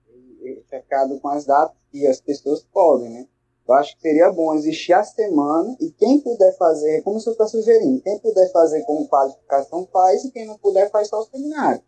Ele 0.07 0.59
é 0.59 0.63
checado 0.69 1.19
com 1.19 1.27
as 1.29 1.45
datas 1.45 1.77
que 1.91 2.07
as 2.07 2.21
pessoas 2.21 2.63
podem, 2.71 3.09
né? 3.09 3.27
Eu 3.69 3.75
acho 3.75 3.95
que 3.95 4.01
seria 4.01 4.31
bom 4.31 4.55
existir 4.55 4.93
a 4.93 5.03
semana 5.03 5.77
e 5.79 5.91
quem 5.91 6.19
puder 6.21 6.57
fazer, 6.57 7.03
como 7.03 7.17
o 7.17 7.19
senhor 7.19 7.33
está 7.33 7.45
sugerindo, 7.45 8.01
quem 8.01 8.17
puder 8.17 8.51
fazer 8.51 8.83
como 8.83 9.07
qualificação 9.07 9.85
faz 9.93 10.25
e 10.25 10.31
quem 10.31 10.47
não 10.47 10.57
puder 10.57 10.89
faz 10.89 11.07
só 11.07 11.19
o 11.19 11.25
seminário. 11.25 11.79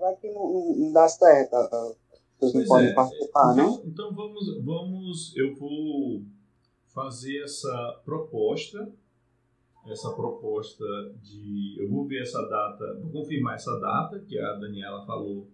Vai 0.00 0.16
que 0.16 0.28
não, 0.32 0.52
não, 0.52 0.76
não 0.76 0.92
dá 0.92 1.08
certo, 1.08 1.54
as 1.54 1.68
pessoas 2.40 2.52
não 2.52 2.64
podem 2.64 2.88
é. 2.88 2.94
participar, 2.94 3.52
então, 3.52 3.76
né? 3.76 3.82
Então 3.86 4.12
vamos, 4.12 4.64
vamos, 4.64 5.36
eu 5.36 5.54
vou 5.54 6.24
fazer 6.88 7.40
essa 7.44 8.00
proposta, 8.04 8.92
essa 9.86 10.10
proposta 10.10 10.84
de. 11.22 11.76
Eu 11.80 11.88
vou 11.88 12.08
ver 12.08 12.22
essa 12.22 12.42
data, 12.42 12.98
vou 13.00 13.22
confirmar 13.22 13.54
essa 13.54 13.78
data 13.78 14.18
que 14.18 14.36
a 14.36 14.54
Daniela 14.54 15.06
falou, 15.06 15.46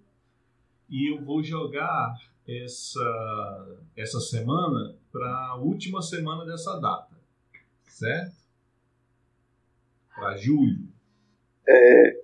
e 0.89 1.13
eu 1.13 1.23
vou 1.23 1.43
jogar 1.43 2.17
essa, 2.47 3.79
essa 3.97 4.21
semana 4.21 4.97
para 5.11 5.49
a 5.51 5.57
última 5.57 6.03
semana 6.03 6.45
dessa 6.45 6.79
data, 6.79 7.17
certo? 7.89 8.37
Para 10.15 10.37
julho. 10.37 10.89
É, 11.67 12.21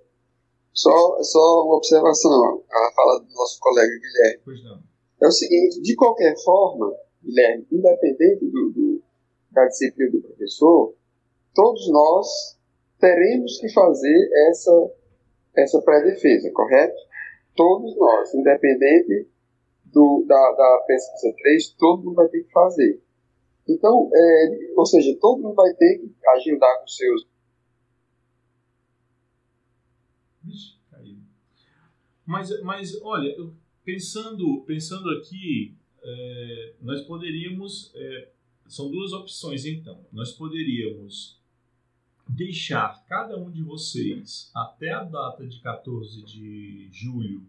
só, 0.73 1.21
só 1.23 1.63
uma 1.65 1.77
observação, 1.77 2.63
a 2.69 2.91
fala 2.95 3.19
do 3.19 3.33
nosso 3.33 3.59
colega 3.59 3.91
Guilherme. 3.99 4.41
Pois 4.45 4.63
não. 4.63 4.81
É 5.21 5.27
o 5.27 5.31
seguinte, 5.31 5.81
de 5.81 5.95
qualquer 5.95 6.35
forma, 6.43 6.93
Guilherme, 7.23 7.67
independente 7.71 8.45
do, 8.45 8.71
do 8.71 9.03
da 9.51 9.65
disciplina 9.65 10.11
do 10.11 10.21
professor, 10.21 10.95
todos 11.53 11.91
nós 11.91 12.57
teremos 12.99 13.59
que 13.59 13.69
fazer 13.73 14.29
essa, 14.49 14.91
essa 15.55 15.81
pré-defesa, 15.81 16.49
correto? 16.53 16.95
Todos 17.55 17.95
nós, 17.97 18.33
independente 18.33 19.27
do, 19.91 20.25
da, 20.27 20.35
da 20.35 20.83
pesquisa 20.87 21.33
3, 21.35 21.69
todo 21.77 22.03
mundo 22.03 22.15
vai 22.15 22.27
ter 22.27 22.43
que 22.43 22.51
fazer. 22.51 23.01
Então, 23.67 24.09
é, 24.13 24.73
ou 24.75 24.85
seja, 24.85 25.17
todo 25.19 25.41
mundo 25.41 25.55
vai 25.55 25.73
ter 25.73 25.99
que 25.99 26.27
agendar 26.29 26.79
com 26.79 26.87
seus. 26.87 27.27
Mas, 32.25 32.61
mas 32.61 33.01
olha, 33.01 33.35
pensando, 33.83 34.63
pensando 34.65 35.09
aqui, 35.11 35.75
é, 36.01 36.73
nós 36.81 37.01
poderíamos 37.01 37.91
é, 37.95 38.29
são 38.71 38.89
duas 38.89 39.11
opções, 39.11 39.65
então. 39.65 39.99
Nós 40.13 40.31
poderíamos 40.31 41.37
deixar 42.25 43.03
cada 43.05 43.37
um 43.37 43.51
de 43.51 43.61
vocês 43.61 44.49
até 44.55 44.93
a 44.93 45.03
data 45.03 45.45
de 45.45 45.59
14 45.59 46.23
de 46.23 46.87
julho 46.89 47.45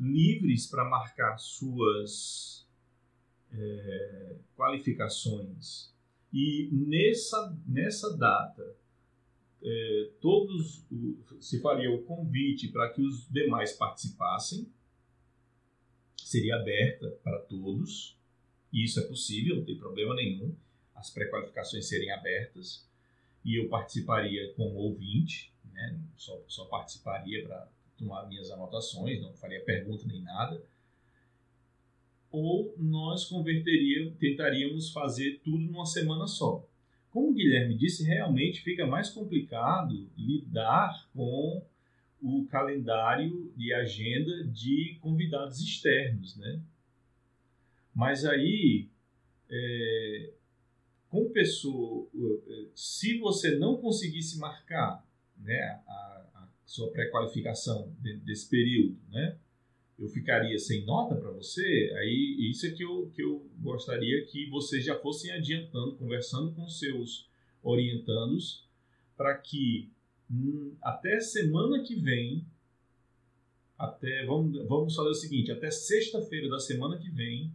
livres 0.00 0.66
para 0.66 0.84
marcar 0.88 1.36
suas 1.38 2.66
é, 3.52 4.36
qualificações 4.56 5.92
e 6.32 6.68
nessa, 6.72 7.56
nessa 7.66 8.16
data 8.16 8.76
é, 9.62 10.10
todos 10.20 10.86
se 11.38 11.60
faria 11.60 11.90
o 11.90 12.02
convite 12.04 12.68
para 12.68 12.88
que 12.90 13.02
os 13.02 13.28
demais 13.28 13.72
participassem 13.72 14.66
seria 16.16 16.56
aberta 16.56 17.10
para 17.22 17.38
todos 17.40 18.18
e 18.72 18.84
isso 18.84 19.00
é 19.00 19.02
possível, 19.04 19.56
não 19.56 19.64
tem 19.64 19.76
problema 19.76 20.14
nenhum, 20.14 20.54
as 20.94 21.10
pré-qualificações 21.10 21.86
serem 21.86 22.10
abertas. 22.12 22.86
E 23.44 23.56
eu 23.56 23.68
participaria 23.68 24.52
como 24.54 24.78
ouvinte, 24.78 25.52
né? 25.72 25.98
só, 26.16 26.40
só 26.46 26.66
participaria 26.66 27.42
para 27.44 27.68
tomar 28.00 28.26
minhas 28.26 28.50
anotações, 28.50 29.20
não 29.20 29.32
faria 29.34 29.62
pergunta 29.64 30.04
nem 30.06 30.22
nada. 30.22 30.60
Ou 32.32 32.74
nós 32.78 33.24
converteríamos, 33.26 34.16
tentaríamos 34.18 34.90
fazer 34.90 35.40
tudo 35.44 35.58
numa 35.58 35.86
semana 35.86 36.26
só. 36.26 36.66
Como 37.10 37.30
o 37.30 37.34
Guilherme 37.34 37.76
disse, 37.76 38.04
realmente 38.04 38.62
fica 38.62 38.86
mais 38.86 39.10
complicado 39.10 40.08
lidar 40.16 41.08
com 41.12 41.62
o 42.22 42.46
calendário 42.46 43.52
e 43.56 43.72
agenda 43.72 44.44
de 44.44 44.96
convidados 45.00 45.60
externos, 45.60 46.36
né? 46.36 46.60
Mas 47.94 48.24
aí, 48.24 48.88
é, 49.50 50.30
com 51.08 51.30
pessoa, 51.30 52.08
se 52.74 53.18
você 53.18 53.56
não 53.56 53.76
conseguisse 53.76 54.38
marcar, 54.38 55.04
né, 55.36 55.80
a 55.86 56.19
sua 56.70 56.88
pré-qualificação 56.92 57.92
desse 58.22 58.48
período, 58.48 58.96
né? 59.10 59.36
eu 59.98 60.08
ficaria 60.08 60.56
sem 60.56 60.84
nota 60.84 61.16
para 61.16 61.32
você, 61.32 61.92
aí 61.98 62.48
isso 62.48 62.64
é 62.64 62.70
que 62.70 62.84
eu, 62.84 63.10
que 63.12 63.20
eu 63.20 63.44
gostaria 63.58 64.24
que 64.26 64.48
vocês 64.48 64.84
já 64.84 64.96
fossem 64.96 65.32
adiantando, 65.32 65.96
conversando 65.96 66.52
com 66.52 66.68
seus 66.68 67.28
orientandos, 67.60 68.64
para 69.16 69.36
que 69.36 69.90
hum, 70.30 70.76
até 70.80 71.18
semana 71.18 71.82
que 71.82 71.96
vem, 71.96 72.46
até 73.76 74.24
vamos, 74.24 74.56
vamos 74.68 74.94
fazer 74.94 75.10
o 75.10 75.14
seguinte, 75.14 75.50
até 75.50 75.72
sexta-feira 75.72 76.48
da 76.48 76.60
semana 76.60 76.96
que 76.98 77.10
vem, 77.10 77.52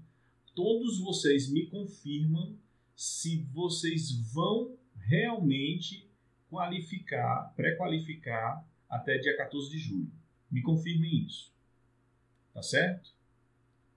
todos 0.53 0.99
vocês 0.99 1.49
me 1.49 1.67
confirmam 1.67 2.53
se 2.93 3.47
vocês 3.53 4.11
vão 4.33 4.75
realmente 4.97 6.05
qualificar, 6.49 7.53
pré-qualificar 7.55 8.61
até 8.89 9.17
dia 9.17 9.35
14 9.35 9.69
de 9.69 9.79
julho. 9.79 10.11
Me 10.51 10.61
confirmem 10.61 11.25
isso. 11.25 11.51
Tá 12.53 12.61
certo? 12.61 13.11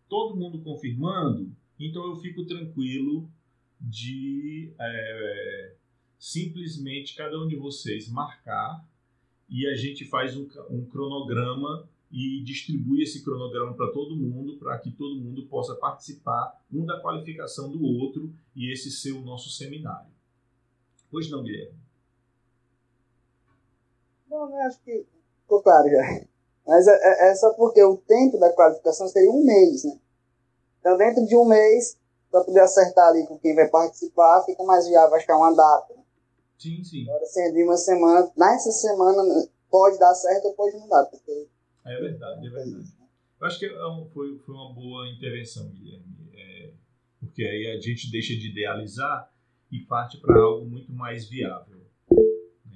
Todo 0.09 0.37
mundo 0.37 0.61
confirmando, 0.61 1.53
então 1.79 2.05
eu 2.07 2.17
fico 2.17 2.45
tranquilo 2.45 3.31
de 3.81 4.73
é, 4.81 5.75
simplesmente 6.19 7.15
cada 7.15 7.41
um 7.41 7.47
de 7.47 7.57
vocês 7.57 8.09
marcar 8.09 8.85
e 9.49 9.67
a 9.67 9.75
gente 9.77 10.05
faz 10.05 10.37
um, 10.37 10.49
um 10.71 10.85
cronograma 10.85 11.89
e 12.11 12.43
distribui 12.43 13.03
esse 13.03 13.23
cronograma 13.23 13.75
para 13.75 13.93
todo 13.93 14.17
mundo, 14.17 14.57
para 14.57 14.79
que 14.79 14.91
todo 14.91 15.21
mundo 15.21 15.47
possa 15.47 15.75
participar, 15.75 16.59
um 16.73 16.85
da 16.85 16.99
qualificação 17.01 17.71
do 17.71 17.83
outro, 17.83 18.33
e 18.57 18.73
esse 18.73 18.91
ser 18.91 19.13
o 19.13 19.21
nosso 19.21 19.51
seminário. 19.51 20.11
Pois 21.11 21.31
não, 21.31 21.43
Guilherme? 21.43 21.77
Eu 24.47 24.67
acho 24.67 24.81
que 24.83 25.07
ficou 25.43 25.63
claro 25.63 25.89
já. 25.89 26.27
Mas 26.67 26.87
é, 26.87 26.93
é, 26.93 27.31
é, 27.31 27.35
só 27.35 27.55
porque 27.55 27.83
o 27.83 27.97
tempo 27.97 28.39
da 28.39 28.53
qualificação 28.53 29.09
seria 29.09 29.31
um 29.31 29.43
mês, 29.43 29.85
né? 29.85 29.99
Então, 30.81 30.97
dentro 30.99 31.27
de 31.27 31.35
um 31.35 31.47
mês, 31.47 31.99
para 32.31 32.45
poder 32.45 32.61
acertar 32.61 33.09
ali 33.09 33.27
com 33.27 33.39
quem 33.39 33.55
vai 33.55 33.69
participar, 33.69 34.45
fica 34.45 34.63
mais 34.65 34.87
viável 34.87 35.17
achar 35.17 35.37
uma 35.37 35.55
data. 35.55 35.95
Sim, 36.59 36.85
sim. 36.85 37.09
Agora, 37.09 37.25
sendo 37.25 37.55
de 37.55 37.63
uma 37.63 37.77
semana, 37.77 38.31
nessa 38.37 38.71
semana 38.71 39.49
pode 39.71 39.99
dar 39.99 40.15
certo 40.15 40.49
ou 40.49 40.55
pode 40.55 40.77
não 40.77 40.89
dar. 40.89 41.05
Porque... 41.07 41.49
É 41.87 42.01
verdade, 42.01 42.47
é 42.47 42.51
verdade. 42.51 42.99
Eu 43.41 43.47
acho 43.47 43.59
que 43.59 43.67
é 43.67 44.09
foi, 44.13 44.39
foi 44.39 44.55
uma 44.55 44.75
boa 44.75 45.09
intervenção, 45.09 45.69
Guilherme. 45.71 46.05
É, 46.35 46.71
porque 47.21 47.45
aí 47.45 47.69
a 47.69 47.81
gente 47.81 48.11
deixa 48.11 48.35
de 48.35 48.51
idealizar 48.51 49.33
e 49.71 49.81
parte 49.81 50.21
para 50.21 50.39
algo 50.39 50.67
muito 50.67 50.93
mais 50.93 51.29
viável. 51.29 51.78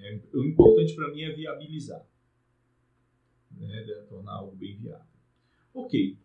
É, 0.03 0.21
o 0.35 0.45
importante 0.45 0.95
para 0.95 1.13
mim 1.13 1.23
é 1.23 1.33
viabilizar 1.33 2.05
né, 3.57 3.83
de 3.83 3.95
tornar 4.09 4.33
algo 4.33 4.57
bem 4.57 4.77
viável. 4.77 5.07
Ok, 5.75 6.19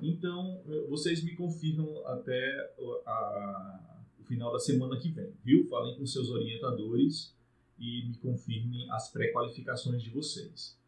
então 0.00 0.62
eh, 0.66 0.86
vocês 0.88 1.22
me 1.22 1.34
confirmam 1.34 2.06
até 2.06 2.74
a, 3.06 3.98
o 4.18 4.24
final 4.24 4.52
da 4.52 4.58
semana 4.58 4.98
que 4.98 5.10
vem, 5.10 5.32
viu? 5.44 5.66
Falem 5.68 5.96
com 5.96 6.06
seus 6.06 6.30
orientadores 6.30 7.34
e 7.78 8.04
me 8.06 8.16
confirmem 8.16 8.90
as 8.90 9.10
pré-qualificações 9.10 10.02
de 10.02 10.10
vocês. 10.10 10.78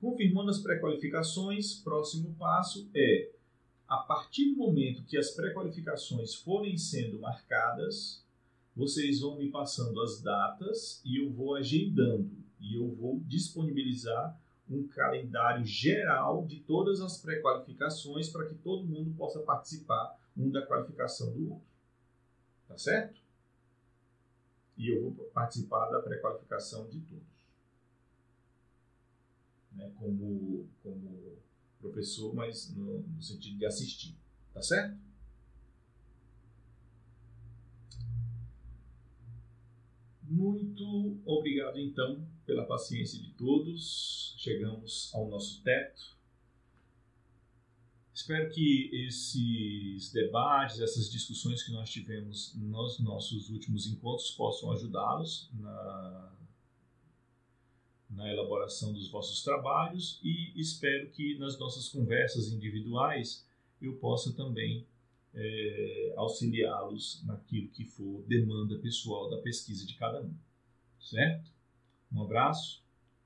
Confirmando 0.00 0.50
as 0.50 0.58
pré-qualificações, 0.58 1.74
próximo 1.74 2.34
passo 2.34 2.88
é, 2.94 3.30
a 3.86 3.98
partir 3.98 4.50
do 4.50 4.56
momento 4.56 5.04
que 5.04 5.16
as 5.16 5.30
pré-qualificações 5.30 6.34
forem 6.34 6.76
sendo 6.76 7.18
marcadas, 7.18 8.24
vocês 8.78 9.18
vão 9.18 9.36
me 9.36 9.50
passando 9.50 10.00
as 10.00 10.22
datas 10.22 11.02
e 11.04 11.20
eu 11.20 11.32
vou 11.32 11.56
agendando 11.56 12.30
e 12.60 12.76
eu 12.76 12.88
vou 12.94 13.18
disponibilizar 13.26 14.40
um 14.70 14.86
calendário 14.86 15.64
geral 15.64 16.46
de 16.46 16.60
todas 16.60 17.00
as 17.00 17.20
pré-qualificações 17.20 18.28
para 18.28 18.46
que 18.46 18.54
todo 18.54 18.86
mundo 18.86 19.12
possa 19.16 19.40
participar 19.40 20.16
um 20.36 20.48
da 20.48 20.64
qualificação 20.64 21.32
do 21.32 21.54
outro. 21.54 21.66
Tá 22.68 22.78
certo? 22.78 23.20
E 24.76 24.88
eu 24.90 25.10
vou 25.10 25.24
participar 25.26 25.90
da 25.90 26.00
pré-qualificação 26.00 26.88
de 26.88 27.00
todos. 27.00 27.48
Né? 29.72 29.90
Como, 29.98 30.68
como 30.84 31.36
professor, 31.80 32.32
mas 32.32 32.72
no, 32.76 33.00
no 33.00 33.20
sentido 33.20 33.58
de 33.58 33.66
assistir. 33.66 34.14
Tá 34.54 34.62
certo? 34.62 35.07
Muito 40.28 41.18
obrigado, 41.24 41.78
então, 41.80 42.22
pela 42.44 42.66
paciência 42.66 43.18
de 43.18 43.30
todos. 43.30 44.34
Chegamos 44.36 45.10
ao 45.14 45.26
nosso 45.26 45.62
teto. 45.62 46.18
Espero 48.12 48.50
que 48.50 48.90
esses 48.92 50.12
debates, 50.12 50.80
essas 50.80 51.10
discussões 51.10 51.62
que 51.62 51.72
nós 51.72 51.88
tivemos 51.88 52.52
nos 52.56 52.98
nossos 52.98 53.48
últimos 53.48 53.86
encontros 53.86 54.30
possam 54.32 54.70
ajudá-los 54.72 55.48
na, 55.54 56.32
na 58.10 58.30
elaboração 58.30 58.92
dos 58.92 59.08
vossos 59.08 59.42
trabalhos 59.42 60.20
e 60.22 60.52
espero 60.60 61.08
que 61.10 61.38
nas 61.38 61.58
nossas 61.58 61.88
conversas 61.88 62.52
individuais 62.52 63.46
eu 63.80 63.96
possa 63.96 64.32
também 64.32 64.84
é, 65.34 66.14
auxiliá-los 66.16 67.22
naquilo 67.24 67.68
que 67.68 67.84
for 67.84 68.22
demanda 68.26 68.78
pessoal 68.78 69.30
da 69.30 69.38
pesquisa 69.38 69.86
de 69.86 69.94
cada 69.94 70.20
um. 70.20 70.34
Certo? 71.00 71.50
Um 72.12 72.22
abraço, 72.22 72.82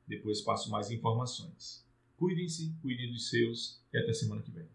depois 0.07 0.41
passo 0.41 0.71
mais 0.71 0.91
informações. 0.91 1.85
Cuidem-se, 2.17 2.75
cuidem 2.83 3.11
dos 3.11 3.31
seus 3.31 3.81
e 3.93 3.99
até 3.99 4.13
semana 4.13 4.43
que 4.43 4.51
vem. 4.51 4.67